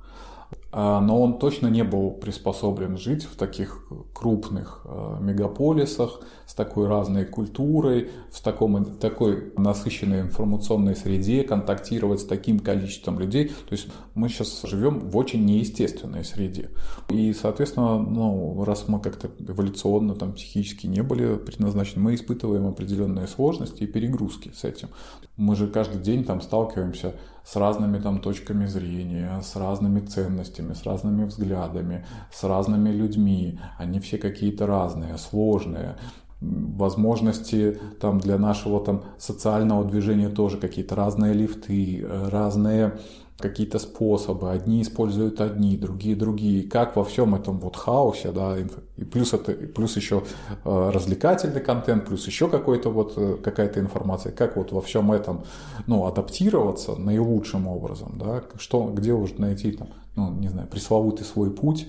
А, 0.77 0.99
но 0.99 1.21
он 1.21 1.39
точно 1.39 1.67
не 1.67 1.85
был 1.85 2.11
приспособлен 2.11 2.97
жить 2.97 3.23
в 3.23 3.37
таких 3.37 3.87
крупных 4.13 4.81
а, 4.83 5.17
мегаполисах 5.21 6.19
с 6.45 6.53
такой 6.53 6.89
разной 6.89 7.23
культурой, 7.23 8.11
в 8.29 8.43
таком, 8.43 8.83
такой 8.83 9.53
насыщенной 9.55 10.19
информационной 10.19 10.97
среде, 10.97 11.43
контактировать 11.43 12.19
с 12.19 12.25
таким 12.25 12.59
количеством 12.59 13.19
людей. 13.19 13.47
То 13.47 13.71
есть 13.71 13.87
мы 14.15 14.27
сейчас 14.27 14.63
живем 14.63 14.99
в 14.99 15.15
очень 15.15 15.45
неестественной 15.45 16.25
среде. 16.25 16.71
И, 17.07 17.31
соответственно, 17.31 17.97
ну, 17.97 18.61
раз 18.65 18.89
мы 18.89 18.99
как-то 18.99 19.31
эволюционно, 19.39 20.13
там, 20.13 20.33
психически 20.33 20.87
не 20.87 21.03
были 21.03 21.37
предназначены, 21.37 22.03
мы 22.03 22.15
испытываем 22.15 22.67
определенные 22.67 23.27
сложности 23.27 23.83
и 23.83 23.87
перегрузки 23.87 24.51
с 24.53 24.65
этим. 24.65 24.89
Мы 25.37 25.55
же 25.55 25.67
каждый 25.67 26.01
день 26.01 26.23
там 26.23 26.41
сталкиваемся 26.41 27.15
с 27.43 27.55
разными 27.57 27.99
там 27.99 28.19
точками 28.19 28.65
зрения, 28.65 29.41
с 29.41 29.55
разными 29.55 29.99
ценностями, 29.99 30.73
с 30.73 30.83
разными 30.83 31.25
взглядами, 31.25 32.05
с 32.31 32.43
разными 32.43 32.89
людьми. 32.89 33.59
Они 33.77 33.99
все 33.99 34.17
какие-то 34.17 34.65
разные, 34.65 35.17
сложные 35.17 35.97
возможности 36.41 37.79
там 37.99 38.19
для 38.19 38.37
нашего 38.37 38.83
там 38.83 39.03
социального 39.17 39.83
движения 39.83 40.29
тоже 40.29 40.57
какие-то 40.57 40.95
разные 40.95 41.33
лифты, 41.33 42.01
э, 42.01 42.29
разные 42.29 42.99
какие-то 43.37 43.79
способы. 43.79 44.51
Одни 44.51 44.81
используют 44.81 45.41
одни, 45.41 45.77
другие 45.77 46.15
другие. 46.15 46.63
Как 46.63 46.95
во 46.95 47.03
всем 47.03 47.35
этом 47.35 47.59
вот 47.59 47.75
хаосе, 47.75 48.31
да, 48.31 48.57
и 48.57 49.03
плюс 49.03 49.33
это, 49.33 49.51
и 49.51 49.65
плюс 49.65 49.95
еще 49.97 50.23
э, 50.63 50.89
развлекательный 50.93 51.61
контент, 51.61 52.05
плюс 52.05 52.25
еще 52.27 52.47
какой-то 52.49 52.89
вот 52.89 53.13
э, 53.17 53.37
какая-то 53.43 53.79
информация. 53.79 54.31
Как 54.31 54.55
вот 54.55 54.71
во 54.71 54.81
всем 54.81 55.11
этом, 55.11 55.43
ну, 55.85 56.05
адаптироваться 56.05 56.95
наилучшим 56.95 57.67
образом, 57.67 58.17
да, 58.17 58.43
что, 58.57 58.89
где 58.93 59.11
уже 59.13 59.35
найти 59.37 59.71
там, 59.71 59.89
ну, 60.15 60.31
не 60.31 60.47
знаю, 60.47 60.67
пресловутый 60.67 61.25
свой 61.25 61.51
путь 61.51 61.87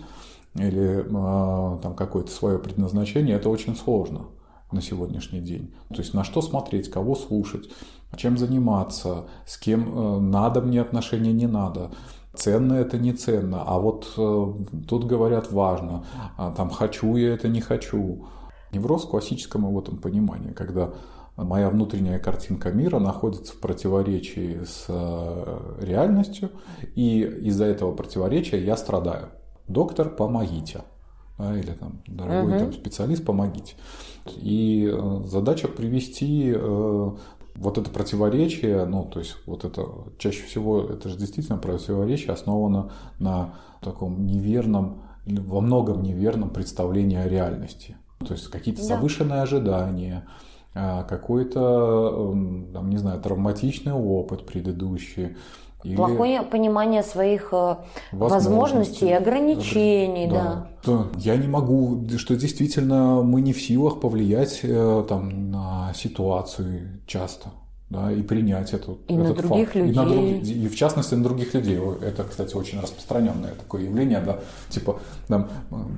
или 0.55 1.05
э, 1.05 1.80
там 1.80 1.94
какое-то 1.94 2.30
свое 2.30 2.59
предназначение, 2.59 3.36
это 3.36 3.49
очень 3.49 3.76
сложно 3.76 4.26
на 4.72 4.82
сегодняшний 4.82 5.40
день. 5.40 5.74
То 5.90 5.99
есть 5.99 6.12
на 6.12 6.24
что 6.24 6.42
смотреть, 6.42 6.90
кого 6.90 7.14
слушать, 7.14 7.68
чем 8.16 8.38
заниматься, 8.38 9.24
с 9.46 9.56
кем 9.58 9.88
э, 9.88 10.20
надо 10.20 10.60
мне 10.60 10.80
отношения, 10.80 11.32
не 11.32 11.46
надо. 11.46 11.90
Ценно 12.34 12.74
это 12.74 12.98
не 12.98 13.12
ценно, 13.12 13.62
а 13.66 13.78
вот 13.78 14.12
э, 14.16 14.52
тут 14.86 15.06
говорят 15.06 15.50
важно, 15.50 16.04
а 16.36 16.52
там 16.52 16.70
хочу 16.70 17.16
я 17.16 17.32
это 17.32 17.48
не 17.48 17.60
хочу. 17.60 18.26
Невроз 18.72 19.04
в 19.04 19.08
классическом 19.08 19.72
в 19.72 19.78
этом 19.78 19.96
понимании, 19.98 20.52
когда 20.52 20.90
моя 21.36 21.70
внутренняя 21.70 22.18
картинка 22.18 22.72
мира 22.72 22.98
находится 22.98 23.54
в 23.54 23.60
противоречии 23.60 24.64
с 24.64 24.84
э, 24.88 25.76
реальностью, 25.80 26.50
и 26.94 27.20
из-за 27.20 27.64
этого 27.64 27.94
противоречия 27.94 28.62
я 28.62 28.76
страдаю. 28.76 29.28
Доктор, 29.68 30.10
помогите. 30.10 30.82
Или 31.38 31.72
там, 31.72 32.02
дорогой 32.06 32.52
угу. 32.52 32.58
там, 32.58 32.72
специалист, 32.72 33.24
помогите. 33.24 33.74
И 34.36 34.90
задача 35.24 35.68
привести 35.68 36.54
вот 37.57 37.78
это 37.78 37.90
противоречие, 37.90 38.84
ну, 38.84 39.04
то 39.04 39.20
есть 39.20 39.36
вот 39.46 39.64
это 39.64 39.86
чаще 40.18 40.42
всего, 40.44 40.82
это 40.82 41.09
же 41.09 41.16
действительно 41.16 41.59
противоречие 41.59 42.32
основано 42.32 42.92
на 43.18 43.54
таком 43.80 44.26
неверном, 44.26 45.02
во 45.26 45.61
многом 45.61 46.02
неверном 46.02 46.50
представлении 46.50 47.16
о 47.16 47.28
реальности. 47.28 47.96
То 48.20 48.34
есть 48.34 48.48
какие-то 48.48 48.82
да. 48.82 48.88
завышенные 48.88 49.42
ожидания, 49.42 50.26
а, 50.74 51.04
какой-то, 51.04 52.32
эм, 52.32 52.90
не 52.90 52.98
знаю, 52.98 53.20
травматичный 53.20 53.92
опыт 53.92 54.44
предыдущий, 54.44 55.36
Или... 55.87 55.95
Плохое 55.95 56.43
понимание 56.43 57.05
своих 57.05 57.51
э, 57.53 57.76
возможностей, 58.11 58.51
возможностей 58.51 59.07
и 59.07 59.12
ограничений, 59.12 60.26
да. 60.26 60.66
да. 60.84 61.07
Я 61.16 61.37
не 61.37 61.47
могу, 61.47 62.05
что 62.18 62.34
действительно 62.34 63.22
мы 63.22 63.41
не 63.41 63.53
в 63.53 63.62
силах 63.62 64.01
повлиять 64.01 64.61
э, 64.64 65.05
там, 65.09 65.51
на 65.53 65.93
ситуацию 65.95 67.03
часто 67.07 67.51
да, 67.89 68.11
и 68.11 68.22
принять 68.22 68.72
эту, 68.72 68.99
и 69.07 69.14
этот 69.14 69.28
на 69.28 69.34
других 69.43 69.68
факт. 69.68 69.76
Людей. 69.76 69.93
И, 69.93 69.97
на 69.97 70.05
друг, 70.05 70.24
и 70.24 70.68
в 70.68 70.74
частности 70.74 71.14
на 71.14 71.22
других 71.22 71.55
людей. 71.55 71.78
Это, 72.03 72.24
кстати, 72.24 72.57
очень 72.57 72.80
распространенное 72.80 73.53
такое 73.53 73.82
явление, 73.82 74.20
да, 74.20 74.41
типа, 74.70 75.01
там, 75.28 75.49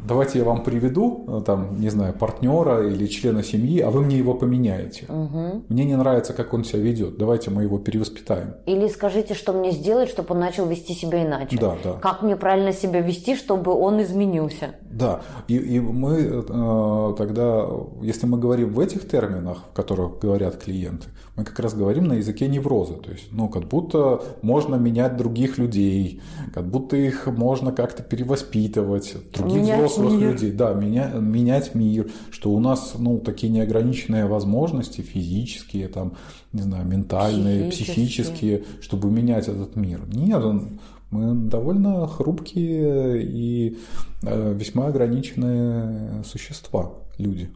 давайте 0.07 0.39
я 0.39 0.45
вам 0.45 0.63
приведу, 0.63 1.43
там, 1.47 1.81
не 1.81 1.89
знаю, 1.89 2.13
партнера 2.13 2.87
или 2.87 3.07
члена 3.07 3.43
семьи, 3.43 3.81
а 3.81 3.91
вы 3.91 4.03
мне 4.03 4.19
его 4.19 4.35
поменяете. 4.35 5.07
Угу. 5.09 5.65
Мне 5.69 5.85
не 5.85 5.97
нравится, 5.97 6.35
как 6.35 6.53
он 6.53 6.65
себя 6.65 6.81
ведет, 6.81 7.17
давайте 7.17 7.51
мы 7.51 7.63
его 7.63 7.79
перевоспитаем. 7.79 8.55
Или 8.67 8.89
скажите, 8.89 9.33
что 9.33 9.55
мне 9.55 9.71
сделать, 9.71 10.11
чтобы 10.11 10.35
он 10.35 10.41
начал 10.41 10.67
вести 10.67 10.95
себя 10.95 11.25
иначе. 11.25 11.57
Да, 11.59 11.77
да. 11.83 11.93
Как 11.95 12.23
мне 12.23 12.37
правильно 12.37 12.73
себя 12.73 13.01
вести, 13.01 13.35
чтобы 13.35 13.73
он 13.73 14.03
изменился. 14.03 14.75
Да, 14.91 15.23
и, 15.47 15.57
и 15.57 15.81
мы 15.81 16.19
э, 16.19 17.15
тогда, 17.17 17.67
если 18.03 18.27
мы 18.27 18.39
говорим 18.39 18.75
в 18.75 18.81
этих 18.81 19.09
терминах, 19.09 19.65
в 19.71 19.73
которых 19.75 20.19
говорят 20.19 20.57
клиенты, 20.57 21.09
мы 21.37 21.45
как 21.45 21.59
раз 21.61 21.75
говорим 21.79 22.05
на 22.09 22.15
языке 22.15 22.49
невроза. 22.49 22.95
То 22.95 23.11
есть, 23.11 23.29
ну, 23.31 23.49
как 23.49 23.69
будто 23.69 24.23
можно 24.43 24.75
менять 24.75 25.17
других 25.17 25.57
людей, 25.59 26.21
как 26.53 26.67
будто 26.67 26.97
их 26.97 27.27
можно 27.27 27.73
как-то 27.73 28.03
перевоспитывать, 28.03 29.15
других 29.33 29.63
менять 29.63 29.77
взрослых 29.79 30.13
мир. 30.13 30.33
людей. 30.33 30.53
Да, 30.53 30.75
меня, 30.75 31.09
менять 31.15 31.75
мир, 31.75 32.11
что 32.31 32.51
у 32.51 32.61
нас, 32.61 32.95
ну, 32.99 33.19
такие 33.19 33.51
неограниченные 33.51 34.27
возможности 34.27 35.01
физические, 35.01 35.89
там, 35.89 36.13
не 36.53 36.63
знаю, 36.63 36.87
ментальные, 36.87 37.71
психические, 37.71 38.59
психические 38.59 38.65
чтобы 38.83 39.11
менять 39.11 39.49
этот 39.49 39.77
мир. 39.77 40.01
Нет, 40.13 40.43
он, 40.43 40.81
мы 41.11 41.35
довольно 41.49 42.07
хрупкие 42.07 43.23
и 43.23 43.79
э, 44.23 44.53
весьма 44.53 44.89
ограниченные 44.89 46.23
существа, 46.25 46.93
люди. 47.17 47.51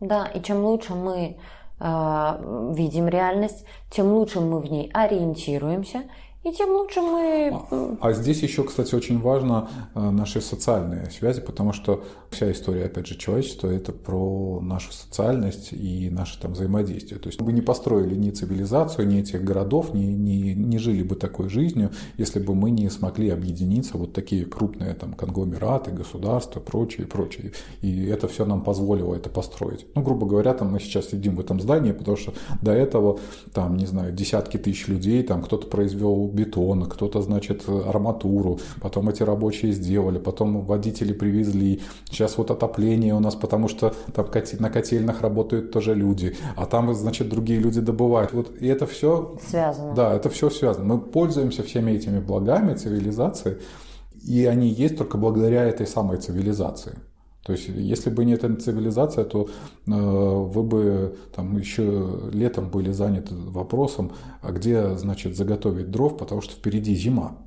Да, 0.00 0.26
и 0.26 0.42
чем 0.42 0.64
лучше 0.64 0.94
мы 0.94 1.36
видим 1.80 3.08
реальность, 3.08 3.64
тем 3.90 4.12
лучше 4.12 4.40
мы 4.40 4.60
в 4.60 4.70
ней 4.70 4.90
ориентируемся, 4.92 6.02
и 6.42 6.52
тем 6.52 6.70
лучше 6.70 7.02
мы... 7.02 7.50
А, 7.52 7.96
а 8.00 8.12
здесь 8.14 8.42
еще, 8.42 8.64
кстати, 8.64 8.94
очень 8.94 9.20
важно 9.20 9.68
э, 9.94 10.10
наши 10.10 10.40
социальные 10.40 11.10
связи, 11.10 11.42
потому 11.42 11.74
что 11.74 12.02
вся 12.30 12.50
история, 12.50 12.86
опять 12.86 13.08
же, 13.08 13.18
человечества– 13.18 13.68
это 13.68 13.92
про 13.92 14.58
нашу 14.62 14.90
социальность 14.92 15.72
и 15.72 16.08
наше 16.08 16.40
там 16.40 16.52
взаимодействие. 16.54 17.20
То 17.20 17.28
есть 17.28 17.40
мы 17.40 17.46
бы 17.46 17.52
не 17.52 17.60
построили 17.60 18.14
ни 18.14 18.30
цивилизацию, 18.30 19.06
ни 19.06 19.20
этих 19.20 19.44
городов, 19.44 19.92
ни, 19.92 20.04
ни, 20.04 20.52
не 20.52 20.78
жили 20.78 21.02
бы 21.02 21.14
такой 21.14 21.50
жизнью, 21.50 21.90
если 22.16 22.40
бы 22.40 22.54
мы 22.54 22.70
не 22.70 22.88
смогли 22.88 23.28
объединиться 23.28 23.98
вот 23.98 24.14
такие 24.14 24.46
крупные 24.46 24.94
там 24.94 25.12
конгломераты, 25.12 25.90
государства, 25.90 26.60
прочее, 26.60 27.06
прочее. 27.06 27.52
И 27.82 28.06
это 28.06 28.28
все 28.28 28.46
нам 28.46 28.62
позволило 28.62 29.14
это 29.14 29.28
построить. 29.28 29.84
Ну, 29.94 30.00
грубо 30.02 30.26
говоря, 30.26 30.54
там 30.54 30.72
мы 30.72 30.80
сейчас 30.80 31.10
сидим 31.10 31.36
в 31.36 31.40
этом 31.40 31.60
здании, 31.60 31.92
потому 31.92 32.16
что 32.16 32.32
до 32.62 32.72
этого, 32.72 33.18
там, 33.52 33.76
не 33.76 33.84
знаю, 33.84 34.12
десятки 34.12 34.56
тысяч 34.56 34.88
людей, 34.88 35.22
там 35.22 35.42
кто-то 35.42 35.66
произвел 35.66 36.29
бетон, 36.32 36.86
кто-то, 36.86 37.22
значит, 37.22 37.68
арматуру, 37.68 38.60
потом 38.80 39.08
эти 39.08 39.22
рабочие 39.22 39.72
сделали, 39.72 40.18
потом 40.18 40.62
водители 40.64 41.12
привезли, 41.12 41.80
сейчас 42.10 42.38
вот 42.38 42.50
отопление 42.50 43.14
у 43.14 43.20
нас, 43.20 43.34
потому 43.34 43.68
что 43.68 43.94
там 44.14 44.26
на 44.58 44.70
котельных 44.70 45.22
работают 45.22 45.72
тоже 45.72 45.94
люди, 45.94 46.36
а 46.56 46.66
там, 46.66 46.94
значит, 46.94 47.28
другие 47.28 47.60
люди 47.60 47.80
добывают. 47.80 48.32
Вот 48.32 48.50
и 48.60 48.66
это 48.66 48.86
все 48.86 49.36
связано. 49.48 49.94
Да, 49.94 50.14
это 50.14 50.28
все 50.30 50.50
связано. 50.50 50.84
Мы 50.84 51.00
пользуемся 51.00 51.62
всеми 51.62 51.92
этими 51.92 52.20
благами 52.20 52.74
цивилизации, 52.74 53.58
и 54.26 54.44
они 54.44 54.68
есть 54.68 54.96
только 54.96 55.18
благодаря 55.18 55.64
этой 55.64 55.86
самой 55.86 56.18
цивилизации. 56.18 56.98
То 57.42 57.52
есть, 57.52 57.68
если 57.68 58.10
бы 58.10 58.24
не 58.24 58.34
эта 58.34 58.54
цивилизация, 58.54 59.24
то 59.24 59.48
э, 59.86 59.90
вы 59.90 60.62
бы 60.62 61.16
там 61.34 61.56
еще 61.56 62.20
летом 62.32 62.70
были 62.70 62.92
заняты 62.92 63.34
вопросом, 63.34 64.12
а 64.42 64.52
где, 64.52 64.96
значит, 64.96 65.36
заготовить 65.36 65.90
дров, 65.90 66.18
потому 66.18 66.42
что 66.42 66.54
впереди 66.54 66.94
зима. 66.94 67.38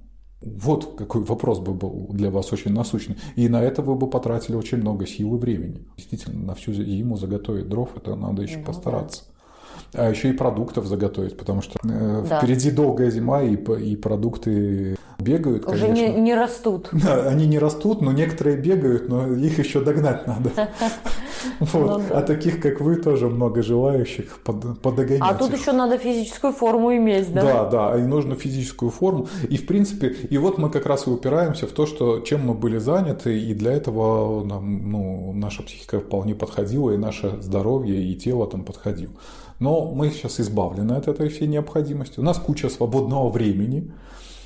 Вот 0.42 0.96
какой 0.98 1.24
вопрос 1.24 1.60
бы 1.60 1.74
был 1.74 2.10
для 2.12 2.30
вас 2.30 2.52
очень 2.52 2.74
насущный. 2.74 3.18
И 3.36 3.48
на 3.48 3.62
это 3.62 3.82
вы 3.82 3.96
бы 3.96 4.10
потратили 4.10 4.56
очень 4.56 4.80
много 4.80 5.06
сил 5.06 5.36
и 5.36 5.40
времени. 5.40 5.88
Действительно, 5.96 6.44
на 6.44 6.56
всю 6.56 6.74
зиму 6.74 7.16
заготовить 7.16 7.70
дров, 7.70 7.96
это 7.96 8.16
надо 8.16 8.42
еще 8.42 8.58
ну, 8.58 8.66
постараться. 8.66 9.24
Да. 9.28 9.33
А 9.94 10.10
еще 10.10 10.30
и 10.30 10.34
продуктов 10.34 10.86
заготовить, 10.86 11.38
потому 11.38 11.62
что 11.62 11.80
э, 11.84 12.26
да. 12.28 12.40
впереди 12.40 12.72
долгая 12.72 13.10
зима, 13.10 13.44
и, 13.44 13.56
и 13.56 13.96
продукты 13.96 14.98
бегают, 15.20 15.68
Уже 15.68 15.88
конечно. 15.88 16.16
не, 16.16 16.22
не 16.22 16.36
растут. 16.36 16.90
Да, 17.04 17.28
они 17.28 17.46
не 17.48 17.60
растут, 17.60 18.02
но 18.02 18.12
некоторые 18.12 18.58
бегают, 18.58 19.10
но 19.10 19.28
их 19.28 19.60
еще 19.60 19.82
догнать 19.82 20.28
надо. 20.28 20.52
Вот. 21.60 22.02
Ну. 22.10 22.16
А 22.16 22.22
таких, 22.22 22.62
как 22.62 22.82
вы, 22.82 22.96
тоже 22.96 23.28
много 23.28 23.62
желающих 23.62 24.40
под, 24.44 24.80
подогонять. 24.80 25.22
А 25.24 25.34
тут 25.34 25.54
еще 25.54 25.72
надо 25.72 25.98
физическую 25.98 26.54
форму 26.54 26.96
иметь, 26.96 27.34
да? 27.34 27.42
Да, 27.42 27.70
да, 27.70 28.00
и 28.00 28.02
нужно 28.04 28.36
физическую 28.36 28.92
форму. 28.92 29.28
И 29.50 29.58
в 29.58 29.66
принципе, 29.66 30.08
и 30.08 30.38
вот 30.38 30.58
мы 30.58 30.70
как 30.70 30.86
раз 30.86 31.08
и 31.08 31.10
упираемся 31.10 31.68
в 31.68 31.72
то, 31.72 31.86
что 31.86 32.20
чем 32.20 32.46
мы 32.46 32.54
были 32.54 32.78
заняты, 32.78 33.40
и 33.40 33.54
для 33.54 33.74
этого 33.74 34.44
нам, 34.44 34.92
ну, 34.92 35.34
наша 35.34 35.64
психика 35.64 36.00
вполне 36.00 36.36
подходила, 36.36 36.92
и 36.92 36.98
наше 36.98 37.42
здоровье, 37.42 38.02
и 38.02 38.16
тело 38.16 38.48
там 38.48 38.64
подходило. 38.64 39.14
Но 39.60 39.92
мы 39.92 40.10
сейчас 40.10 40.40
избавлены 40.40 40.94
от 40.94 41.08
этой 41.08 41.30
всей 41.30 41.48
необходимости. 41.48 42.20
У 42.20 42.24
нас 42.24 42.38
куча 42.38 42.70
свободного 42.70 43.30
времени. 43.30 43.92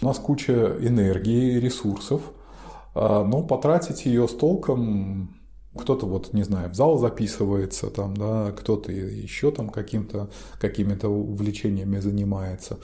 У 0.02 0.06
нас 0.06 0.20
куча 0.20 0.76
энергии, 0.80 1.60
ресурсов, 1.60 2.22
а, 2.94 3.24
но 3.24 3.42
потратить 3.42 4.06
ее 4.06 4.28
с 4.28 4.34
толком 4.34 5.38
кто-то 5.78 6.06
вот, 6.06 6.34
не 6.34 6.44
знаю, 6.44 6.70
в 6.72 6.74
зал 6.74 6.98
записывается, 6.98 7.90
там, 7.90 8.18
да, 8.18 8.52
кто-то 8.52 8.92
еще 8.92 9.52
там 9.52 9.70
каким-то, 9.70 10.30
какими-то 10.60 11.08
увлечениями 11.08 12.00
занимается. 12.00 12.80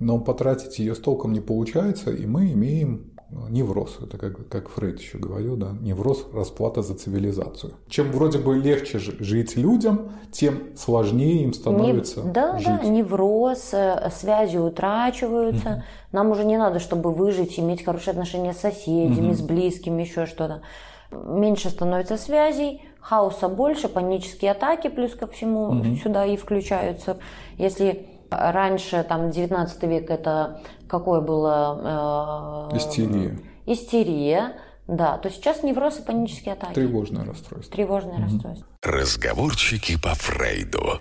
Но 0.00 0.18
потратить 0.18 0.80
ее 0.80 0.94
с 0.94 0.98
толком 0.98 1.32
не 1.32 1.40
получается, 1.40 2.10
и 2.10 2.26
мы 2.26 2.52
имеем 2.52 3.12
невроз, 3.48 3.98
это 4.00 4.18
как, 4.18 4.48
как 4.48 4.68
Фрейд 4.68 5.00
еще 5.00 5.18
говорил, 5.18 5.56
да, 5.56 5.72
невроз– 5.80 6.26
расплата 6.32 6.82
за 6.82 6.94
цивилизацию. 6.94 7.74
Чем 7.88 8.12
вроде 8.12 8.38
бы 8.38 8.56
легче 8.56 8.98
жить 8.98 9.56
людям, 9.56 10.12
тем 10.32 10.76
сложнее 10.76 11.42
им 11.42 11.52
становится 11.52 12.22
Не, 12.22 12.32
да, 12.32 12.58
жить. 12.58 12.66
Да, 12.66 12.84
невроз, 12.84 13.70
э, 13.72 14.10
связи 14.14 14.56
утрачиваются. 14.56 15.68
Угу. 15.68 15.82
Нам 16.12 16.30
уже 16.30 16.44
не 16.44 16.56
надо, 16.56 16.80
чтобы 16.80 17.12
выжить, 17.12 17.58
иметь 17.58 17.84
хорошие 17.84 18.12
отношения 18.12 18.52
с 18.52 18.58
соседями, 18.58 19.28
угу. 19.28 19.34
с 19.34 19.40
близкими, 19.40 20.02
еще 20.02 20.26
что-то. 20.26 20.62
Меньше 21.10 21.70
становится 21.70 22.16
связей, 22.16 22.82
хаоса 23.00 23.48
больше, 23.48 23.88
панические 23.88 24.52
атаки 24.52 24.88
плюс 24.88 25.14
ко 25.14 25.26
всему 25.26 25.68
угу. 25.68 25.96
сюда 25.96 26.24
и 26.24 26.36
включаются. 26.36 27.18
Если 27.58 28.06
раньше, 28.30 29.04
там, 29.08 29.30
19 29.30 29.82
век 29.84 30.10
это 30.10 30.60
какое 30.98 31.20
было... 31.20 32.70
Э, 32.72 32.76
истерия. 32.76 33.38
Истерия, 33.66 34.56
да. 34.86 35.18
То 35.18 35.28
сейчас 35.30 35.62
невроз 35.64 35.98
и 35.98 36.02
панические 36.02 36.54
атаки. 36.54 36.74
Тревожное 36.74 37.24
расстройство. 37.24 37.74
Тревожное 37.74 38.14
угу. 38.14 38.22
расстройство. 38.22 38.66
Разговорчики 38.82 40.00
по 40.00 40.14
Фрейду. 40.14 41.00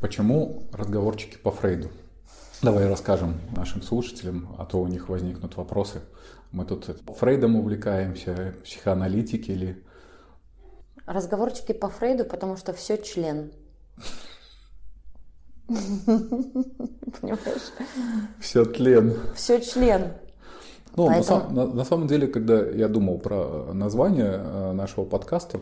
Почему 0.00 0.68
разговорчики 0.72 1.38
по 1.38 1.50
Фрейду? 1.50 1.90
Давай 2.60 2.86
расскажем 2.86 3.40
нашим 3.56 3.82
слушателям, 3.82 4.54
а 4.58 4.66
то 4.66 4.80
у 4.80 4.86
них 4.86 5.08
возникнут 5.08 5.56
вопросы. 5.56 6.02
Мы 6.50 6.66
тут 6.66 6.84
Фрейдом 7.18 7.56
увлекаемся, 7.56 8.54
психоаналитики 8.64 9.50
или... 9.50 9.82
Разговорчики 11.06 11.72
по 11.72 11.88
Фрейду, 11.88 12.24
потому 12.24 12.56
что 12.56 12.72
все 12.74 12.98
член. 12.98 13.52
Понимаешь? 17.20 17.72
Все 18.40 18.64
тлен. 18.64 19.14
Все 19.34 19.60
член. 19.60 20.12
Ну, 20.96 21.06
Поэтому... 21.06 21.50
на, 21.50 21.66
на, 21.66 21.74
на 21.74 21.84
самом 21.84 22.06
деле, 22.06 22.26
когда 22.26 22.60
я 22.62 22.88
думал 22.88 23.18
про 23.18 23.72
название 23.72 24.34
э, 24.34 24.72
нашего 24.72 25.04
подкаста, 25.04 25.60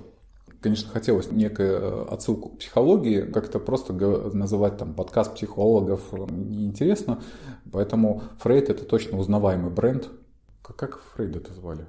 конечно, 0.61 0.91
хотелось 0.91 1.31
некую 1.31 1.71
э, 1.71 2.07
отсылку 2.11 2.51
к 2.51 2.59
психологии, 2.59 3.23
как-то 3.23 3.61
просто 3.61 3.93
называть 3.93 4.77
там 4.77 4.95
подкаст 4.95 5.35
психологов 5.35 6.03
э, 6.13 6.27
неинтересно, 6.31 7.23
поэтому 7.71 8.23
Фрейд 8.41 8.71
это 8.71 8.85
точно 8.85 9.19
узнаваемый 9.19 9.71
бренд. 9.71 10.09
Как, 10.63 10.77
как 10.77 11.01
Фрейда 11.15 11.39
это 11.39 11.55
звали? 11.55 11.87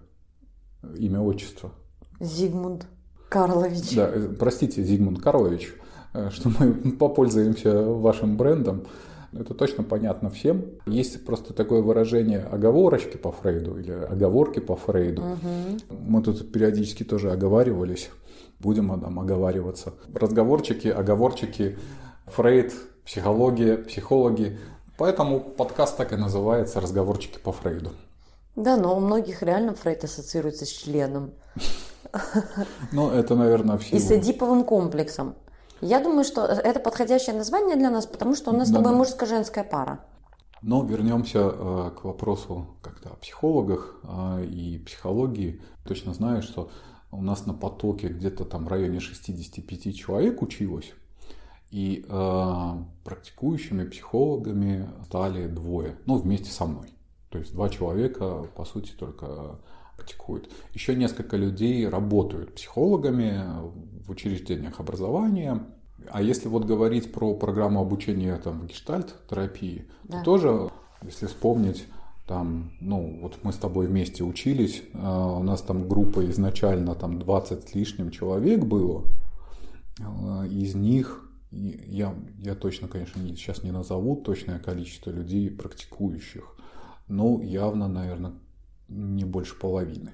Имя, 0.97 1.21
отчество? 1.21 1.71
Зигмунд 2.19 2.85
Карлович. 3.29 3.95
Да, 3.95 4.11
простите, 4.37 4.83
Зигмунд 4.83 5.21
Карлович. 5.21 5.73
Э, 6.13 6.29
что 6.31 6.49
мы 6.49 6.73
попользуемся 6.99 7.81
вашим 7.83 8.37
брендом. 8.37 8.85
Это 9.33 9.53
точно 9.53 9.83
понятно 9.83 10.29
всем. 10.29 10.65
Есть 10.85 11.25
просто 11.25 11.53
такое 11.53 11.81
выражение 11.81 12.39
оговорочки 12.39 13.15
по 13.15 13.31
Фрейду 13.31 13.79
или 13.79 13.91
оговорки 13.91 14.59
по 14.59 14.75
Фрейду. 14.75 15.21
Угу. 15.21 15.97
Мы 16.07 16.21
тут 16.21 16.51
периодически 16.51 17.03
тоже 17.03 17.31
оговаривались. 17.31 18.09
Будем 18.59 18.89
там 18.99 19.19
оговариваться. 19.19 19.93
Разговорчики, 20.13 20.89
оговорчики. 20.89 21.77
Фрейд 22.25 22.73
психология, 23.05 23.77
психологи. 23.77 24.59
Поэтому 24.97 25.39
подкаст 25.39 25.97
так 25.97 26.13
и 26.13 26.15
называется 26.15 26.79
«Разговорчики 26.79 27.39
по 27.39 27.51
Фрейду». 27.51 27.91
Да, 28.55 28.77
но 28.77 28.95
у 28.95 28.99
многих 28.99 29.41
реально 29.41 29.73
Фрейд 29.73 30.03
ассоциируется 30.03 30.65
с 30.65 30.69
членом. 30.69 31.31
Ну, 32.91 33.09
это, 33.09 33.35
наверное, 33.35 33.77
все. 33.77 33.95
И 33.95 33.99
с 33.99 34.11
эдиповым 34.11 34.65
комплексом. 34.65 35.35
Я 35.81 35.99
думаю, 35.99 36.23
что 36.23 36.45
это 36.45 36.79
подходящее 36.79 37.35
название 37.35 37.75
для 37.75 37.89
нас, 37.89 38.05
потому 38.05 38.35
что 38.35 38.51
у 38.51 38.55
нас 38.55 38.69
с 38.69 38.71
тобой 38.71 38.93
мужско-женская 38.93 39.63
пара. 39.63 39.99
Но 40.61 40.83
вернемся 40.83 41.39
э, 41.39 41.91
к 41.99 42.03
вопросу 42.03 42.67
как-то 42.83 43.09
о 43.09 43.15
психологах 43.15 43.99
э, 44.03 44.45
и 44.45 44.77
психологии. 44.77 45.59
Точно 45.85 46.13
знаю, 46.13 46.43
что 46.43 46.69
у 47.11 47.23
нас 47.23 47.47
на 47.47 47.55
потоке 47.55 48.09
где-то 48.09 48.45
там 48.45 48.65
в 48.65 48.67
районе 48.67 48.99
65 48.99 49.95
человек 49.97 50.43
училось. 50.43 50.93
И 51.71 52.05
э, 52.07 52.71
практикующими 53.03 53.85
психологами 53.85 54.87
стали 55.05 55.47
двое, 55.47 55.97
ну, 56.05 56.17
вместе 56.17 56.51
со 56.51 56.65
мной. 56.65 56.93
То 57.29 57.39
есть 57.39 57.53
два 57.53 57.69
человека, 57.69 58.45
по 58.55 58.65
сути, 58.65 58.91
только 58.91 59.59
практикуют. 59.95 60.51
Еще 60.73 60.95
несколько 60.95 61.37
людей 61.37 61.87
работают 61.87 62.55
психологами 62.55 63.43
в 64.05 64.11
учреждениях 64.11 64.79
образования. 64.79 65.63
А 66.09 66.21
если 66.21 66.47
вот 66.47 66.65
говорить 66.65 67.11
про 67.11 67.33
программу 67.35 67.81
обучения 67.81 68.35
там, 68.37 68.65
гештальт-терапии, 68.65 69.87
да. 70.03 70.19
то 70.19 70.23
тоже, 70.23 70.69
если 71.03 71.27
вспомнить, 71.27 71.85
там, 72.27 72.71
ну, 72.79 73.19
вот 73.21 73.39
мы 73.43 73.51
с 73.51 73.57
тобой 73.57 73.87
вместе 73.87 74.23
учились, 74.23 74.83
а, 74.93 75.37
у 75.37 75.43
нас 75.43 75.61
там 75.61 75.87
группа 75.87 76.25
изначально 76.29 76.95
там 76.95 77.19
20 77.19 77.69
с 77.69 77.75
лишним 77.75 78.09
человек 78.09 78.63
было, 78.63 79.03
а, 79.99 80.45
из 80.45 80.75
них 80.75 81.27
я, 81.51 82.15
я 82.39 82.55
точно, 82.55 82.87
конечно, 82.87 83.21
сейчас 83.35 83.63
не 83.63 83.71
назову 83.71 84.15
точное 84.15 84.59
количество 84.59 85.11
людей, 85.11 85.49
практикующих, 85.49 86.55
но 87.07 87.41
явно, 87.41 87.87
наверное, 87.87 88.33
не 88.87 89.25
больше 89.25 89.59
половины. 89.59 90.11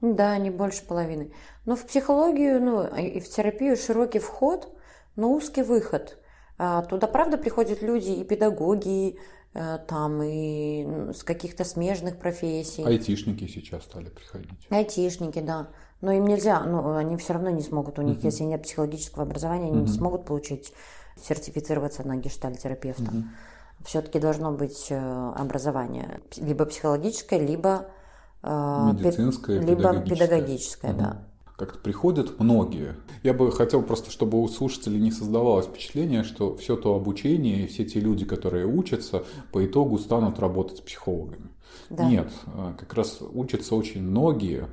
Да, 0.00 0.36
не 0.38 0.50
больше 0.50 0.84
половины. 0.84 1.32
Но 1.66 1.76
в 1.76 1.86
психологию, 1.86 2.62
ну, 2.62 2.86
и 2.96 3.20
в 3.20 3.28
терапию 3.28 3.76
широкий 3.76 4.18
вход, 4.18 4.72
но 5.16 5.32
узкий 5.32 5.62
выход. 5.62 6.18
А, 6.58 6.82
туда, 6.82 7.06
правда, 7.06 7.36
приходят 7.36 7.82
люди 7.82 8.10
и 8.10 8.24
педагоги, 8.24 9.18
э, 9.54 9.78
там 9.86 10.22
и 10.22 11.12
с 11.12 11.22
каких-то 11.22 11.64
смежных 11.64 12.18
профессий. 12.18 12.84
Айтишники 12.84 13.46
сейчас 13.46 13.84
стали 13.84 14.08
приходить. 14.08 14.66
Айтишники, 14.70 15.40
да. 15.40 15.68
Но 16.00 16.12
им 16.12 16.26
нельзя, 16.26 16.60
ну, 16.64 16.96
они 16.96 17.16
все 17.18 17.34
равно 17.34 17.50
не 17.50 17.62
смогут, 17.62 17.98
у 17.98 18.02
них, 18.02 18.18
uh-huh. 18.18 18.26
если 18.26 18.44
нет 18.44 18.62
психологического 18.62 19.24
образования, 19.24 19.66
они 19.66 19.80
uh-huh. 19.80 19.88
не 19.88 19.88
смогут 19.88 20.24
получить, 20.24 20.72
сертифицироваться 21.22 22.06
на 22.06 22.16
гештальтерапевта. 22.16 23.02
Uh-huh. 23.02 23.24
Все-таки 23.84 24.18
должно 24.18 24.52
быть 24.52 24.86
э, 24.88 25.32
образование, 25.36 26.20
либо 26.36 26.64
психологическое, 26.64 27.38
либо 27.38 27.90
э, 28.42 28.92
медицинское, 28.92 29.60
либо 29.60 30.00
педагогическое, 30.00 30.16
педагогическое 30.16 30.92
uh-huh. 30.92 30.98
да 30.98 31.26
как-то 31.60 31.78
приходят 31.78 32.40
многие. 32.40 32.96
Я 33.22 33.34
бы 33.34 33.52
хотел 33.52 33.82
просто, 33.82 34.10
чтобы 34.10 34.40
у 34.40 34.48
слушателей 34.48 34.98
не 34.98 35.12
создавалось 35.12 35.66
впечатление, 35.66 36.24
что 36.24 36.56
все 36.56 36.74
то 36.74 36.94
обучение 36.94 37.64
и 37.64 37.66
все 37.66 37.84
те 37.84 38.00
люди, 38.00 38.24
которые 38.24 38.64
учатся, 38.64 39.24
по 39.52 39.64
итогу 39.66 39.98
станут 39.98 40.38
работать 40.38 40.82
психологами. 40.82 41.50
Да. 41.90 42.08
Нет, 42.08 42.32
э, 42.46 42.72
как 42.78 42.94
раз 42.94 43.18
учатся 43.20 43.74
очень 43.74 44.02
многие, 44.02 44.68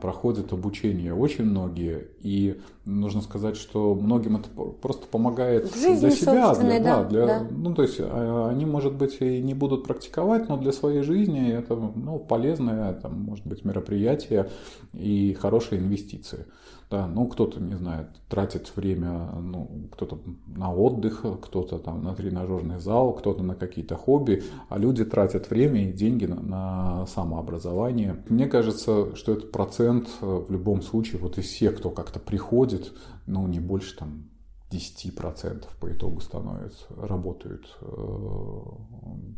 проходят 0.00 0.52
обучение 0.52 1.14
очень 1.14 1.44
многие, 1.44 2.08
и 2.20 2.60
нужно 2.84 3.20
сказать, 3.20 3.56
что 3.56 3.94
многим 3.94 4.36
это 4.36 4.48
просто 4.48 5.06
помогает 5.06 5.74
жизни 5.74 6.00
для 6.00 6.10
себя, 6.10 6.54
для, 6.54 6.80
да, 6.80 7.04
для, 7.04 7.26
да. 7.26 7.46
ну 7.50 7.74
то 7.74 7.82
есть 7.82 7.96
а, 8.00 8.48
они, 8.50 8.64
может 8.64 8.94
быть, 8.94 9.18
и 9.20 9.42
не 9.42 9.54
будут 9.54 9.84
практиковать, 9.84 10.48
но 10.48 10.56
для 10.56 10.72
своей 10.72 11.02
жизни 11.02 11.50
это 11.50 11.74
ну, 11.74 12.18
полезное, 12.18 12.94
там, 12.94 13.20
может 13.20 13.46
быть, 13.46 13.64
мероприятие 13.64 14.48
и 14.92 15.36
хорошие 15.38 15.80
инвестиции. 15.80 16.46
Да, 16.90 17.06
ну 17.06 17.26
кто-то, 17.26 17.60
не 17.60 17.74
знаю, 17.74 18.08
тратит 18.30 18.74
время, 18.74 19.30
ну, 19.38 19.88
кто-то 19.92 20.18
на 20.46 20.72
отдых, 20.72 21.22
кто-то 21.42 21.78
там 21.78 22.02
на 22.02 22.14
тренажерный 22.14 22.78
зал, 22.78 23.12
кто-то 23.12 23.42
на 23.42 23.54
какие-то 23.54 23.96
хобби, 23.96 24.42
а 24.70 24.78
люди 24.78 25.04
тратят 25.04 25.50
время 25.50 25.90
и 25.90 25.92
деньги 25.92 26.24
на, 26.24 26.40
на 26.40 27.06
самообразование. 27.06 28.24
Мне 28.30 28.46
кажется, 28.46 29.14
что 29.16 29.32
этот 29.32 29.52
процент 29.52 30.08
э, 30.22 30.44
в 30.48 30.50
любом 30.50 30.80
случае, 30.80 31.20
вот 31.20 31.36
из 31.36 31.44
всех, 31.44 31.76
кто 31.76 31.90
как-то 31.90 32.20
приходит, 32.20 32.94
ну, 33.26 33.46
не 33.46 33.60
больше 33.60 33.94
там 33.94 34.24
10% 34.70 35.64
по 35.80 35.90
итогу 35.90 36.20
становятся, 36.20 36.84
работают 36.96 37.74
э, 37.80 38.60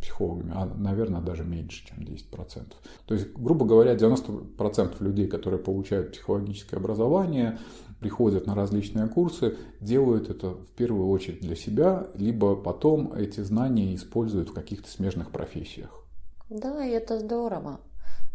психологами, 0.02 0.52
а, 0.54 0.66
наверное, 0.66 1.20
даже 1.20 1.44
меньше, 1.44 1.86
чем 1.86 1.98
10%. 1.98 2.72
То 3.06 3.14
есть, 3.14 3.32
грубо 3.34 3.64
говоря, 3.64 3.94
90% 3.94 5.00
людей, 5.00 5.28
которые 5.28 5.60
получают 5.60 6.12
психологическое 6.12 6.78
образование, 6.78 7.58
приходят 8.00 8.46
на 8.46 8.54
различные 8.54 9.06
курсы, 9.06 9.56
делают 9.80 10.30
это 10.30 10.54
в 10.54 10.68
первую 10.76 11.08
очередь 11.08 11.40
для 11.40 11.54
себя, 11.54 12.08
либо 12.14 12.56
потом 12.56 13.12
эти 13.12 13.40
знания 13.40 13.94
используют 13.94 14.48
в 14.48 14.54
каких-то 14.54 14.90
смежных 14.90 15.30
профессиях. 15.30 16.04
Да, 16.48 16.84
и 16.84 16.90
это 16.90 17.20
здорово. 17.20 17.78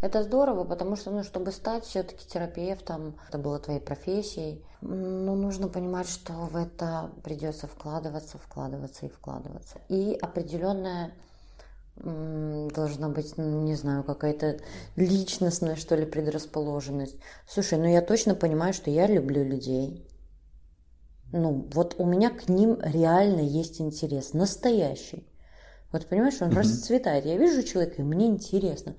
Это 0.02 0.24
здорово, 0.24 0.66
потому 0.66 0.96
что, 0.96 1.12
ну, 1.12 1.24
чтобы 1.24 1.52
стать 1.52 1.86
все-таки 1.86 2.28
терапевтом, 2.28 3.16
это 3.28 3.38
было 3.38 3.60
твоей 3.60 3.80
профессией, 3.80 4.64
ну, 4.82 5.36
нужно 5.36 5.68
понимать, 5.68 6.08
что 6.08 6.34
в 6.34 6.56
это 6.56 7.12
придется 7.24 7.68
вкладываться, 7.68 8.38
вкладываться 8.38 9.06
и 9.06 9.10
вкладываться. 9.10 9.80
И 9.90 10.18
определенная 10.22 11.14
должна 11.96 13.08
быть, 13.10 13.38
ну, 13.38 13.62
не 13.64 13.76
знаю, 13.76 14.04
какая-то 14.04 14.60
личностная, 14.96 15.76
что 15.76 15.96
ли, 15.96 16.06
предрасположенность. 16.06 17.16
Слушай, 17.48 17.80
ну 17.80 17.86
я 17.86 18.02
точно 18.02 18.36
понимаю, 18.36 18.74
что 18.74 18.92
я 18.92 19.08
люблю 19.08 19.44
людей. 19.44 20.06
Ну, 21.32 21.68
вот 21.74 21.96
у 21.98 22.06
меня 22.06 22.30
к 22.30 22.50
ним 22.50 22.78
реально 22.82 23.40
есть 23.40 23.80
интерес, 23.80 24.34
настоящий. 24.34 25.28
Вот 25.92 26.08
понимаешь, 26.08 26.42
он 26.42 26.50
mm-hmm. 26.50 26.60
расцветает. 26.60 27.26
Я 27.26 27.38
вижу 27.38 27.64
человека, 27.64 28.02
и 28.02 28.06
мне 28.06 28.28
интересно. 28.28 28.96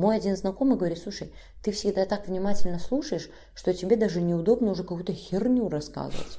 Мой 0.00 0.16
один 0.16 0.34
знакомый 0.34 0.78
говорит, 0.78 0.96
слушай, 0.96 1.30
ты 1.62 1.72
всегда 1.72 2.06
так 2.06 2.26
внимательно 2.26 2.78
слушаешь, 2.78 3.28
что 3.54 3.74
тебе 3.74 3.96
даже 3.96 4.22
неудобно 4.22 4.70
уже 4.70 4.82
какую-то 4.82 5.12
херню 5.12 5.68
рассказывать. 5.68 6.38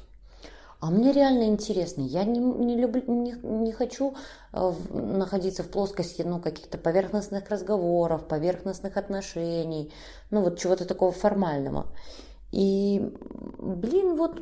А 0.79 0.89
мне 0.89 1.11
реально 1.11 1.43
интересно. 1.43 2.01
Я 2.01 2.23
не, 2.23 2.39
не, 2.39 2.75
люблю, 2.75 3.03
не, 3.05 3.33
не 3.43 3.71
хочу 3.71 4.15
э, 4.51 4.73
находиться 4.89 5.61
в 5.61 5.67
плоскости 5.67 6.23
ну, 6.23 6.39
каких-то 6.39 6.79
поверхностных 6.79 7.49
разговоров, 7.49 8.27
поверхностных 8.27 8.97
отношений, 8.97 9.93
ну 10.31 10.41
вот 10.41 10.57
чего-то 10.57 10.85
такого 10.85 11.11
формального. 11.11 11.85
И, 12.51 13.13
блин, 13.59 14.15
вот 14.15 14.41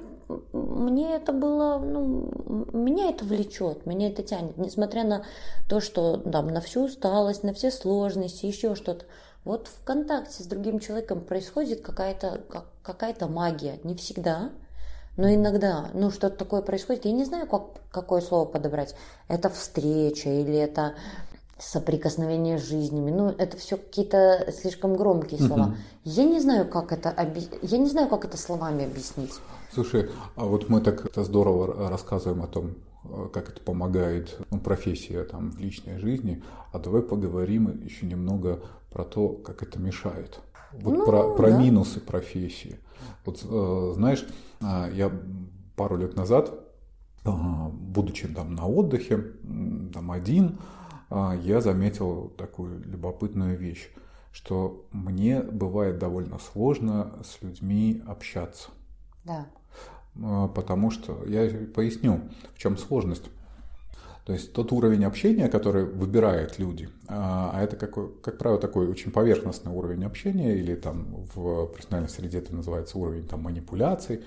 мне 0.53 1.15
это 1.15 1.33
было, 1.33 1.79
ну, 1.79 2.29
меня 2.71 3.09
это 3.09 3.25
влечет, 3.25 3.85
меня 3.85 4.09
это 4.09 4.21
тянет, 4.21 4.57
несмотря 4.57 5.03
на 5.03 5.23
то, 5.67 5.81
что 5.81 6.17
там 6.17 6.47
на 6.47 6.61
всю 6.61 6.85
усталость, 6.85 7.43
на 7.43 7.53
все 7.53 7.71
сложности, 7.71 8.45
еще 8.45 8.75
что-то. 8.75 9.05
Вот 9.43 9.67
в 9.67 9.83
контакте 9.83 10.43
с 10.43 10.45
другим 10.45 10.79
человеком 10.79 11.21
происходит 11.21 11.81
какая-то 11.81 12.41
какая 12.83 13.15
магия, 13.27 13.79
не 13.83 13.95
всегда, 13.95 14.51
но 15.17 15.33
иногда, 15.33 15.89
ну, 15.93 16.11
что-то 16.11 16.37
такое 16.37 16.61
происходит. 16.61 17.05
Я 17.05 17.11
не 17.11 17.25
знаю, 17.25 17.47
как, 17.47 17.63
какое 17.91 18.21
слово 18.21 18.45
подобрать. 18.45 18.95
Это 19.27 19.49
встреча 19.49 20.29
или 20.29 20.55
это 20.55 20.93
соприкосновение 21.57 22.57
с 22.57 22.63
жизнями. 22.63 23.11
Ну, 23.11 23.29
это 23.29 23.57
все 23.57 23.75
какие-то 23.77 24.51
слишком 24.57 24.95
громкие 24.95 25.41
слова. 25.41 25.63
Угу. 25.63 25.75
Я 26.05 26.23
не 26.23 26.39
знаю, 26.39 26.69
как 26.69 26.93
это 26.93 27.13
оби... 27.17 27.49
я 27.61 27.77
не 27.77 27.89
знаю, 27.89 28.07
как 28.07 28.23
это 28.23 28.37
словами 28.37 28.85
объяснить. 28.85 29.33
Слушай, 29.71 30.09
а 30.35 30.45
вот 30.45 30.69
мы 30.69 30.81
так 30.81 31.05
это 31.05 31.23
здорово 31.23 31.89
рассказываем 31.89 32.41
о 32.41 32.47
том, 32.47 32.75
как 33.31 33.49
это 33.49 33.61
помогает 33.61 34.37
ну, 34.51 34.59
профессия 34.59 35.23
там, 35.23 35.51
в 35.51 35.59
личной 35.59 35.99
жизни, 35.99 36.43
а 36.71 36.79
давай 36.79 37.01
поговорим 37.01 37.81
еще 37.83 38.05
немного 38.05 38.61
про 38.89 39.03
то, 39.03 39.29
как 39.29 39.63
это 39.63 39.79
мешает. 39.79 40.39
Вот 40.73 40.97
ну, 40.97 41.05
про, 41.05 41.35
про 41.35 41.51
да. 41.51 41.57
минусы 41.57 41.99
профессии. 41.99 42.79
Вот 43.25 43.43
э, 43.43 43.91
знаешь, 43.95 44.25
э, 44.61 44.91
я 44.93 45.11
пару 45.75 45.97
лет 45.97 46.15
назад, 46.15 46.51
э, 47.25 47.29
будучи 47.71 48.27
там 48.27 48.55
на 48.55 48.67
отдыхе, 48.67 49.33
там 49.93 50.11
один, 50.11 50.59
я 51.11 51.59
заметил 51.59 52.31
такую 52.37 52.83
любопытную 52.83 53.57
вещь, 53.57 53.89
что 54.31 54.85
мне 54.91 55.41
бывает 55.41 55.97
довольно 55.97 56.37
сложно 56.37 57.15
с 57.23 57.41
людьми 57.41 58.03
общаться. 58.05 58.69
Да. 59.23 59.47
Потому 60.15 60.91
что, 60.91 61.23
я 61.27 61.49
поясню, 61.73 62.21
в 62.53 62.59
чем 62.59 62.77
сложность. 62.77 63.29
То 64.25 64.33
есть 64.33 64.53
тот 64.53 64.71
уровень 64.71 65.05
общения, 65.05 65.47
который 65.47 65.85
выбирают 65.85 66.59
люди, 66.59 66.89
а 67.07 67.59
это, 67.63 67.75
как, 67.75 68.21
как 68.21 68.37
правило, 68.37 68.59
такой 68.59 68.87
очень 68.87 69.11
поверхностный 69.11 69.71
уровень 69.71 70.05
общения, 70.05 70.55
или 70.55 70.75
там 70.75 71.25
в 71.33 71.65
профессиональной 71.67 72.09
среде 72.09 72.37
это 72.37 72.53
называется 72.53 72.99
уровень 72.99 73.25
там, 73.27 73.41
манипуляций. 73.41 74.21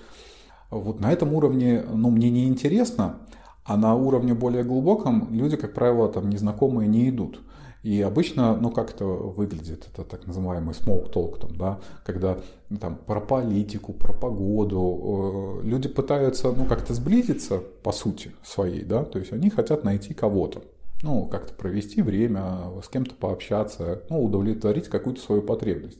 Вот 0.69 0.99
на 0.99 1.13
этом 1.13 1.33
уровне 1.33 1.85
ну, 1.89 2.09
мне 2.09 2.29
не 2.31 2.47
интересно, 2.47 3.19
А 3.65 3.77
на 3.77 3.95
уровне 3.95 4.33
более 4.33 4.63
глубоком 4.63 5.29
люди, 5.31 5.55
как 5.55 5.73
правило, 5.73 6.09
там 6.09 6.29
незнакомые 6.29 6.89
не 6.89 7.09
идут. 7.09 7.39
И 7.83 8.01
обычно, 8.01 8.55
ну, 8.55 8.71
как 8.71 8.91
это 8.91 9.03
выглядит, 9.03 9.85
это 9.91 10.05
так 10.05 10.25
называемый 10.25 10.73
smoke 10.73 11.11
talk, 11.11 11.39
там, 11.39 11.55
да, 11.57 11.79
когда 12.05 12.39
ну, 12.69 12.77
там, 12.77 12.95
про 12.95 13.19
политику, 13.19 13.91
про 13.91 14.13
погоду, 14.13 15.59
э, 15.61 15.67
люди 15.67 15.89
пытаются, 15.89 16.53
ну, 16.53 16.65
как-то 16.65 16.93
сблизиться, 16.93 17.61
по 17.83 17.91
сути, 17.91 18.31
своей, 18.41 18.83
да, 18.83 19.03
то 19.03 19.19
есть 19.19 19.33
они 19.33 19.49
хотят 19.49 19.83
найти 19.83 20.13
кого-то, 20.13 20.63
ну, 21.01 21.25
как-то 21.25 21.53
провести 21.53 22.01
время, 22.01 22.71
с 22.81 22.87
кем-то 22.87 23.15
пообщаться, 23.15 24.01
ну, 24.09 24.23
удовлетворить 24.23 24.87
какую-то 24.87 25.21
свою 25.21 25.41
потребность. 25.41 25.99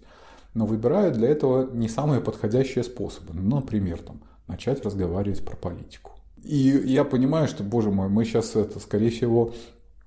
Но 0.54 0.66
выбирают 0.66 1.16
для 1.16 1.28
этого 1.28 1.70
не 1.74 1.90
самые 1.90 2.22
подходящие 2.22 2.86
способы. 2.86 3.34
Ну, 3.34 3.58
например, 3.58 3.98
там, 3.98 4.22
начать 4.48 4.86
разговаривать 4.86 5.44
про 5.44 5.58
политику. 5.58 6.12
И 6.44 6.82
я 6.86 7.04
понимаю, 7.04 7.48
что, 7.48 7.64
боже 7.64 7.92
мой, 7.92 8.08
мы 8.08 8.24
сейчас 8.24 8.56
это, 8.56 8.80
скорее 8.80 9.10
всего, 9.10 9.52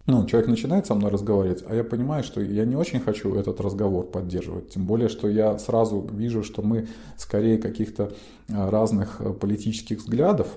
ну, 0.06 0.24
человек 0.26 0.48
начинает 0.48 0.86
со 0.86 0.94
мной 0.94 1.10
разговаривать, 1.10 1.64
а 1.68 1.74
я 1.74 1.82
понимаю, 1.82 2.22
что 2.22 2.40
я 2.40 2.64
не 2.64 2.76
очень 2.76 3.00
хочу 3.00 3.34
этот 3.34 3.60
разговор 3.60 4.06
поддерживать. 4.06 4.70
Тем 4.70 4.86
более, 4.86 5.08
что 5.08 5.28
я 5.28 5.58
сразу 5.58 6.08
вижу, 6.12 6.44
что 6.44 6.62
мы 6.62 6.86
скорее 7.16 7.58
каких-то 7.58 8.12
а, 8.48 8.70
разных 8.70 9.20
э, 9.20 9.32
политических 9.32 9.98
взглядов. 9.98 10.48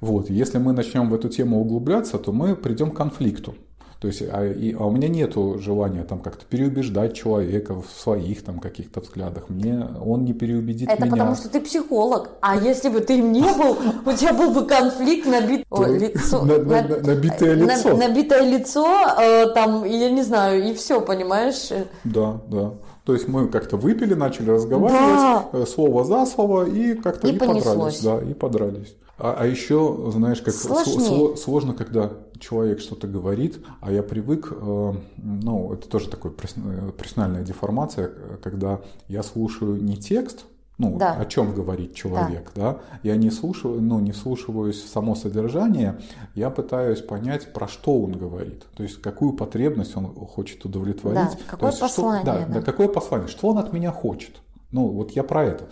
Вот. 0.00 0.30
Если 0.30 0.58
мы 0.58 0.72
начнем 0.72 1.10
в 1.10 1.14
эту 1.14 1.28
тему 1.28 1.60
углубляться, 1.60 2.18
то 2.18 2.32
мы 2.32 2.56
придем 2.56 2.90
к 2.90 2.96
конфликту. 2.96 3.54
То 4.00 4.08
есть, 4.08 4.22
а, 4.22 4.46
и, 4.46 4.72
а 4.72 4.86
у 4.86 4.90
меня 4.90 5.08
нет 5.08 5.34
желания 5.58 6.04
там 6.04 6.20
как-то 6.20 6.46
переубеждать 6.46 7.14
человека 7.14 7.74
в 7.74 7.86
своих 8.00 8.42
там 8.42 8.58
каких-то 8.58 9.00
взглядах. 9.00 9.50
Мне 9.50 9.86
он 10.02 10.24
не 10.24 10.32
переубедит 10.32 10.88
Это 10.88 11.02
меня. 11.02 11.12
потому 11.12 11.34
что 11.36 11.50
ты 11.50 11.60
психолог. 11.60 12.30
А 12.40 12.56
если 12.56 12.88
бы 12.88 13.00
ты 13.00 13.18
им 13.18 13.30
не 13.30 13.42
был, 13.42 13.76
у 14.06 14.12
тебя 14.16 14.32
был 14.32 14.52
бы 14.52 14.64
конфликт 14.66 15.26
набит... 15.26 15.66
лицо, 15.70 16.42
набитое 16.44 17.54
лицо. 17.54 17.94
Набитое 17.94 18.42
лицо, 18.50 18.88
э, 19.20 19.48
там, 19.52 19.84
я 19.84 20.10
не 20.10 20.22
знаю, 20.22 20.66
и 20.66 20.72
все, 20.72 21.02
понимаешь? 21.02 21.68
Да, 22.04 22.40
да. 22.48 22.72
То 23.04 23.12
есть 23.12 23.28
мы 23.28 23.48
как-то 23.48 23.76
выпили, 23.76 24.14
начали 24.14 24.50
разговаривать, 24.50 25.02
да. 25.02 25.48
Э, 25.52 25.66
слово 25.66 26.04
за 26.04 26.24
слово, 26.24 26.64
и 26.64 26.94
как-то 26.94 27.28
и, 27.28 27.32
и 27.32 27.38
подрались. 27.38 28.00
Да, 28.00 28.18
и 28.18 28.32
подрались. 28.32 28.94
А, 29.20 29.36
а 29.38 29.46
еще, 29.46 30.10
знаешь, 30.12 30.40
как 30.40 30.54
Сложнее. 30.54 31.36
сложно, 31.36 31.74
когда 31.74 32.12
человек 32.38 32.80
что-то 32.80 33.06
говорит, 33.06 33.58
а 33.80 33.92
я 33.92 34.02
привык, 34.02 34.50
э, 34.50 34.92
ну, 35.18 35.72
это 35.74 35.88
тоже 35.88 36.08
такая 36.08 36.32
профессиональная 36.32 37.42
деформация, 37.42 38.10
когда 38.42 38.80
я 39.08 39.22
слушаю 39.22 39.76
не 39.82 39.96
текст, 39.96 40.46
ну, 40.78 40.96
да. 40.96 41.12
о 41.12 41.26
чем 41.26 41.52
говорит 41.52 41.94
человек, 41.94 42.52
да. 42.54 42.72
да, 42.72 42.78
я 43.02 43.16
не 43.16 43.30
слушаю, 43.30 43.82
ну, 43.82 44.00
не 44.00 44.12
вслушиваюсь 44.12 44.82
в 44.82 44.88
само 44.88 45.14
содержание, 45.14 46.00
я 46.34 46.48
пытаюсь 46.48 47.02
понять, 47.02 47.52
про 47.52 47.68
что 47.68 48.00
он 48.00 48.12
говорит, 48.12 48.64
то 48.74 48.82
есть 48.82 49.02
какую 49.02 49.34
потребность 49.34 49.94
он 49.96 50.06
хочет 50.06 50.64
удовлетворить. 50.64 51.18
Да, 51.18 51.38
какое 51.46 51.70
есть, 51.70 51.80
послание. 51.80 52.22
Что, 52.22 52.32
да, 52.32 52.46
да. 52.46 52.54
да, 52.54 52.62
какое 52.62 52.88
послание, 52.88 53.28
что 53.28 53.48
он 53.48 53.58
от 53.58 53.74
меня 53.74 53.92
хочет. 53.92 54.40
Ну, 54.72 54.86
вот 54.88 55.10
я 55.10 55.24
про 55.24 55.44
это. 55.44 55.64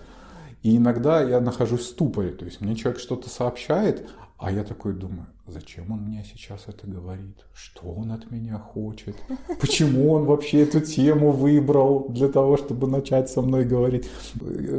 И 0.62 0.76
иногда 0.76 1.22
я 1.22 1.40
нахожусь 1.40 1.80
в 1.80 1.86
ступоре, 1.86 2.30
то 2.30 2.44
есть 2.44 2.60
мне 2.60 2.74
человек 2.74 3.00
что-то 3.00 3.28
сообщает, 3.28 4.08
а 4.38 4.52
я 4.52 4.62
такой 4.62 4.92
думаю, 4.92 5.26
зачем 5.48 5.90
он 5.90 6.02
мне 6.02 6.24
сейчас 6.24 6.66
это 6.68 6.86
говорит? 6.86 7.44
Что 7.52 7.88
он 7.88 8.12
от 8.12 8.30
меня 8.30 8.56
хочет? 8.56 9.16
Почему 9.60 10.12
он 10.12 10.26
вообще 10.26 10.62
эту 10.62 10.80
тему 10.80 11.32
выбрал 11.32 12.06
для 12.08 12.28
того, 12.28 12.56
чтобы 12.56 12.86
начать 12.86 13.28
со 13.28 13.42
мной 13.42 13.64
говорить? 13.64 14.08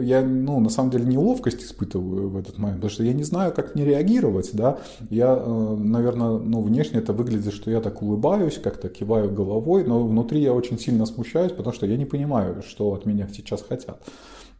Я, 0.02 0.22
ну, 0.22 0.62
на 0.62 0.70
самом 0.70 0.92
деле, 0.92 1.04
неловкость 1.04 1.62
испытываю 1.62 2.30
в 2.30 2.38
этот 2.38 2.58
момент, 2.58 2.78
потому 2.78 2.92
что 2.92 3.04
я 3.04 3.12
не 3.12 3.24
знаю, 3.24 3.54
как 3.54 3.76
мне 3.76 3.84
реагировать, 3.84 4.52
да. 4.54 4.80
Я, 5.10 5.36
э, 5.38 5.76
наверное, 5.78 6.38
ну, 6.40 6.62
внешне 6.62 7.00
это 7.00 7.12
выглядит, 7.12 7.54
что 7.54 7.70
я 7.70 7.82
так 7.82 8.02
улыбаюсь, 8.02 8.60
как-то 8.64 8.88
киваю 8.88 9.30
головой, 9.30 9.84
но 9.84 10.08
внутри 10.08 10.42
я 10.42 10.54
очень 10.54 10.80
сильно 10.80 11.06
смущаюсь, 11.06 11.52
потому 11.52 11.74
что 11.74 11.86
я 11.86 11.98
не 11.98 12.06
понимаю, 12.06 12.64
что 12.66 12.94
от 12.94 13.06
меня 13.06 13.28
сейчас 13.28 13.62
хотят 13.62 14.00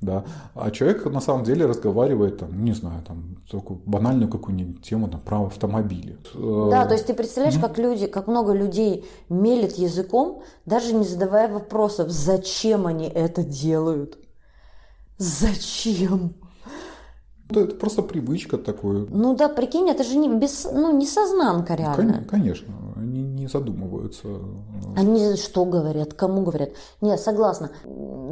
да, 0.02 0.24
а 0.56 0.72
человек 0.72 1.06
на 1.06 1.20
самом 1.20 1.44
деле 1.44 1.66
разговаривает, 1.66 2.38
там, 2.38 2.64
не 2.64 2.74
знаю, 2.74 3.04
там, 3.06 3.38
такую 3.52 3.82
банальную 3.86 4.30
какую-нибудь 4.30 4.82
тему 4.82 5.10
там, 5.10 5.20
про 5.20 5.46
автомобили. 5.46 6.18
Да, 6.34 6.86
то 6.86 6.94
есть 6.94 7.08
ты 7.08 7.14
представляешь, 7.14 7.58
mm-hmm. 7.58 7.62
как 7.62 7.78
люди, 7.78 8.08
как 8.08 8.28
много 8.28 8.54
людей 8.54 9.06
мелят 9.28 9.74
языком, 9.74 10.44
даже 10.66 10.94
не 10.94 11.04
задавая 11.04 11.52
вопросов, 11.52 12.10
зачем 12.10 12.88
они 12.88 13.08
это 13.08 13.44
делают? 13.44 14.18
Зачем? 15.18 16.34
Да, 17.50 17.62
это 17.62 17.76
просто 17.76 18.04
привычка 18.04 18.60
такое. 18.60 19.08
Ну 19.10 19.36
да, 19.36 19.50
прикинь, 19.50 19.90
это 19.90 20.04
же 20.04 20.18
не, 20.18 20.30
без, 20.30 20.68
ну, 20.72 20.96
не 20.96 21.08
сознанка 21.08 21.74
реально. 21.74 22.24
Конечно, 22.30 22.72
они 22.96 23.24
не 23.24 23.48
задумываются. 23.48 24.28
Они 24.96 25.36
что 25.36 25.66
говорят, 25.66 26.14
кому 26.14 26.44
говорят? 26.44 26.70
Нет, 27.02 27.20
согласна. 27.20 27.72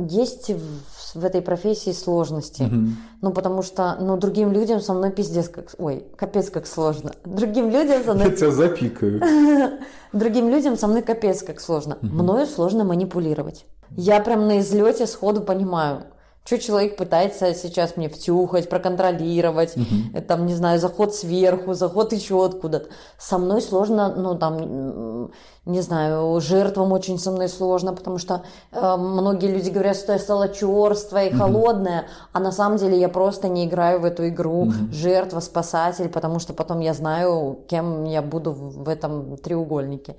Есть 0.08 0.52
в, 0.52 1.20
в 1.20 1.26
этой 1.26 1.42
профессии 1.42 1.94
сложности. 1.94 2.64
Угу. 2.64 2.88
Ну, 3.22 3.32
потому 3.32 3.64
что, 3.64 3.98
ну, 4.00 4.18
другим 4.18 4.52
людям 4.52 4.82
со 4.82 4.94
мной 4.94 5.12
пиздец 5.12 5.50
как... 5.50 5.72
Ой, 5.80 6.06
капец 6.16 6.52
как 6.52 6.68
сложно. 6.68 7.12
Другим 7.26 7.72
людям 7.72 8.04
со 8.04 8.14
мной... 8.14 8.30
Я 8.30 8.36
тебя 8.36 8.52
запикаю. 8.52 9.20
Другим 10.14 10.50
людям 10.50 10.78
со 10.78 10.88
мной 10.88 11.02
капец 11.02 11.42
как 11.42 11.60
сложно. 11.60 11.98
Мною 12.02 12.46
сложно 12.46 12.84
манипулировать. 12.84 13.66
Я 13.90 14.20
прям 14.20 14.46
на 14.48 14.60
излете 14.60 15.08
сходу 15.08 15.42
понимаю, 15.42 16.04
что 16.48 16.58
человек 16.60 16.96
пытается 16.96 17.54
сейчас 17.54 17.98
мне 17.98 18.08
втюхать, 18.08 18.70
проконтролировать, 18.70 19.76
угу. 19.76 20.22
там, 20.26 20.46
не 20.46 20.54
знаю, 20.54 20.80
заход 20.80 21.14
сверху, 21.14 21.74
заход 21.74 22.14
еще 22.14 22.46
откуда-то. 22.46 22.88
Со 23.18 23.38
мной 23.38 23.62
сложно, 23.62 24.16
ну, 24.16 24.34
там, 24.38 25.30
не 25.66 25.82
знаю, 25.82 26.40
жертвам 26.40 26.94
очень 26.94 27.20
со 27.20 27.32
мной 27.32 27.50
сложно, 27.50 27.92
потому 27.92 28.18
что 28.18 28.44
э, 28.72 28.96
многие 28.96 29.48
люди 29.48 29.70
говорят, 29.70 29.98
что 29.98 30.14
я 30.14 30.20
стала 30.20 30.48
черствая 30.48 31.28
и 31.28 31.32
угу. 31.32 31.40
холодная, 31.40 32.06
а 32.32 32.40
на 32.40 32.54
самом 32.54 32.78
деле 32.78 32.98
я 32.98 33.10
просто 33.10 33.50
не 33.50 33.66
играю 33.66 34.00
в 34.00 34.06
эту 34.06 34.30
игру 34.30 34.62
угу. 34.62 34.74
жертва, 34.90 35.42
спасатель, 35.42 36.08
потому 36.08 36.40
что 36.40 36.54
потом 36.54 36.80
я 36.80 36.94
знаю, 36.94 37.60
кем 37.68 38.06
я 38.06 38.22
буду 38.22 38.54
в 38.54 38.88
этом 38.88 39.36
треугольнике. 39.36 40.16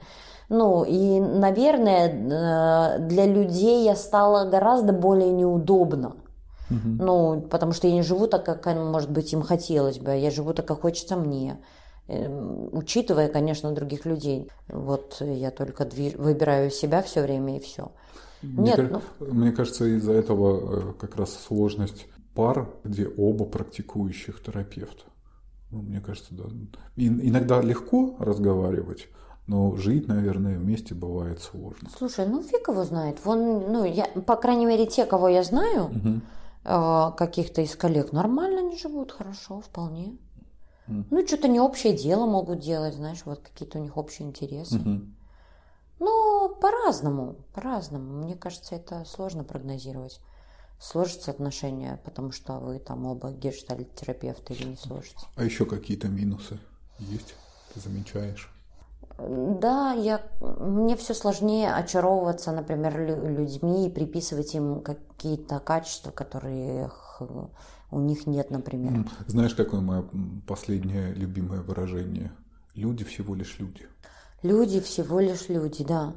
Ну, 0.49 0.85
и, 0.85 1.21
наверное, 1.21 2.09
э, 2.09 2.99
для 3.01 3.27
людей 3.27 3.85
я 3.85 3.95
стала 3.97 4.49
гораздо 4.49 4.93
более 4.93 5.31
неудобно. 5.31 6.17
Угу. 6.71 6.89
Ну, 6.99 7.41
потому 7.51 7.73
что 7.73 7.87
я 7.87 7.95
не 7.95 8.03
живу 8.03 8.27
так, 8.27 8.45
как, 8.45 8.67
может 8.77 9.11
быть, 9.11 9.33
им 9.33 9.43
хотелось 9.43 9.99
бы, 9.99 10.17
я 10.17 10.31
живу 10.31 10.53
так, 10.55 10.67
как 10.67 10.81
хочется 10.81 11.17
мне 11.17 11.59
эм, 12.09 12.69
учитывая, 12.73 13.29
конечно, 13.29 13.73
других 13.73 14.07
людей. 14.07 14.51
Вот 14.69 15.17
я 15.21 15.51
только 15.51 15.85
движ... 15.85 16.15
выбираю 16.15 16.71
себя 16.71 17.03
все 17.03 17.23
время 17.23 17.57
и 17.57 17.61
все. 17.61 17.93
Мне, 18.43 18.75
Нет, 18.77 18.91
ну... 18.91 19.27
мне 19.33 19.53
кажется, 19.53 19.85
из-за 19.85 20.13
этого 20.13 20.91
э, 20.91 20.93
как 20.99 21.17
раз 21.17 21.35
сложность 21.47 22.07
пар, 22.35 22.71
где 22.85 23.09
оба 23.09 23.45
практикующих 23.45 24.43
терапевта. 24.43 25.05
Ну, 25.71 25.83
мне 25.83 26.01
кажется, 26.01 26.35
да. 26.35 26.45
И, 26.97 27.09
иногда 27.09 27.61
легко 27.61 28.17
разговаривать, 28.19 29.09
но 29.49 29.75
жить, 29.77 30.07
наверное, 30.09 30.59
вместе 30.59 30.95
бывает 30.95 31.41
сложно. 31.41 31.89
Слушай, 31.97 32.27
ну 32.27 32.43
фиг 32.43 32.69
его 32.69 32.85
знает. 32.85 33.25
Вон, 33.25 33.73
ну, 33.73 33.85
я, 33.85 34.05
по 34.05 34.37
крайней 34.37 34.67
мере, 34.67 34.87
те, 34.87 35.07
кого 35.07 35.29
я 35.29 35.43
знаю, 35.43 35.87
угу. 35.87 36.21
э, 36.65 37.13
каких-то 37.17 37.63
из 37.63 37.75
коллег, 37.75 38.13
нормально 38.13 38.59
они 38.59 38.77
живут, 38.77 39.11
хорошо, 39.11 39.63
вполне. 39.63 40.19
Угу. 40.87 41.05
Ну, 41.11 41.27
что-то 41.27 41.49
не 41.49 41.61
общее 41.61 41.97
дело 41.97 42.27
могут 42.27 42.61
делать, 42.61 42.95
знаешь, 42.95 43.23
вот 43.25 43.41
какие-то 43.41 43.79
у 43.79 43.83
них 43.83 43.97
общие 43.97 44.29
интересы. 44.29 44.77
Угу. 44.77 45.01
Ну, 46.01 46.57
по-разному, 46.61 47.37
по-разному. 47.55 48.23
Мне 48.23 48.37
кажется, 48.37 48.75
это 48.75 49.07
сложно 49.07 49.45
прогнозировать. 49.45 50.21
Сложатся 50.79 51.31
отношения, 51.31 51.99
потому 52.05 52.33
что 52.33 52.59
вы 52.61 52.79
там 52.79 53.07
оба 53.07 53.33
гештальт-терапевты 53.33 54.53
или 54.53 54.69
не 54.69 54.77
сложатся. 54.77 55.27
А 55.37 55.43
еще 55.43 55.65
какие-то 55.65 56.09
минусы 56.09 56.59
есть? 56.99 57.35
Ты 57.73 57.81
замечаешь? 57.81 58.53
Да, 59.19 59.93
я, 59.93 60.23
мне 60.41 60.97
все 60.97 61.13
сложнее 61.13 61.75
очаровываться, 61.75 62.53
например, 62.53 62.99
людьми 63.29 63.89
и 63.89 63.91
приписывать 63.91 64.55
им 64.55 64.81
какие-то 64.81 65.59
качества, 65.59 66.13
которые 66.13 66.91
у 67.91 67.99
них 67.99 68.27
нет, 68.27 68.51
например. 68.51 69.09
Знаешь, 69.27 69.55
какое 69.55 69.81
мое 69.81 70.05
последнее 70.47 71.13
любимое 71.15 71.63
выражение? 71.63 72.31
Люди 72.75 73.05
всего 73.05 73.35
лишь 73.35 73.59
люди. 73.59 73.89
Люди 74.43 74.81
всего 74.81 75.19
лишь 75.19 75.49
люди, 75.49 75.83
да. 75.83 76.15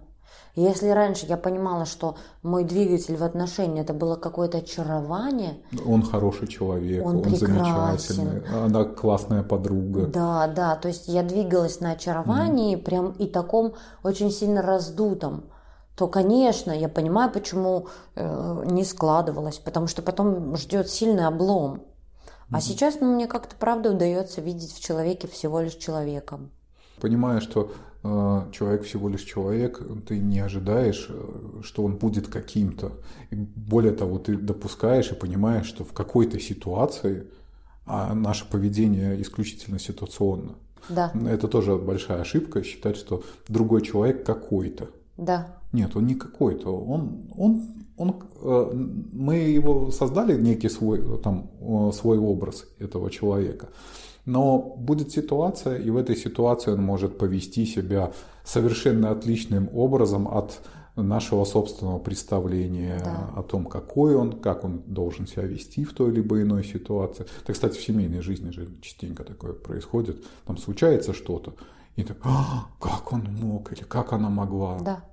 Если 0.55 0.89
раньше 0.89 1.25
я 1.25 1.37
понимала, 1.37 1.85
что 1.85 2.15
мой 2.43 2.63
двигатель 2.63 3.15
в 3.15 3.23
отношении 3.23 3.81
это 3.81 3.93
было 3.93 4.15
какое-то 4.15 4.57
очарование. 4.57 5.57
Он 5.85 6.03
хороший 6.03 6.47
человек, 6.47 7.05
он, 7.05 7.17
он 7.17 7.35
замечательный, 7.35 8.43
она 8.47 8.83
классная 8.83 9.43
подруга. 9.43 10.07
Да, 10.07 10.47
да, 10.47 10.75
то 10.75 10.89
есть 10.89 11.07
я 11.07 11.23
двигалась 11.23 11.79
на 11.79 11.91
очаровании, 11.91 12.75
mm. 12.75 12.83
прям 12.83 13.11
и 13.11 13.27
таком 13.27 13.75
очень 14.03 14.31
сильно 14.31 14.61
раздутом 14.61 15.45
то, 15.95 16.07
конечно, 16.07 16.71
я 16.71 16.89
понимаю, 16.89 17.29
почему 17.31 17.87
э, 18.15 18.63
не 18.65 18.83
складывалось, 18.83 19.59
потому 19.59 19.85
что 19.85 20.01
потом 20.01 20.55
ждет 20.55 20.89
сильный 20.89 21.27
облом. 21.27 21.83
А 22.51 22.59
сейчас 22.59 22.97
ну, 22.99 23.13
мне 23.13 23.27
как-то 23.27 23.55
правда 23.55 23.91
удается 23.91 24.41
видеть 24.41 24.73
в 24.73 24.83
человеке 24.83 25.27
всего 25.27 25.61
лишь 25.61 25.75
человеком. 25.75 26.51
Понимая, 26.99 27.39
что 27.39 27.71
человек 28.03 28.83
всего 28.83 29.09
лишь 29.09 29.21
человек, 29.21 29.81
ты 30.07 30.17
не 30.17 30.39
ожидаешь, 30.39 31.07
э, 31.09 31.61
что 31.63 31.83
он 31.83 31.97
будет 31.97 32.27
каким-то. 32.27 32.93
И 33.29 33.35
более 33.35 33.93
того, 33.93 34.17
ты 34.17 34.35
допускаешь 34.35 35.11
и 35.11 35.15
понимаешь, 35.15 35.67
что 35.67 35.83
в 35.83 35.93
какой-то 35.93 36.39
ситуации 36.39 37.27
а 37.85 38.13
наше 38.13 38.49
поведение 38.49 39.21
исключительно 39.21 39.79
ситуационно. 39.79 40.53
Да. 40.89 41.11
Это 41.27 41.47
тоже 41.47 41.75
большая 41.75 42.21
ошибка 42.21 42.63
считать, 42.63 42.95
что 42.95 43.23
другой 43.47 43.81
человек 43.81 44.25
какой-то. 44.25 44.89
Да. 45.17 45.57
Нет, 45.73 45.95
он 45.95 46.07
не 46.07 46.15
какой-то. 46.15 46.69
Он, 46.69 47.23
он, 47.35 47.63
он, 47.97 48.15
э, 48.41 48.71
мы 48.73 49.35
его 49.35 49.91
создали 49.91 50.39
некий 50.39 50.69
свой, 50.69 51.19
там, 51.19 51.51
э, 51.59 51.91
свой 51.93 52.17
образ 52.17 52.65
этого 52.79 53.11
человека. 53.11 53.69
Но 54.25 54.59
будет 54.59 55.11
ситуация, 55.11 55.77
и 55.77 55.89
в 55.89 55.97
этой 55.97 56.15
ситуации 56.15 56.71
он 56.71 56.83
может 56.83 57.17
повести 57.17 57.65
себя 57.65 58.11
совершенно 58.43 59.11
отличным 59.11 59.69
образом 59.73 60.27
от 60.27 60.59
нашего 60.95 61.45
собственного 61.45 61.99
представления 61.99 62.99
Да. 63.03 63.29
о 63.37 63.43
том, 63.43 63.65
какой 63.65 64.15
он, 64.15 64.33
как 64.39 64.63
он 64.65 64.83
должен 64.85 65.25
себя 65.25 65.43
вести 65.43 65.85
в 65.85 65.93
той 65.93 66.11
либо 66.11 66.41
иной 66.41 66.63
ситуации. 66.63 67.25
Это, 67.43 67.53
кстати, 67.53 67.77
в 67.77 67.81
семейной 67.81 68.21
жизни 68.21 68.51
же 68.51 68.67
частенько 68.81 69.23
такое 69.23 69.53
происходит. 69.53 70.23
Там 70.45 70.57
случается 70.57 71.13
что-то, 71.13 71.53
и 71.95 72.03
так, 72.03 72.17
«А, 72.23 72.67
как 72.79 73.13
он 73.13 73.21
мог, 73.41 73.71
или 73.71 73.83
как 73.83 74.13
она 74.13 74.29
могла. 74.29 74.79
Да. 74.81 75.03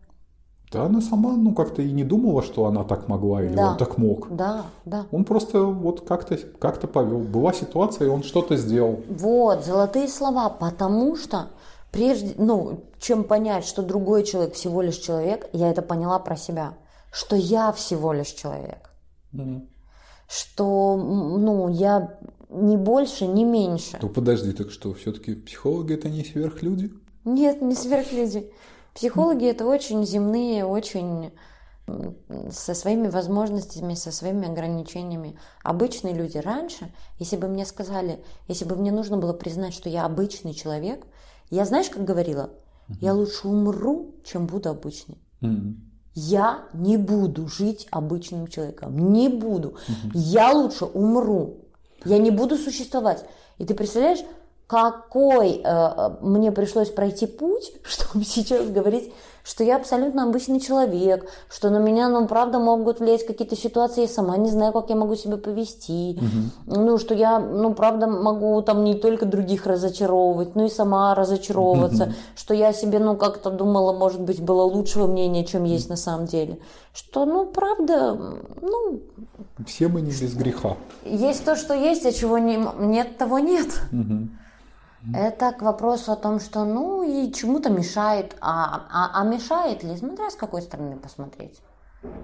Да 0.73 0.85
она 0.85 1.01
сама, 1.01 1.33
ну, 1.35 1.55
как-то 1.55 1.81
и 1.81 1.91
не 1.93 2.05
думала, 2.05 2.43
что 2.43 2.67
она 2.67 2.85
так 2.85 3.09
могла, 3.09 3.43
или 3.43 3.55
Да. 3.55 3.71
он 3.73 3.77
так 3.79 3.97
мог. 3.97 4.29
Да, 4.31 4.67
да. 4.85 5.07
Он 5.11 5.25
просто 5.25 5.63
вот 5.63 6.03
как-то 6.07 6.37
как 6.37 6.79
повел. 6.93 7.21
Была 7.21 7.53
ситуация, 7.55 8.07
и 8.07 8.11
он 8.11 8.23
что-то 8.23 8.57
сделал. 8.57 9.01
Вот, 9.09 9.65
золотые 9.65 10.09
слова, 10.09 10.51
потому 10.51 11.17
что 11.17 11.49
прежде, 11.91 12.35
ну, 12.37 12.81
чем 13.01 13.25
понять, 13.25 13.65
что 13.65 13.83
другой 13.83 14.25
человек 14.25 14.55
всего 14.55 14.83
лишь 14.83 14.97
человек, 14.99 15.49
я 15.53 15.71
это 15.71 15.81
поняла 15.81 16.19
про 16.19 16.37
себя, 16.37 16.75
что 17.11 17.35
я 17.35 17.73
всего 17.73 18.13
лишь 18.13 18.29
человек, 18.33 18.91
что, 20.29 20.99
м, 21.01 21.45
ну, 21.45 21.69
я 21.69 22.19
не 22.51 22.77
больше, 22.77 23.27
не 23.27 23.45
меньше. 23.45 23.99
Ну 24.03 24.09
подожди, 24.09 24.53
так 24.53 24.71
что, 24.71 24.93
все-таки 24.93 25.35
психологи 25.35 25.95
это 25.95 26.11
не 26.11 26.25
сверхлюди? 26.25 26.93
Нет, 27.25 27.63
не 27.63 27.75
сверхлюди. 27.75 28.51
Психологи 28.99 29.47
это 29.47 29.65
очень 29.65 30.05
земные, 30.05 30.65
очень 30.65 31.31
со 32.51 32.75
своими 32.75 33.07
возможностями, 33.07 33.95
со 33.95 34.11
своими 34.11 34.51
ограничениями. 34.51 35.39
Обычные 35.63 36.15
люди 36.15 36.39
раньше, 36.39 36.93
если 37.21 37.37
бы 37.37 37.47
мне 37.47 37.65
сказали, 37.65 38.19
если 38.49 38.65
бы 38.65 38.75
мне 38.75 38.91
нужно 38.91 39.17
было 39.17 39.33
признать, 39.33 39.73
что 39.73 39.89
я 39.89 40.05
обычный 40.05 40.53
человек, 40.53 41.07
я 41.49 41.65
знаешь, 41.65 41.91
как 41.91 42.03
говорила? 42.03 42.51
Я 43.01 43.15
лучше 43.15 43.47
умру, 43.47 44.17
чем 44.25 44.49
буду 44.49 44.69
обычной. 44.69 45.19
Мгм. 45.43 45.81
Я 46.15 46.65
не 46.73 46.97
буду 46.97 47.47
жить 47.47 47.87
обычным 47.93 48.49
человеком. 48.49 49.13
Не 49.13 49.29
буду. 49.29 49.77
Я 50.13 50.51
лучше 50.53 50.87
умру. 50.87 51.59
Я 52.05 52.19
не 52.19 52.33
буду 52.33 52.57
существовать. 52.57 53.25
И 53.59 53.65
ты 53.65 53.75
представляешь, 53.75 54.25
какой 54.69 55.53
э, 55.55 55.61
э, 55.65 56.11
мне 56.21 56.53
пришлось 56.53 56.91
пройти 56.91 57.27
путь, 57.27 57.73
чтобы 57.83 58.25
сейчас 58.25 58.69
говорить, 58.69 59.13
что 59.43 59.65
я 59.65 59.77
абсолютно 59.77 60.25
обычный 60.25 60.61
человек, 60.61 61.27
что 61.49 61.71
на 61.71 61.79
меня, 61.79 62.11
ну, 62.11 62.29
правда, 62.29 62.59
могут 62.59 63.01
влиять 63.01 63.27
какие-то 63.27 63.57
ситуации, 63.57 64.03
я 64.03 64.09
сама 64.09 64.37
не 64.37 64.51
знаю, 64.51 64.75
как 64.75 64.91
я 64.91 64.97
могу 64.97 65.17
себя 65.17 65.39
повести. 65.39 66.21
Ну, 66.67 66.99
что 66.99 67.15
я, 67.15 67.39
ну, 67.39 67.73
правда, 67.73 68.07
могу 68.07 68.61
там 68.61 68.85
не 68.85 68.95
только 68.95 69.25
других 69.25 69.67
разочаровывать, 69.67 70.55
но 70.55 70.67
и 70.67 70.69
сама 70.69 71.15
разочаровываться, 71.15 72.13
что 72.37 72.53
я 72.53 72.75
себе, 72.75 72.99
ну, 72.99 73.17
как-то 73.17 73.51
думала, 73.51 73.95
может 73.95 74.21
быть, 74.21 74.43
было 74.43 74.65
лучшего 74.65 75.07
мнения, 75.07 75.47
чем 75.47 75.65
есть 75.65 75.89
на 75.89 75.97
самом 75.97 76.27
деле. 76.27 76.59
Что, 76.93 77.25
ну, 77.25 77.47
правда, 77.47 78.19
ну, 78.61 79.01
Все 79.67 79.89
мы 79.89 80.03
не 80.03 80.11
без 80.11 80.35
греха. 80.35 80.77
есть 81.07 81.47
то, 81.47 81.57
что 81.57 81.73
есть, 81.73 82.05
а 82.05 82.13
чего 82.13 82.37
не, 82.37 82.59
нет, 82.81 83.17
того 83.17 83.39
нет. 83.39 83.69
Это 85.15 85.53
к 85.53 85.63
вопросу 85.63 86.13
о 86.13 86.17
том, 86.17 86.41
что 86.41 86.65
ну 86.65 87.03
и 87.03 87.33
чему-то 87.33 87.71
мешает, 87.71 88.37
а, 88.41 88.87
а, 88.91 89.21
а 89.21 89.25
мешает 89.25 89.83
ли, 89.83 89.97
смотря 89.97 90.31
с 90.31 90.35
какой 90.35 90.63
стороны 90.63 90.97
посмотреть. 90.97 91.61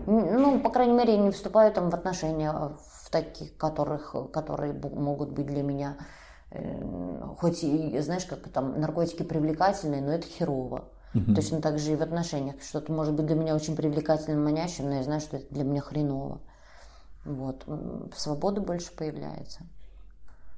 Ну, 0.06 0.60
по 0.60 0.70
крайней 0.70 0.92
мере, 0.92 1.14
я 1.14 1.18
не 1.18 1.30
вступаю 1.30 1.72
там 1.72 1.90
в 1.90 1.94
отношения 1.94 2.52
в 2.52 3.10
таких, 3.10 3.56
которых, 3.56 4.14
которые 4.32 4.72
могут 4.72 5.30
быть 5.30 5.46
для 5.46 5.62
меня, 5.62 5.96
э, 6.50 6.80
хоть 7.38 7.60
знаешь, 7.60 8.24
как 8.26 8.48
там 8.50 8.80
наркотики 8.80 9.22
привлекательные, 9.22 10.00
но 10.00 10.12
это 10.12 10.26
херово. 10.26 10.84
Точно 11.34 11.60
так 11.60 11.78
же 11.78 11.92
и 11.92 11.96
в 11.96 12.02
отношениях. 12.02 12.60
Что-то 12.60 12.92
может 12.92 13.14
быть 13.14 13.26
для 13.26 13.36
меня 13.36 13.54
очень 13.54 13.76
привлекательным, 13.76 14.42
манящим, 14.42 14.86
но 14.86 14.96
я 14.96 15.04
знаю, 15.04 15.20
что 15.20 15.36
это 15.36 15.46
для 15.54 15.62
меня 15.62 15.80
хреново. 15.80 16.40
Вот. 17.24 17.64
Свобода 18.16 18.60
больше 18.60 18.92
появляется. 18.92 19.60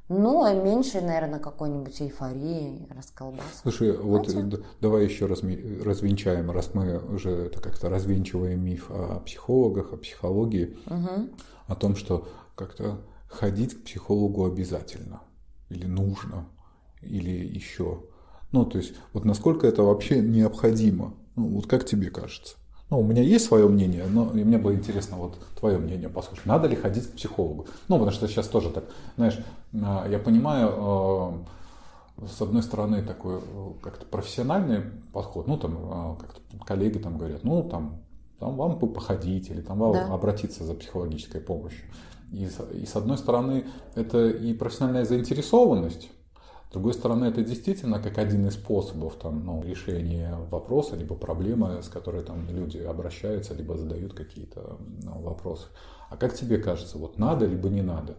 Ну, 0.08 0.44
а 0.44 0.54
меньше, 0.54 1.00
наверное, 1.00 1.40
какой-нибудь 1.40 2.00
эйфории, 2.00 2.86
расколбаса. 2.94 3.48
Слушай, 3.62 3.96
вот 3.96 4.26
Хотя- 4.26 4.42
д- 4.42 4.62
давай 4.80 5.04
еще 5.04 5.26
раз 5.26 5.42
развенчаем, 5.42 6.50
раз 6.52 6.74
мы 6.74 6.98
уже 7.12 7.30
это 7.30 7.60
как-то 7.60 7.88
развенчиваем 7.88 8.64
миф 8.64 8.88
о 8.90 9.18
психологах, 9.20 9.92
о 9.92 9.96
психологии, 9.96 10.76
о 11.66 11.74
том, 11.74 11.96
что 11.96 12.28
как-то 12.54 13.00
ходить 13.28 13.74
к 13.74 13.84
психологу 13.84 14.46
обязательно, 14.46 15.22
или 15.70 15.86
нужно, 15.86 16.46
или 17.02 17.30
еще. 17.30 18.04
Ну, 18.52 18.64
то 18.64 18.78
есть, 18.78 18.94
вот 19.12 19.24
насколько 19.24 19.66
это 19.66 19.82
вообще 19.82 20.20
необходимо? 20.20 21.14
Ну, 21.34 21.48
вот 21.48 21.66
как 21.66 21.84
тебе 21.84 22.10
кажется? 22.10 22.56
Ну, 22.88 23.00
у 23.00 23.02
меня 23.02 23.22
есть 23.22 23.46
свое 23.46 23.66
мнение, 23.68 24.04
но 24.08 24.26
мне 24.26 24.58
было 24.58 24.72
интересно 24.72 25.16
вот 25.16 25.36
твое 25.58 25.76
мнение 25.78 26.08
послушать. 26.08 26.46
Надо 26.46 26.68
ли 26.68 26.76
ходить 26.76 27.08
к 27.08 27.14
психологу? 27.16 27.66
Ну, 27.88 27.96
потому 27.96 28.12
что 28.12 28.28
сейчас 28.28 28.46
тоже 28.46 28.70
так, 28.70 28.84
знаешь, 29.16 29.38
а, 29.74 30.06
я 30.08 30.20
понимаю, 30.20 30.72
а, 30.76 31.34
с 32.32 32.40
одной 32.40 32.62
стороны, 32.62 33.02
такой 33.02 33.36
э, 33.36 33.70
как-то 33.82 34.06
профессиональный 34.06 34.82
подход, 35.12 35.48
ну, 35.48 35.58
там, 35.58 35.78
а, 35.82 36.16
как-то 36.16 36.40
коллеги 36.64 36.98
там 36.98 37.18
говорят, 37.18 37.42
ну, 37.44 37.62
там, 37.68 37.98
там 38.38 38.56
вам 38.56 38.78
походить 38.78 39.50
или 39.50 39.60
там 39.60 39.78
вам 39.78 39.92
Да. 39.92 40.14
обратиться 40.14 40.64
за 40.64 40.74
психологической 40.74 41.40
помощью. 41.40 41.84
И, 42.32 42.48
и 42.72 42.86
с 42.86 42.96
одной 42.96 43.18
стороны, 43.18 43.66
это 43.94 44.28
и 44.28 44.54
профессиональная 44.54 45.04
заинтересованность, 45.04 46.08
с 46.68 46.72
другой 46.72 46.94
стороны, 46.94 47.26
это 47.26 47.42
действительно 47.42 48.00
как 48.00 48.18
один 48.18 48.46
из 48.48 48.54
способов 48.54 49.14
там, 49.14 49.44
ну, 49.44 49.62
решения 49.62 50.36
вопроса, 50.50 50.96
либо 50.96 51.14
проблемы, 51.14 51.82
с 51.82 51.88
которой 51.88 52.22
там, 52.22 52.48
люди 52.50 52.78
обращаются, 52.78 53.54
либо 53.54 53.76
задают 53.76 54.14
какие-то 54.14 54.76
ну, 55.02 55.20
вопросы. 55.20 55.66
А 56.10 56.16
как 56.16 56.34
тебе 56.34 56.58
кажется, 56.58 56.98
вот 56.98 57.18
надо, 57.18 57.46
либо 57.46 57.68
не 57.68 57.82
надо? 57.82 58.16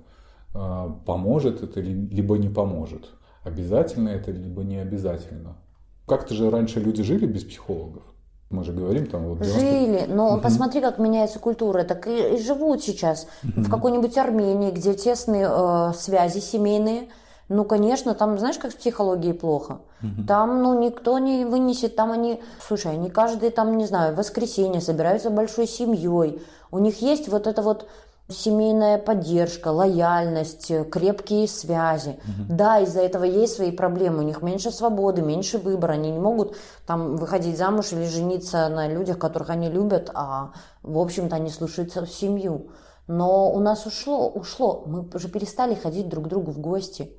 А, 0.53 0.89
Поможет 1.05 1.61
это, 1.61 1.81
ли- 1.81 2.07
либо 2.07 2.37
не 2.37 2.49
поможет? 2.49 3.09
Обязательно 3.43 4.09
это, 4.09 4.31
либо 4.31 4.63
не 4.63 4.77
обязательно? 4.77 5.57
Как-то 6.05 6.33
же 6.33 6.49
раньше 6.49 6.79
люди 6.79 7.03
жили 7.03 7.25
без 7.25 7.43
психологов. 7.43 8.03
Мы 8.49 8.63
же 8.63 8.71
говорим 8.71 9.07
там 9.07 9.27
вот 9.27 9.41
90 9.41 9.59
Жили, 9.59 10.05
но 10.07 10.39
посмотри, 10.39 10.79
как 10.79 10.99
меняется 10.99 11.37
культура. 11.37 11.83
Так 11.83 12.07
и, 12.07 12.35
и 12.35 12.41
живут 12.41 12.81
сейчас 12.81 13.27
в 13.43 13.69
какой-нибудь 13.69 14.17
Армении, 14.17 14.71
где 14.71 14.93
тесные 14.93 15.49
э, 15.51 15.91
связи 15.93 16.39
семейные. 16.39 17.09
Ну, 17.49 17.63
конечно, 17.63 18.13
там, 18.13 18.37
знаешь, 18.37 18.57
как 18.57 18.71
с 18.71 18.75
психологией 18.75 19.33
плохо. 19.33 19.79
Там, 20.27 20.61
ну, 20.61 20.79
никто 20.79 21.17
не 21.19 21.45
вынесет, 21.45 21.95
там 21.95 22.11
они, 22.11 22.41
слушай, 22.65 22.91
они 22.91 23.09
каждый, 23.09 23.49
там, 23.49 23.77
не 23.77 23.85
знаю, 23.85 24.13
в 24.13 24.17
воскресенье 24.17 24.81
собираются 24.81 25.29
большой 25.29 25.67
семьей. 25.67 26.41
У 26.71 26.79
них 26.79 27.01
есть 27.01 27.29
вот 27.29 27.47
это 27.47 27.61
вот 27.61 27.87
семейная 28.29 28.97
поддержка, 28.97 29.69
лояльность, 29.69 30.71
крепкие 30.91 31.47
связи. 31.47 32.19
Да, 32.49 32.79
из-за 32.81 33.01
этого 33.01 33.23
есть 33.23 33.55
свои 33.55 33.71
проблемы. 33.71 34.19
У 34.19 34.23
них 34.23 34.41
меньше 34.41 34.69
свободы, 34.71 35.21
меньше 35.21 35.57
выбора. 35.57 35.93
Они 35.93 36.11
не 36.11 36.19
могут 36.19 36.57
там 36.85 37.15
выходить 37.15 37.57
замуж 37.57 37.93
или 37.93 38.05
жениться 38.05 38.67
на 38.67 38.87
людях, 38.89 39.17
которых 39.17 39.49
они 39.49 39.69
любят, 39.69 40.11
а 40.13 40.51
в 40.83 40.99
общем-то 40.99 41.37
они 41.37 41.49
слушаются 41.49 42.05
в 42.05 42.09
семью. 42.09 42.67
Но 43.07 43.49
у 43.49 43.59
нас 43.59 43.85
ушло, 43.85 44.27
ушло. 44.27 44.83
Мы 44.85 45.07
уже 45.13 45.29
перестали 45.29 45.75
ходить 45.75 46.09
друг 46.09 46.25
к 46.25 46.27
другу 46.27 46.51
в 46.51 46.59
гости. 46.59 47.16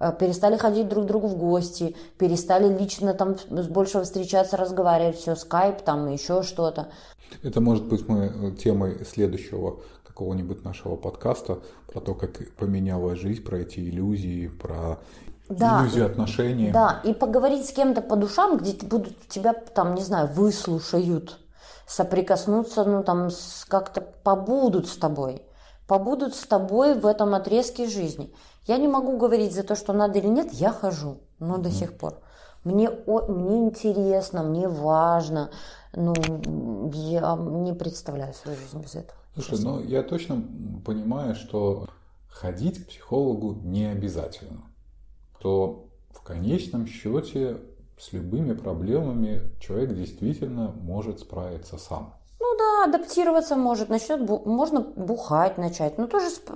Э, 0.00 0.12
Перестали 0.18 0.56
ходить 0.56 0.88
друг 0.88 1.04
к 1.04 1.08
другу 1.08 1.26
в 1.28 1.36
гости, 1.36 1.96
перестали 2.18 2.68
лично 2.76 3.14
там 3.14 3.36
с 3.38 3.66
большего 3.68 4.04
встречаться, 4.04 4.56
разговаривать, 4.56 5.16
все, 5.16 5.34
скайп 5.36 5.80
там, 5.82 6.08
еще 6.12 6.42
что-то. 6.42 6.88
Это 7.42 7.60
может 7.60 7.84
быть 7.86 8.08
мы 8.08 8.26
э, 8.26 8.50
темой 8.52 9.04
следующего 9.04 9.80
какого-нибудь 10.06 10.64
нашего 10.64 10.96
подкаста 10.96 11.58
про 11.92 12.00
то, 12.00 12.14
как 12.14 12.32
поменялась 12.56 13.18
жизнь, 13.18 13.42
про 13.42 13.58
эти 13.58 13.80
иллюзии, 13.80 14.48
про 14.48 14.98
Да. 15.48 15.80
иллюзию 15.82 16.06
отношений. 16.06 16.70
Да, 16.72 17.00
и 17.04 17.12
поговорить 17.12 17.66
с 17.66 17.72
кем-то 17.72 18.00
по 18.00 18.16
душам, 18.16 18.56
где 18.56 18.72
будут 18.86 19.28
тебя 19.28 19.52
там, 19.52 19.94
не 19.94 20.02
знаю, 20.02 20.28
выслушают, 20.28 21.38
соприкоснуться, 21.86 22.84
ну 22.84 23.02
там 23.02 23.30
как-то 23.68 24.00
побудут 24.00 24.88
с 24.88 24.96
тобой. 24.96 25.42
побудут 25.86 26.34
с 26.34 26.44
тобой 26.46 26.98
в 26.98 27.06
этом 27.06 27.34
отрезке 27.34 27.86
жизни. 27.88 28.32
Я 28.66 28.78
не 28.78 28.88
могу 28.88 29.16
говорить 29.16 29.54
за 29.54 29.62
то, 29.62 29.76
что 29.76 29.92
надо 29.92 30.18
или 30.18 30.26
нет, 30.26 30.52
я 30.52 30.72
хожу, 30.72 31.18
но 31.38 31.58
до 31.58 31.70
сих 31.70 31.96
пор. 31.96 32.20
Мне, 32.64 32.90
о, 32.90 33.32
мне 33.32 33.58
интересно, 33.58 34.42
мне 34.42 34.68
важно, 34.68 35.50
ну, 35.94 36.12
я 36.92 37.36
не 37.36 37.72
представляю 37.72 38.34
свою 38.34 38.58
жизнь 38.58 38.80
без 38.80 38.96
этого. 38.96 39.18
Слушай, 39.34 39.50
честно. 39.50 39.70
ну 39.72 39.82
я 39.82 40.02
точно 40.02 40.42
понимаю, 40.84 41.36
что 41.36 41.86
ходить 42.28 42.82
к 42.82 42.88
психологу 42.88 43.54
не 43.62 43.84
обязательно. 43.84 44.62
То 45.40 45.88
в 46.10 46.22
конечном 46.22 46.86
счете 46.86 47.58
с 47.98 48.12
любыми 48.12 48.52
проблемами 48.54 49.42
человек 49.60 49.94
действительно 49.94 50.72
может 50.72 51.20
справиться 51.20 51.78
сам. 51.78 52.14
Ну 52.38 52.46
да, 52.58 52.84
адаптироваться 52.84 53.56
может, 53.56 53.88
начнет, 53.88 54.20
можно 54.46 54.80
бухать 54.80 55.56
начать, 55.56 55.96
ну 55.96 56.06
тоже 56.06 56.28
сп... 56.28 56.50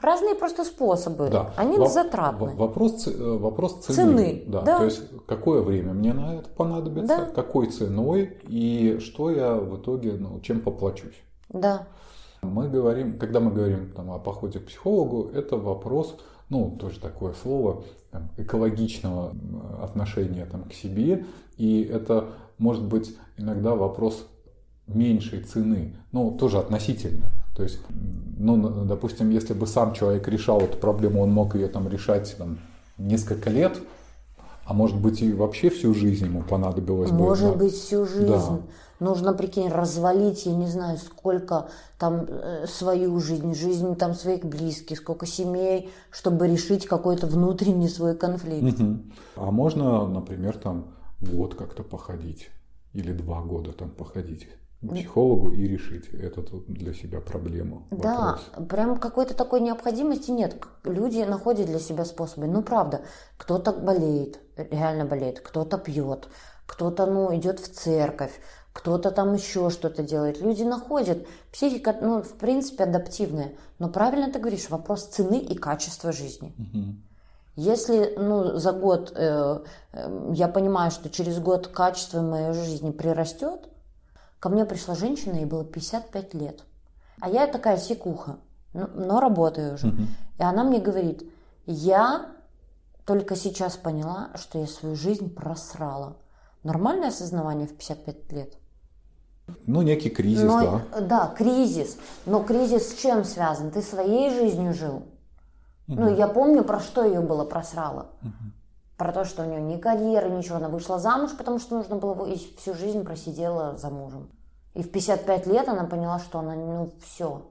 разные 0.00 0.34
просто 0.34 0.64
способы, 0.64 1.28
да. 1.28 1.52
они 1.56 1.76
Во- 1.76 1.88
затратны. 1.88 2.54
Вопрос, 2.54 3.06
э, 3.06 3.38
вопрос 3.38 3.84
цены. 3.84 3.96
цены. 3.96 4.44
Да. 4.46 4.62
да, 4.62 4.78
то 4.78 4.84
есть 4.84 5.02
какое 5.26 5.60
время 5.62 5.92
мне 5.92 6.14
на 6.14 6.36
это 6.36 6.48
понадобится, 6.48 7.18
да. 7.18 7.24
какой 7.26 7.66
ценой 7.66 8.38
и 8.48 8.98
что 9.00 9.30
я 9.30 9.54
в 9.54 9.76
итоге, 9.76 10.12
ну, 10.12 10.40
чем 10.40 10.62
поплачусь. 10.62 11.16
Да. 11.50 11.86
Мы 12.42 12.68
говорим, 12.68 13.18
когда 13.18 13.40
мы 13.40 13.50
говорим 13.50 13.92
там, 13.92 14.10
о 14.12 14.18
походе 14.18 14.58
к 14.58 14.66
психологу, 14.66 15.30
это 15.34 15.56
вопрос, 15.56 16.16
ну, 16.48 16.76
тоже 16.78 16.98
такое 17.00 17.34
слово, 17.34 17.84
там, 18.10 18.30
экологичного 18.36 19.32
отношения 19.82 20.46
там, 20.46 20.64
к 20.64 20.72
себе. 20.72 21.26
И 21.56 21.82
это 21.82 22.30
может 22.58 22.84
быть 22.84 23.16
иногда 23.36 23.74
вопрос 23.74 24.26
меньшей 24.86 25.42
цены, 25.42 25.96
ну, 26.12 26.30
тоже 26.30 26.58
относительно. 26.58 27.30
То 27.56 27.62
есть, 27.62 27.78
ну, 28.38 28.84
допустим, 28.84 29.30
если 29.30 29.54
бы 29.54 29.66
сам 29.66 29.94
человек 29.94 30.28
решал 30.28 30.60
эту 30.60 30.76
проблему, 30.76 31.22
он 31.22 31.32
мог 31.32 31.54
ее 31.54 31.68
там 31.68 31.88
решать 31.88 32.36
там, 32.36 32.58
несколько 32.98 33.50
лет, 33.50 33.78
а 34.64 34.74
может 34.74 35.00
быть 35.00 35.22
и 35.22 35.32
вообще 35.32 35.70
всю 35.70 35.94
жизнь 35.94 36.26
ему 36.26 36.42
понадобилось 36.42 37.10
бы. 37.10 37.16
Может 37.16 37.56
быть 37.56 37.72
всю 37.72 38.04
жизнь. 38.04 38.26
Да. 38.26 38.60
Нужно, 38.98 39.34
прикинь, 39.34 39.68
развалить, 39.68 40.46
я 40.46 40.54
не 40.54 40.68
знаю, 40.68 40.96
сколько 40.96 41.68
там 41.98 42.24
э, 42.28 42.66
свою 42.66 43.20
жизнь, 43.20 43.54
жизнь 43.54 43.94
там 43.94 44.14
своих 44.14 44.44
близких, 44.44 44.98
сколько 44.98 45.26
семей, 45.26 45.90
чтобы 46.10 46.48
решить 46.48 46.86
какой-то 46.86 47.26
внутренний 47.26 47.88
свой 47.88 48.16
конфликт. 48.16 48.80
Угу. 48.80 48.98
А 49.36 49.50
можно, 49.50 50.06
например, 50.06 50.56
там 50.56 50.86
год 51.20 51.54
как-то 51.54 51.82
походить 51.82 52.48
или 52.94 53.12
два 53.12 53.42
года 53.42 53.72
там 53.72 53.90
походить 53.90 54.48
к 54.82 54.88
психологу 54.92 55.50
и 55.50 55.66
решить 55.66 56.08
эту 56.08 56.64
для 56.68 56.92
себя 56.92 57.20
проблему. 57.20 57.86
Да, 57.90 58.38
вопрос. 58.54 58.68
прям 58.68 58.98
какой-то 58.98 59.34
такой 59.34 59.60
необходимости 59.60 60.30
нет. 60.30 60.62
Люди 60.84 61.22
находят 61.22 61.66
для 61.66 61.78
себя 61.78 62.04
способы. 62.04 62.46
Ну, 62.46 62.62
правда, 62.62 63.02
кто-то 63.36 63.72
болеет, 63.72 64.38
реально 64.56 65.04
болеет, 65.06 65.40
кто-то 65.40 65.78
пьет, 65.78 66.28
кто-то, 66.66 67.06
ну, 67.06 67.34
идет 67.34 67.60
в 67.60 67.72
церковь, 67.72 68.32
кто-то 68.72 69.10
там 69.10 69.34
еще 69.34 69.70
что-то 69.70 70.02
делает. 70.02 70.40
Люди 70.40 70.62
находят. 70.62 71.26
Психика, 71.50 71.96
ну, 72.00 72.22
в 72.22 72.34
принципе, 72.34 72.84
адаптивная. 72.84 73.52
Но 73.78 73.88
правильно 73.88 74.30
ты 74.30 74.38
говоришь, 74.38 74.68
вопрос 74.68 75.06
цены 75.06 75.38
и 75.38 75.54
качества 75.54 76.12
жизни. 76.12 76.54
Угу. 76.58 76.96
Если 77.56 78.14
ну, 78.18 78.58
за 78.58 78.72
год 78.72 79.12
э, 79.16 79.60
э, 79.92 80.30
я 80.34 80.48
понимаю, 80.48 80.90
что 80.90 81.08
через 81.08 81.38
год 81.38 81.68
качество 81.68 82.20
моей 82.20 82.52
жизни 82.52 82.90
прирастет, 82.90 83.70
ко 84.40 84.48
мне 84.48 84.64
пришла 84.64 84.94
женщина, 84.94 85.36
ей 85.36 85.44
было 85.44 85.64
55 85.64 86.34
лет. 86.34 86.64
А 87.20 87.28
я 87.28 87.46
такая 87.46 87.78
секуха, 87.78 88.36
но, 88.72 88.88
но 88.88 89.20
работаю 89.20 89.74
уже. 89.74 89.88
Угу. 89.88 90.02
И 90.38 90.42
она 90.42 90.64
мне 90.64 90.80
говорит, 90.80 91.24
я 91.66 92.26
только 93.04 93.36
сейчас 93.36 93.76
поняла, 93.76 94.30
что 94.34 94.58
я 94.58 94.66
свою 94.66 94.96
жизнь 94.96 95.32
просрала. 95.32 96.16
Нормальное 96.62 97.08
осознавание 97.08 97.66
в 97.66 97.74
55 97.76 98.32
лет? 98.32 98.54
Ну, 99.66 99.82
некий 99.82 100.10
кризис, 100.10 100.42
Но, 100.42 100.82
да. 100.90 101.00
Да, 101.00 101.34
кризис. 101.36 101.98
Но 102.26 102.42
кризис 102.42 102.90
с 102.90 103.00
чем 103.00 103.24
связан? 103.24 103.70
Ты 103.70 103.80
своей 103.80 104.30
жизнью 104.30 104.74
жил. 104.74 105.06
Угу. 105.88 106.00
Ну, 106.00 106.16
я 106.16 106.26
помню, 106.26 106.64
про 106.64 106.80
что 106.80 107.04
ее 107.04 107.20
было 107.20 107.44
просрало. 107.44 108.08
Угу. 108.22 108.32
Про 108.96 109.12
то, 109.12 109.24
что 109.24 109.42
у 109.42 109.46
нее 109.46 109.60
ни 109.60 109.76
карьеры, 109.76 110.30
ничего. 110.30 110.56
Она 110.56 110.68
вышла 110.68 110.98
замуж, 110.98 111.32
потому 111.36 111.58
что 111.58 111.76
нужно 111.76 111.96
было... 111.96 112.26
И 112.26 112.36
всю 112.56 112.74
жизнь 112.74 113.04
просидела 113.04 113.76
за 113.76 113.90
мужем. 113.90 114.30
И 114.74 114.82
в 114.82 114.90
55 114.90 115.46
лет 115.46 115.68
она 115.68 115.84
поняла, 115.84 116.18
что 116.18 116.38
она, 116.38 116.54
ну, 116.54 116.94
все. 117.02 117.50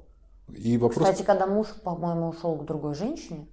И 0.50 0.78
вопрос... 0.78 1.04
Кстати, 1.04 1.24
когда 1.24 1.48
муж, 1.48 1.68
по-моему, 1.84 2.30
ушел 2.30 2.56
к 2.56 2.66
другой 2.66 2.96
женщине, 2.96 3.48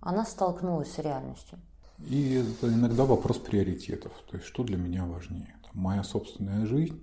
она 0.00 0.24
столкнулась 0.24 0.92
с 0.92 0.98
реальностью. 0.98 1.58
И 1.98 2.34
это 2.34 2.72
иногда 2.72 3.04
вопрос 3.04 3.38
приоритетов. 3.38 4.12
То 4.30 4.36
есть, 4.36 4.46
что 4.46 4.62
для 4.62 4.76
меня 4.76 5.04
важнее? 5.04 5.56
Моя 5.72 6.04
собственная 6.04 6.66
жизнь 6.66 7.00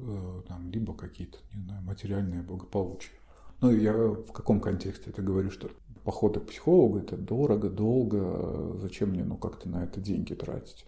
Э, 0.00 0.42
там, 0.46 0.70
либо 0.70 0.94
какие-то, 0.94 1.38
не 1.52 1.62
знаю, 1.62 1.82
материальные 1.82 2.42
благополучия. 2.42 3.18
Ну, 3.60 3.72
я 3.72 3.92
в 3.92 4.30
каком 4.30 4.60
контексте 4.60 5.10
это 5.10 5.22
говорю, 5.22 5.50
что 5.50 5.70
походы 6.08 6.40
к 6.40 6.46
психологу 6.46 7.00
это 7.00 7.18
дорого, 7.18 7.68
долго, 7.68 8.78
зачем 8.80 9.10
мне, 9.10 9.24
ну, 9.24 9.36
как-то 9.36 9.68
на 9.68 9.84
это 9.84 10.00
деньги 10.00 10.32
тратить. 10.32 10.86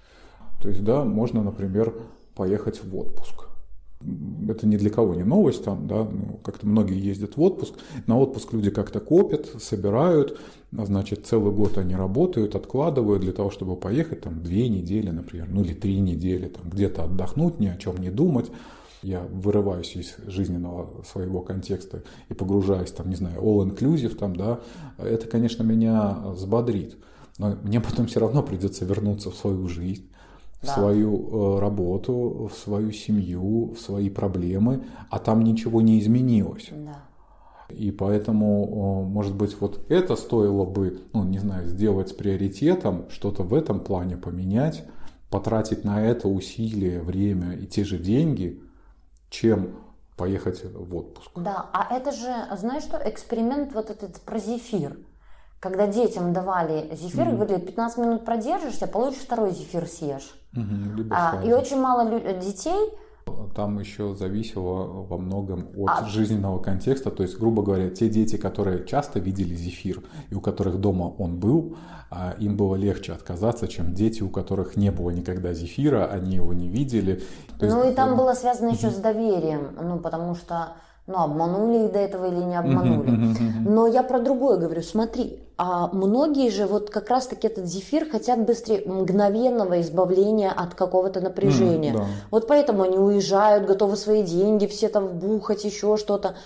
То 0.62 0.71
есть, 0.71 0.83
да, 0.83 1.05
можно, 1.05 1.43
например, 1.43 1.93
поехать 2.35 2.83
в 2.83 2.97
отпуск. 2.97 3.49
Это 4.49 4.66
ни 4.66 4.79
для 4.79 4.89
кого 4.89 5.14
не 5.14 5.25
новость, 5.25 5.62
там, 5.62 5.87
да, 5.87 6.05
ну, 6.05 6.41
как-то 6.43 6.66
многие 6.66 6.99
ездят 6.99 7.37
в 7.37 7.43
отпуск. 7.43 7.75
На 8.07 8.18
отпуск 8.18 8.55
люди 8.55 8.71
как-то 8.71 8.99
копят, 8.99 9.47
собирают, 9.61 10.41
значит, 10.73 11.27
целый 11.27 11.53
год 11.53 11.77
они 11.77 11.95
работают, 11.95 12.55
откладывают 12.55 13.21
для 13.21 13.33
того, 13.33 13.51
чтобы 13.51 13.77
поехать 13.77 14.23
там 14.23 14.43
две 14.43 14.71
недели, 14.71 15.11
например, 15.11 15.49
ну 15.51 15.61
или 15.61 15.75
три 15.75 16.01
недели, 16.01 16.47
там 16.47 16.71
где-то 16.71 17.05
отдохнуть, 17.05 17.61
ни 17.61 17.66
о 17.66 17.77
чем 17.77 17.99
не 17.99 18.09
думать 18.09 18.51
я 19.03 19.22
вырываюсь 19.22 19.96
из 19.96 20.16
жизненного 20.26 21.03
своего 21.05 21.40
контекста 21.40 22.03
и 22.28 22.34
погружаюсь, 22.34 22.90
там, 22.90 23.09
не 23.09 23.16
знаю, 23.16 23.40
all-inclusive, 23.40 24.14
там, 24.14 24.36
да, 24.36 24.61
это, 24.98 25.26
конечно, 25.26 25.62
меня 25.62 26.18
взбодрит. 26.26 26.96
Но 27.38 27.57
мне 27.62 27.80
потом 27.80 28.07
все 28.07 28.20
равно 28.20 28.42
придется 28.42 28.84
вернуться 28.84 29.30
в 29.30 29.34
свою 29.34 29.66
жизнь, 29.68 30.11
в 30.61 30.66
да. 30.66 30.74
свою 30.74 31.57
э, 31.57 31.61
работу, 31.61 32.51
в 32.53 32.59
свою 32.59 32.92
семью, 32.92 33.72
в 33.74 33.80
свои 33.80 34.11
проблемы, 34.11 34.84
а 35.09 35.18
там 35.18 35.42
ничего 35.42 35.80
не 35.80 35.98
изменилось. 36.01 36.68
Да. 36.70 37.03
И 37.70 37.90
поэтому, 37.92 39.05
может 39.05 39.34
быть, 39.34 39.57
вот 39.61 39.80
это 39.88 40.16
стоило 40.16 40.64
бы, 40.64 41.01
ну, 41.12 41.24
не 41.24 41.38
знаю, 41.38 41.68
сделать 41.68 42.16
приоритетом, 42.16 43.05
что-то 43.11 43.42
в 43.44 43.55
этом 43.55 43.80
плане 43.80 44.16
поменять, 44.16 44.84
потратить 45.30 45.84
на 45.84 46.05
это 46.05 46.28
усилия, 46.28 47.01
время 47.01 47.53
и 47.53 47.66
те 47.66 47.84
же 47.84 47.98
деньги, 47.98 48.61
чем 49.31 49.76
поехать 50.16 50.62
в 50.64 50.95
отпуск. 50.97 51.31
Да, 51.37 51.70
а 51.72 51.95
это 51.97 52.12
же, 52.12 52.35
знаешь 52.57 52.83
что, 52.83 53.01
эксперимент 53.03 53.72
вот 53.72 53.89
этот 53.89 54.20
про 54.20 54.39
зефир. 54.39 54.99
Когда 55.61 55.87
детям 55.87 56.33
давали 56.33 56.95
зефир, 56.95 57.28
mm-hmm. 57.28 57.37
говорили, 57.37 57.61
15 57.61 57.99
минут 57.99 58.24
продержишься, 58.24 58.87
получишь 58.87 59.22
второй 59.22 59.53
зефир 59.53 59.87
съешь. 59.87 60.35
Mm-hmm, 60.55 61.09
а, 61.11 61.43
и 61.45 61.53
очень 61.53 61.81
мало 61.81 62.20
детей 62.35 62.93
там 63.55 63.78
еще 63.78 64.14
зависело 64.14 65.05
во 65.09 65.18
многом 65.18 65.68
от 65.76 66.03
а... 66.03 66.05
жизненного 66.07 66.59
контекста. 66.59 67.11
То 67.11 67.22
есть, 67.22 67.39
грубо 67.39 67.62
говоря, 67.62 67.91
те 67.91 68.09
дети, 68.09 68.37
которые 68.37 68.87
часто 68.87 69.18
видели 69.18 69.55
зефир 69.55 70.03
и 70.31 70.35
у 70.35 70.41
которых 70.41 70.81
дома 70.81 71.05
он 71.18 71.39
был, 71.39 71.76
а, 72.11 72.35
им 72.39 72.57
было 72.57 72.74
легче 72.74 73.12
отказаться, 73.12 73.68
чем 73.68 73.95
дети, 73.95 74.22
у 74.22 74.28
которых 74.28 74.76
не 74.76 74.91
было 74.91 75.11
никогда 75.11 75.55
зефира, 75.55 76.07
они 76.07 76.37
его 76.37 76.53
не 76.53 76.68
видели. 76.68 77.22
То 77.59 77.66
ну 77.66 77.83
есть... 77.83 77.93
и 77.93 77.95
там 77.95 78.16
было 78.16 78.35
связано 78.35 78.70
еще 78.70 78.91
с 78.91 78.97
доверием, 78.97 79.68
ну 79.81 79.99
потому 79.99 80.35
что 80.35 80.74
ну, 81.11 81.18
обманули 81.18 81.86
их 81.86 81.92
до 81.92 81.98
этого 81.98 82.26
или 82.26 82.42
не 82.42 82.56
обманули. 82.56 83.11
Но 83.66 83.86
я 83.86 84.02
про 84.02 84.20
другое 84.20 84.56
говорю. 84.56 84.82
Смотри, 84.82 85.41
а 85.57 85.88
многие 85.92 86.50
же 86.50 86.66
вот 86.66 86.91
как 86.91 87.11
раз-таки 87.11 87.46
этот 87.46 87.66
зефир 87.66 88.08
хотят 88.08 88.38
быстрее 88.46 88.82
мгновенного 88.87 89.80
избавления 89.82 90.50
от 90.50 90.74
какого-то 90.74 91.20
напряжения. 91.20 91.92
Mm, 91.92 91.99
да. 91.99 92.04
Вот 92.30 92.46
поэтому 92.46 92.82
они 92.82 92.99
уезжают, 92.99 93.66
готовы 93.66 93.96
свои 93.96 94.22
деньги 94.22 94.66
все 94.66 94.88
там 94.88 95.07
вбухать, 95.07 95.64
еще 95.64 95.96
что-то 95.96 96.37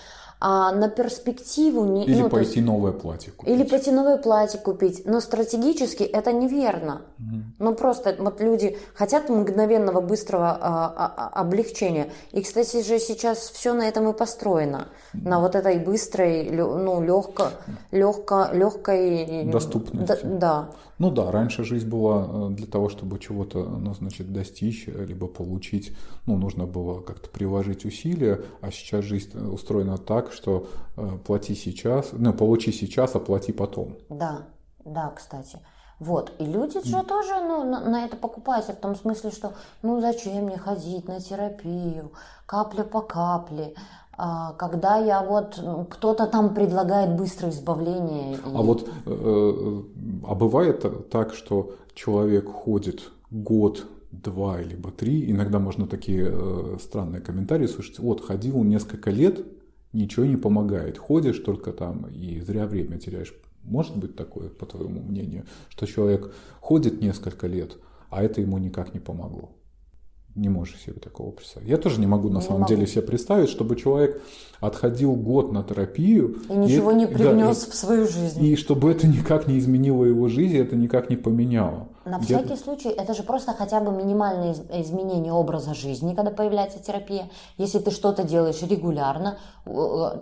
а 0.46 0.72
на 0.72 0.90
перспективу... 0.90 1.86
Не, 1.86 2.04
или 2.04 2.20
ну, 2.20 2.28
пойти 2.28 2.56
есть, 2.56 2.66
новое 2.66 2.92
платье 2.92 3.32
купить. 3.32 3.54
Или 3.54 3.64
пойти 3.64 3.90
новое 3.90 4.18
платье 4.18 4.60
купить. 4.60 5.06
Но 5.06 5.20
стратегически 5.20 6.02
это 6.02 6.34
неверно. 6.34 7.00
Угу. 7.18 7.36
Ну 7.60 7.74
просто 7.74 8.14
вот 8.18 8.42
люди 8.42 8.76
хотят 8.92 9.30
мгновенного 9.30 10.02
быстрого 10.02 10.50
а, 10.50 10.92
а, 10.94 11.14
а, 11.16 11.40
облегчения. 11.40 12.10
И, 12.32 12.42
кстати 12.42 12.82
же, 12.82 12.98
сейчас 12.98 13.38
все 13.38 13.72
на 13.72 13.88
этом 13.88 14.06
и 14.10 14.12
построено. 14.12 14.88
На 15.14 15.40
вот 15.40 15.54
этой 15.54 15.78
быстрой, 15.78 16.50
ну, 16.50 17.02
легко, 17.02 17.44
легко, 17.90 18.48
легкой... 18.52 19.44
Доступности. 19.50 20.06
Да, 20.06 20.18
да. 20.24 20.68
Ну 20.98 21.10
да, 21.10 21.30
раньше 21.30 21.64
жизнь 21.64 21.88
была 21.88 22.26
э, 22.28 22.50
для 22.50 22.66
того, 22.66 22.88
чтобы 22.88 23.18
чего-то, 23.18 23.64
ну, 23.64 23.94
значит, 23.94 24.32
достичь, 24.32 24.86
либо 24.86 25.26
получить, 25.26 25.92
ну, 26.26 26.36
нужно 26.36 26.66
было 26.66 27.00
как-то 27.00 27.28
приложить 27.28 27.84
усилия, 27.84 28.42
а 28.60 28.70
сейчас 28.70 29.04
жизнь 29.04 29.36
устроена 29.38 29.98
так, 29.98 30.32
что 30.32 30.68
э, 30.96 31.18
плати 31.26 31.54
сейчас, 31.54 32.10
ну, 32.12 32.32
получи 32.32 32.72
сейчас, 32.72 33.14
оплати 33.14 33.52
потом. 33.52 33.96
Да, 34.08 34.46
да, 34.84 35.10
кстати. 35.10 35.58
Вот, 36.00 36.32
и 36.38 36.44
люди 36.44 36.84
же 36.84 36.96
mm. 36.96 37.06
тоже 37.06 37.34
ну, 37.40 37.64
на, 37.64 37.80
на 37.80 38.04
это 38.04 38.16
покупаются, 38.16 38.72
в 38.72 38.80
том 38.80 38.96
смысле, 38.96 39.30
что 39.30 39.54
ну 39.82 40.00
зачем 40.00 40.44
мне 40.44 40.58
ходить 40.58 41.06
на 41.06 41.20
терапию, 41.20 42.12
капля 42.46 42.82
по 42.82 43.00
капле, 43.00 43.74
а, 43.76 44.03
когда 44.16 44.98
я 44.98 45.22
вот 45.22 45.60
кто-то 45.90 46.26
там 46.26 46.54
предлагает 46.54 47.16
быстрое 47.16 47.52
избавление. 47.52 48.38
А 48.44 48.62
вот, 48.62 48.88
э, 48.88 48.88
э, 49.06 49.82
а 50.26 50.34
бывает 50.34 51.10
так, 51.10 51.34
что 51.34 51.74
человек 51.94 52.48
ходит 52.48 53.10
год, 53.30 53.86
два 54.22 54.60
либо 54.60 54.90
три, 54.90 55.30
иногда 55.30 55.58
можно 55.58 55.86
такие 55.86 56.28
э, 56.30 56.76
странные 56.80 57.20
комментарии 57.20 57.66
слышать, 57.66 57.98
вот 57.98 58.24
ходил 58.24 58.62
несколько 58.62 59.10
лет, 59.10 59.44
ничего 59.92 60.24
не 60.24 60.36
помогает, 60.36 60.98
ходишь 60.98 61.38
только 61.38 61.72
там 61.72 62.06
и 62.06 62.40
зря 62.40 62.66
время 62.66 62.98
теряешь. 62.98 63.34
Может 63.62 63.96
быть 63.96 64.14
такое, 64.14 64.50
по 64.50 64.66
твоему 64.66 65.02
мнению, 65.02 65.44
что 65.68 65.86
человек 65.86 66.34
ходит 66.60 67.00
несколько 67.00 67.46
лет, 67.46 67.78
а 68.10 68.22
это 68.22 68.40
ему 68.40 68.58
никак 68.58 68.94
не 68.94 69.00
помогло? 69.00 69.52
Не 70.34 70.48
можешь 70.48 70.80
себе 70.80 70.94
такого 70.94 71.30
представить. 71.30 71.68
Я 71.68 71.76
тоже 71.76 72.00
не 72.00 72.06
могу 72.06 72.28
на 72.28 72.38
не 72.38 72.42
самом 72.42 72.62
могу. 72.62 72.74
деле 72.74 72.86
себе 72.88 73.02
представить, 73.02 73.48
чтобы 73.48 73.76
человек 73.76 74.20
отходил 74.58 75.14
год 75.14 75.52
на 75.52 75.62
терапию. 75.62 76.38
И 76.48 76.52
ничего 76.54 76.90
и, 76.90 76.96
не 76.96 77.06
привнес 77.06 77.64
да, 77.64 77.70
в 77.70 77.74
свою 77.74 78.08
жизнь. 78.08 78.44
И 78.44 78.56
чтобы 78.56 78.90
это 78.90 79.06
никак 79.06 79.46
не 79.46 79.58
изменило 79.58 80.04
его 80.04 80.28
жизнь, 80.28 80.56
это 80.56 80.74
никак 80.74 81.08
не 81.08 81.16
поменяло. 81.16 81.88
На 82.04 82.18
всякий 82.20 82.56
случай, 82.56 82.88
это 82.88 83.14
же 83.14 83.22
просто 83.22 83.52
хотя 83.52 83.80
бы 83.80 83.90
минимальное 83.90 84.54
изменение 84.72 85.32
образа 85.32 85.74
жизни, 85.74 86.14
когда 86.14 86.30
появляется 86.30 86.78
терапия. 86.78 87.28
Если 87.56 87.78
ты 87.78 87.90
что-то 87.90 88.24
делаешь 88.24 88.62
регулярно, 88.62 89.38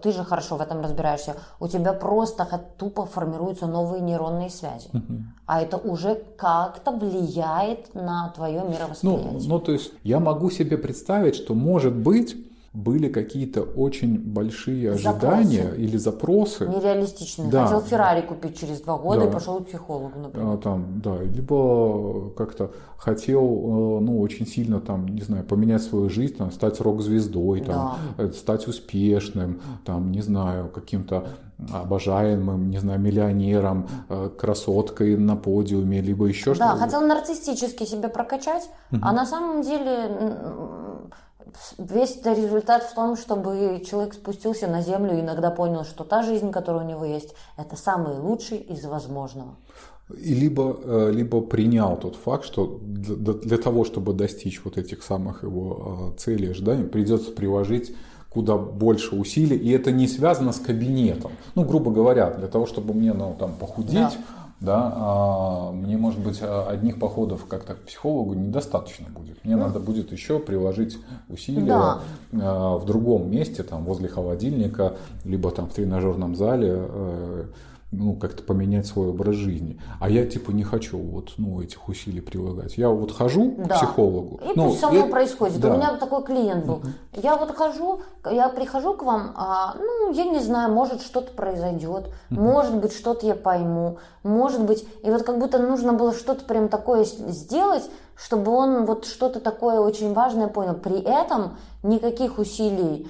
ты 0.02 0.12
же 0.12 0.24
хорошо 0.24 0.56
в 0.56 0.60
этом 0.60 0.80
разбираешься, 0.80 1.36
у 1.60 1.68
тебя 1.68 1.92
просто 1.92 2.46
тупо 2.78 3.06
формируются 3.06 3.66
новые 3.66 4.00
нейронные 4.00 4.50
связи. 4.50 4.88
Угу. 4.92 5.22
А 5.46 5.60
это 5.60 5.76
уже 5.76 6.22
как-то 6.36 6.92
влияет 6.92 7.94
на 7.94 8.32
твое 8.34 8.62
мировосприятие. 8.62 9.32
Ну, 9.32 9.48
ну, 9.48 9.58
то 9.58 9.72
есть 9.72 9.92
я 10.04 10.20
могу 10.20 10.50
себе 10.50 10.78
представить, 10.78 11.34
что 11.34 11.54
может 11.54 11.94
быть 11.94 12.36
были 12.74 13.08
какие-то 13.08 13.62
очень 13.62 14.18
большие 14.18 14.92
ожидания 14.92 15.62
запросы. 15.62 15.82
или 15.82 15.96
запросы. 15.98 16.66
Нереалистичные. 16.66 17.50
Да. 17.50 17.66
Хотел 17.66 17.82
Феррари 17.82 18.22
купить 18.22 18.58
через 18.58 18.80
два 18.80 18.96
года 18.96 19.20
да. 19.20 19.26
и 19.26 19.30
пошел 19.30 19.60
к 19.60 19.66
психологу, 19.66 20.18
например. 20.18 20.48
А, 20.48 20.56
там, 20.56 21.00
да, 21.02 21.22
либо 21.22 22.30
как-то 22.30 22.70
хотел, 22.96 23.42
э, 23.42 24.00
ну, 24.00 24.20
очень 24.20 24.46
сильно 24.46 24.80
там, 24.80 25.06
не 25.06 25.20
знаю, 25.20 25.44
поменять 25.44 25.82
свою 25.82 26.08
жизнь, 26.08 26.34
там, 26.36 26.50
стать 26.50 26.80
рок-звездой, 26.80 27.60
там, 27.60 27.98
да. 28.16 28.24
Э, 28.24 28.32
стать 28.32 28.66
успешным, 28.66 29.60
там, 29.84 30.10
не 30.10 30.22
знаю, 30.22 30.68
каким-то 30.68 31.26
обожаемым, 31.72 32.70
не 32.70 32.78
знаю, 32.78 32.98
миллионером, 33.00 33.86
э, 34.08 34.30
красоткой 34.38 35.18
на 35.18 35.36
подиуме, 35.36 36.00
либо 36.00 36.24
еще 36.24 36.54
что-то. 36.54 36.74
Да, 36.74 36.76
хотел 36.76 37.02
нарциссически 37.02 37.84
себя 37.84 38.08
прокачать, 38.08 38.68
угу. 38.90 39.00
а 39.02 39.12
на 39.12 39.26
самом 39.26 39.62
деле 39.62 40.10
Весь 41.78 42.16
это 42.16 42.32
результат 42.32 42.82
в 42.84 42.94
том, 42.94 43.16
чтобы 43.16 43.82
человек 43.88 44.14
спустился 44.14 44.66
на 44.66 44.82
землю 44.82 45.16
и 45.16 45.20
иногда 45.20 45.50
понял, 45.50 45.84
что 45.84 46.04
та 46.04 46.22
жизнь, 46.22 46.50
которая 46.50 46.84
у 46.84 46.88
него 46.88 47.04
есть, 47.04 47.34
это 47.56 47.76
самый 47.76 48.18
лучший 48.18 48.58
из 48.58 48.84
возможного. 48.84 49.56
И 50.16 50.34
либо, 50.34 50.76
э, 50.82 51.10
либо 51.12 51.40
принял 51.40 51.96
тот 51.96 52.16
факт, 52.16 52.44
что 52.44 52.78
для, 52.82 53.32
для 53.34 53.58
того, 53.58 53.84
чтобы 53.84 54.12
достичь 54.12 54.62
вот 54.64 54.76
этих 54.76 55.02
самых 55.02 55.42
его 55.42 56.12
э, 56.14 56.18
целей 56.18 56.48
и 56.48 56.50
ожиданий, 56.50 56.84
придется 56.84 57.30
приложить 57.30 57.94
куда 58.28 58.56
больше 58.56 59.14
усилий, 59.14 59.56
и 59.56 59.70
это 59.70 59.92
не 59.92 60.08
связано 60.08 60.52
с 60.52 60.58
кабинетом. 60.58 61.32
Ну, 61.54 61.64
грубо 61.64 61.90
говоря, 61.90 62.30
для 62.30 62.48
того, 62.48 62.66
чтобы 62.66 62.94
мне 62.94 63.12
ну, 63.12 63.36
там, 63.38 63.52
похудеть, 63.58 63.92
да 63.92 64.12
да, 64.62 64.92
а 64.94 65.72
мне, 65.72 65.96
может 65.96 66.20
быть, 66.20 66.40
одних 66.40 66.98
походов 66.98 67.46
как-то 67.46 67.74
к 67.74 67.78
психологу 67.80 68.34
недостаточно 68.34 69.06
будет. 69.08 69.44
Мне 69.44 69.56
да. 69.56 69.66
надо 69.66 69.80
будет 69.80 70.12
еще 70.12 70.38
приложить 70.38 70.98
усилия 71.28 71.66
да. 71.66 72.00
А, 72.32 72.78
в 72.78 72.86
другом 72.86 73.30
месте, 73.30 73.62
там, 73.62 73.84
возле 73.84 74.08
холодильника, 74.08 74.94
либо 75.24 75.50
там 75.50 75.68
в 75.68 75.74
тренажерном 75.74 76.36
зале, 76.36 76.74
э, 76.74 77.44
ну, 77.92 78.14
как-то 78.14 78.42
поменять 78.42 78.86
свой 78.86 79.10
образ 79.10 79.36
жизни. 79.36 79.78
А 80.00 80.08
я, 80.08 80.26
типа, 80.26 80.50
не 80.50 80.64
хочу 80.64 80.98
вот, 80.98 81.34
ну, 81.36 81.60
этих 81.60 81.88
усилий 81.88 82.22
прилагать. 82.22 82.78
Я 82.78 82.88
вот 82.88 83.12
хожу 83.12 83.54
да. 83.58 83.74
к 83.74 83.78
психологу. 83.78 84.40
И 84.42 84.52
ну, 84.56 84.68
пусть 84.68 84.80
само 84.80 84.96
я... 84.96 85.06
происходит. 85.06 85.60
Да. 85.60 85.74
У 85.74 85.76
меня 85.76 85.96
такой 85.96 86.24
клиент 86.24 86.64
был. 86.64 86.76
uh 86.76 87.20
Я 87.22 87.36
вот 87.36 87.54
хожу, 87.54 88.00
я 88.24 88.48
прихожу 88.48 88.94
к 88.94 89.02
вам, 89.02 89.32
а, 89.36 89.74
ну, 89.78 90.12
я 90.12 90.24
не 90.24 90.40
знаю, 90.40 90.72
может, 90.72 91.02
что-то 91.02 91.32
произойдет, 91.32 92.06
uh 92.06 92.10
может 92.30 92.76
быть, 92.76 92.94
что-то 92.94 93.26
я 93.26 93.34
пойму, 93.34 93.98
может 94.22 94.64
быть, 94.64 94.86
и 95.02 95.10
вот 95.10 95.22
как 95.22 95.38
будто 95.38 95.58
нужно 95.58 95.92
было 95.92 96.14
что-то 96.14 96.44
прям 96.44 96.68
такое 96.68 97.04
сделать, 97.04 97.88
чтобы 98.16 98.52
он 98.52 98.86
вот 98.86 99.04
что-то 99.04 99.40
такое 99.40 99.80
очень 99.80 100.14
важное 100.14 100.48
понял. 100.48 100.74
При 100.74 101.00
этом 101.00 101.56
никаких 101.82 102.38
усилий 102.38 103.08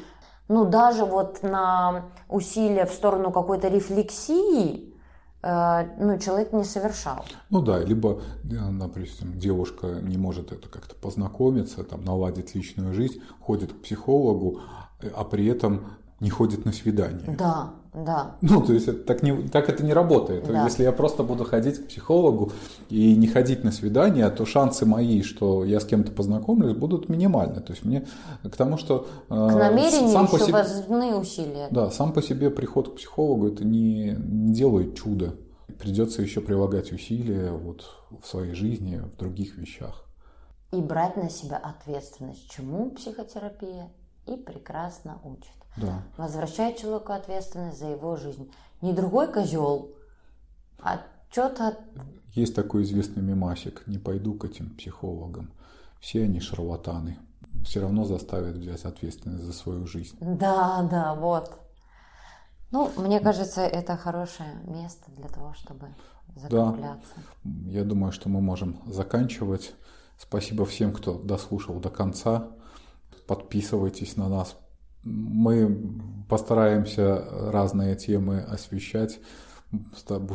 ну, 0.53 0.67
даже 0.67 1.05
вот 1.05 1.43
на 1.43 2.11
усилия 2.29 2.85
в 2.85 2.93
сторону 2.93 3.31
какой-то 3.31 3.69
рефлексии, 3.69 4.95
э, 5.43 5.85
ну, 5.99 6.19
человек 6.19 6.53
не 6.53 6.65
совершал. 6.65 7.25
Ну 7.49 7.63
да, 7.63 7.79
либо, 7.79 8.21
например, 8.45 9.09
девушка 9.35 9.87
не 10.03 10.19
может 10.19 10.53
это 10.53 10.69
как-то 10.69 10.95
познакомиться, 10.95 11.85
там, 11.85 12.05
наладить 12.05 12.55
личную 12.55 12.93
жизнь, 12.93 13.23
ходит 13.41 13.73
к 13.73 13.81
психологу, 13.81 14.61
а 15.17 15.25
при 15.25 15.47
этом 15.47 15.87
не 16.21 16.29
ходит 16.29 16.67
на 16.67 16.73
свидание. 16.73 17.35
Да, 17.39 17.73
да. 17.95 18.37
Ну, 18.41 18.63
то 18.63 18.73
есть 18.73 18.89
это, 18.89 19.05
так, 19.05 19.23
не, 19.23 19.49
так 19.49 19.69
это 19.69 19.85
не 19.85 19.93
работает. 19.93 20.47
Да. 20.47 20.65
Если 20.65 20.83
я 20.83 20.93
просто 20.93 21.23
буду 21.23 21.45
ходить 21.45 21.79
к 21.79 21.89
психологу 21.89 22.53
и 22.89 23.15
не 23.15 23.27
ходить 23.27 23.65
на 23.65 23.71
свидание, 23.71 24.31
то 24.31 24.47
шансы 24.47 24.87
мои, 24.87 25.23
что 25.23 25.63
я 25.63 25.79
с 25.79 25.85
кем-то 25.85 26.11
познакомлюсь, 26.11 26.75
будут 26.75 27.11
минимальны. 27.11 27.61
То 27.61 27.73
есть 27.73 27.85
мне 27.85 28.07
к 28.43 28.57
тому, 28.57 28.79
что... 28.79 29.09
Э, 29.29 29.49
к 29.51 29.55
намерению 29.55 30.09
сам 30.09 30.25
еще 30.25 30.39
по 30.39 30.41
себе, 30.43 30.53
важны 30.53 31.17
усилия. 31.17 31.69
Да, 31.71 31.91
сам 31.91 32.15
по 32.15 32.23
себе 32.23 32.51
приход 32.51 32.93
к 32.93 32.97
психологу 32.97 33.49
это 33.49 33.63
не, 33.63 34.17
не 34.19 34.55
делает 34.55 34.97
чудо. 34.97 35.35
Придется 35.79 36.23
еще 36.23 36.41
прилагать 36.41 36.93
усилия 36.93 37.51
вот, 37.51 37.85
в 38.23 38.27
своей 38.27 38.55
жизни, 38.55 39.03
в 39.05 39.19
других 39.19 39.59
вещах. 39.59 40.07
И 40.71 40.81
брать 40.81 41.19
на 41.19 41.29
себя 41.29 41.59
ответственность, 41.59 42.49
чему 42.51 42.91
психотерапия 42.93 43.91
и 44.27 44.37
прекрасно 44.37 45.19
учит. 45.25 45.62
Да. 45.77 46.03
Возвращает 46.17 46.79
человеку 46.79 47.13
ответственность 47.13 47.79
за 47.79 47.87
его 47.87 48.17
жизнь. 48.17 48.51
Не 48.81 48.93
другой 48.93 49.33
козел, 49.33 49.91
а 50.81 51.01
что-то... 51.31 51.79
Есть 52.33 52.55
такой 52.55 52.83
известный 52.83 53.23
мемасик. 53.23 53.87
Не 53.87 53.99
пойду 53.99 54.35
к 54.35 54.45
этим 54.45 54.75
психологам. 54.77 55.53
Все 56.01 56.25
они 56.25 56.41
шарлатаны. 56.41 57.19
Все 57.65 57.81
равно 57.81 58.05
заставят 58.05 58.57
взять 58.57 58.85
ответственность 58.85 59.45
за 59.45 59.53
свою 59.53 59.87
жизнь. 59.87 60.17
Да, 60.21 60.87
да, 60.91 61.15
вот. 61.15 61.59
Ну, 62.71 62.91
мне 62.97 63.21
кажется, 63.21 63.61
это 63.61 63.97
хорошее 63.97 64.55
место 64.65 65.11
для 65.13 65.29
того, 65.29 65.53
чтобы 65.55 65.95
закрепляться. 66.35 67.13
Да. 67.45 67.71
Я 67.71 67.85
думаю, 67.85 68.13
что 68.13 68.29
мы 68.29 68.41
можем 68.41 68.81
заканчивать. 68.87 69.75
Спасибо 70.19 70.65
всем, 70.65 70.93
кто 70.93 71.19
дослушал 71.19 71.79
до 71.81 71.91
конца. 71.91 72.49
Подписывайтесь 73.27 74.17
на 74.17 74.29
нас, 74.29 74.57
мы 75.05 75.99
постараемся 76.29 77.25
разные 77.51 77.97
темы 77.97 78.41
освещать, 78.41 79.21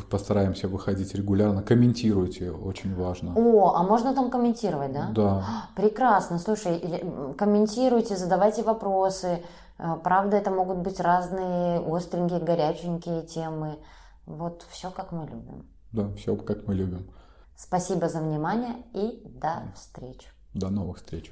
постараемся 0.10 0.68
выходить 0.68 1.14
регулярно. 1.14 1.61
Комментируйте, 1.61 2.52
очень 2.52 2.95
важно. 2.95 3.34
О, 3.35 3.73
а 3.76 3.84
можно 3.84 4.14
там 4.14 4.31
комментировать, 4.31 4.91
да? 4.94 5.10
Да. 5.14 5.45
Прекрасно. 5.76 6.39
Слушай, 6.39 7.03
комментируйте, 7.38 8.18
задавайте 8.18 8.64
вопросы. 8.64 9.44
Э, 9.77 9.95
правда, 10.03 10.38
это 10.38 10.49
могут 10.49 10.80
быть 10.80 10.99
разные 10.99 11.80
остренькие, 11.80 12.39
горяченькие 12.39 13.22
темы. 13.23 13.77
Вот 14.26 14.65
все, 14.69 14.89
как 14.89 15.11
мы 15.11 15.26
любим. 15.26 15.68
Да, 15.91 16.11
все, 16.15 16.35
как 16.35 16.68
мы 16.68 16.73
любим. 16.73 17.10
Спасибо 17.56 18.10
за 18.10 18.19
внимание 18.19 18.76
и 18.94 19.22
до 19.39 19.72
встречи. 19.76 20.27
До 20.53 20.69
новых 20.69 20.98
встреч. 20.98 21.31